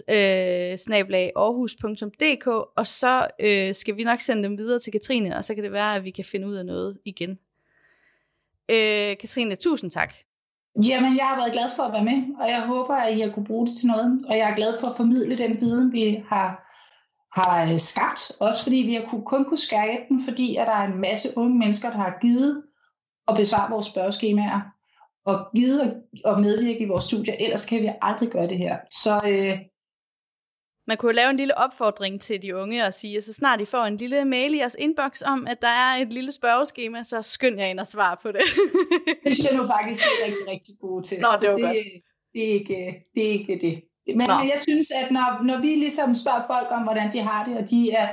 øh, 0.09 0.77
snablag 0.77 1.31
aarhus.dk, 1.35 2.47
og 2.47 2.87
så 2.87 3.27
øh, 3.39 3.75
skal 3.75 3.97
vi 3.97 4.03
nok 4.03 4.19
sende 4.19 4.43
dem 4.43 4.57
videre 4.57 4.79
til 4.79 4.91
Katrine, 4.91 5.37
og 5.37 5.45
så 5.45 5.55
kan 5.55 5.63
det 5.63 5.71
være, 5.71 5.95
at 5.95 6.03
vi 6.03 6.11
kan 6.11 6.25
finde 6.25 6.47
ud 6.47 6.55
af 6.55 6.65
noget 6.65 6.97
igen. 7.05 7.39
Øh, 8.71 9.17
Katrine, 9.17 9.55
tusind 9.55 9.91
tak. 9.91 10.13
Jamen, 10.83 11.17
jeg 11.17 11.25
har 11.25 11.37
været 11.37 11.53
glad 11.53 11.69
for 11.75 11.83
at 11.83 11.93
være 11.93 12.03
med, 12.03 12.35
og 12.39 12.49
jeg 12.49 12.61
håber, 12.61 12.95
at 12.95 13.17
I 13.17 13.19
har 13.19 13.29
kunne 13.29 13.45
bruge 13.45 13.67
det 13.67 13.77
til 13.77 13.87
noget, 13.87 14.25
og 14.27 14.37
jeg 14.37 14.51
er 14.51 14.55
glad 14.55 14.79
for 14.79 14.87
at 14.87 14.97
formidle 14.97 15.37
den 15.37 15.61
viden, 15.61 15.93
vi 15.93 16.23
har 16.27 16.66
har 17.37 17.77
skabt, 17.77 18.31
også 18.39 18.63
fordi 18.63 18.75
vi 18.75 18.93
har 18.93 19.05
kun, 19.09 19.23
kun 19.25 19.45
kunne 19.45 19.57
skære 19.57 19.97
den, 20.09 20.23
fordi 20.23 20.55
at 20.55 20.67
der 20.67 20.73
er 20.73 20.87
en 20.87 21.01
masse 21.01 21.29
unge 21.35 21.59
mennesker, 21.59 21.89
der 21.89 21.97
har 21.97 22.17
givet 22.21 22.63
at 23.27 23.35
besvare 23.35 23.71
vores 23.71 23.85
spørgeskemaer, 23.85 24.61
og 25.25 25.47
givet 25.55 26.03
at 26.25 26.39
medvirke 26.39 26.79
i 26.79 26.87
vores 26.87 27.03
studier, 27.03 27.35
ellers 27.39 27.65
kan 27.65 27.81
vi 27.81 27.89
aldrig 28.01 28.29
gøre 28.29 28.47
det 28.47 28.57
her. 28.57 28.77
Så 28.91 29.13
øh, 29.27 29.59
man 30.87 30.97
kunne 30.97 31.13
lave 31.13 31.29
en 31.29 31.37
lille 31.37 31.57
opfordring 31.57 32.21
til 32.21 32.41
de 32.41 32.55
unge 32.55 32.85
og 32.85 32.93
sige, 32.93 33.17
at 33.17 33.23
så 33.23 33.33
snart 33.33 33.61
I 33.61 33.65
får 33.65 33.83
en 33.83 33.97
lille 33.97 34.25
mail 34.25 34.53
i 34.53 34.57
jeres 34.57 34.75
inbox 34.79 35.21
om, 35.21 35.47
at 35.47 35.61
der 35.61 35.67
er 35.67 36.01
et 36.01 36.13
lille 36.13 36.31
spørgeskema, 36.31 37.03
så 37.03 37.21
skynd 37.21 37.59
jer 37.59 37.65
ind 37.65 37.79
og 37.79 37.87
svar 37.87 38.19
på 38.23 38.31
det. 38.31 38.41
det 39.25 39.35
synes 39.35 39.49
jeg 39.49 39.57
nu 39.57 39.67
faktisk, 39.67 40.01
det 40.01 40.07
er 40.21 40.25
rigtig, 40.25 40.47
rigtig 40.47 40.75
gode 40.81 41.03
til. 41.03 41.19
Nå, 41.19 41.27
det 41.41 41.49
var 41.49 41.55
det, 41.55 41.65
godt. 41.65 41.77
Det 42.33 42.49
er, 42.49 42.53
ikke, 42.53 43.05
det 43.15 43.27
er 43.27 43.31
ikke 43.31 43.59
det. 43.61 43.83
Men 44.07 44.27
Nå. 44.27 44.33
jeg 44.33 44.59
synes, 44.67 44.91
at 44.91 45.11
når, 45.11 45.43
når 45.43 45.61
vi 45.61 45.67
ligesom 45.67 46.15
spørger 46.15 46.47
folk 46.47 46.67
om, 46.71 46.83
hvordan 46.83 47.13
de 47.13 47.19
har 47.19 47.45
det, 47.45 47.57
og 47.57 47.69
de 47.69 47.91
er 47.91 48.07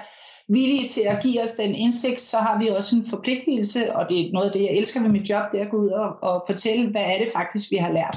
villige 0.48 0.88
til 0.88 1.00
at 1.00 1.22
give 1.22 1.42
os 1.42 1.50
den 1.50 1.74
indsigt, 1.74 2.20
så 2.20 2.38
har 2.38 2.58
vi 2.58 2.68
også 2.68 2.96
en 2.96 3.06
forpligtelse, 3.06 3.96
og 3.96 4.08
det 4.08 4.20
er 4.20 4.32
noget 4.32 4.46
af 4.46 4.52
det, 4.52 4.62
jeg 4.62 4.70
elsker 4.70 5.00
med 5.00 5.10
mit 5.10 5.30
job, 5.30 5.52
det 5.52 5.60
er 5.60 5.64
at 5.64 5.70
gå 5.70 5.76
ud 5.76 5.90
og, 5.90 6.22
og 6.22 6.44
fortælle, 6.46 6.90
hvad 6.90 7.02
er 7.02 7.18
det 7.18 7.32
faktisk, 7.32 7.70
vi 7.70 7.76
har 7.76 7.92
lært. 7.92 8.16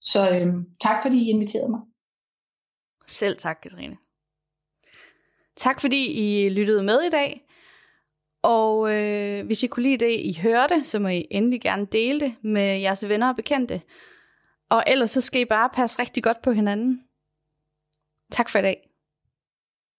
Så 0.00 0.30
øhm, 0.30 0.64
tak, 0.80 1.02
fordi 1.02 1.18
I 1.18 1.30
inviterede 1.30 1.70
mig. 1.70 1.80
Selv 3.06 3.36
tak, 3.36 3.58
Katrine. 3.62 3.96
Tak, 5.56 5.80
fordi 5.80 6.06
I 6.06 6.48
lyttede 6.48 6.82
med 6.82 7.02
i 7.02 7.10
dag. 7.10 7.40
Og 8.42 8.94
øh, 8.94 9.46
hvis 9.46 9.62
I 9.62 9.66
kunne 9.66 9.82
lide 9.82 10.04
det, 10.04 10.20
I 10.20 10.38
hørte, 10.42 10.84
så 10.84 10.98
må 10.98 11.08
I 11.08 11.26
endelig 11.30 11.60
gerne 11.60 11.86
dele 11.86 12.20
det 12.20 12.34
med 12.42 12.80
jeres 12.80 13.08
venner 13.08 13.28
og 13.28 13.36
bekendte. 13.36 13.80
Og 14.72 14.84
ellers 14.86 15.10
så 15.10 15.20
skal 15.20 15.40
I 15.40 15.44
bare 15.44 15.70
passe 15.70 15.98
rigtig 15.98 16.22
godt 16.22 16.42
på 16.42 16.52
hinanden. 16.52 17.02
Tak 18.30 18.48
for 18.48 18.58
i 18.58 18.62
dag. 18.62 18.91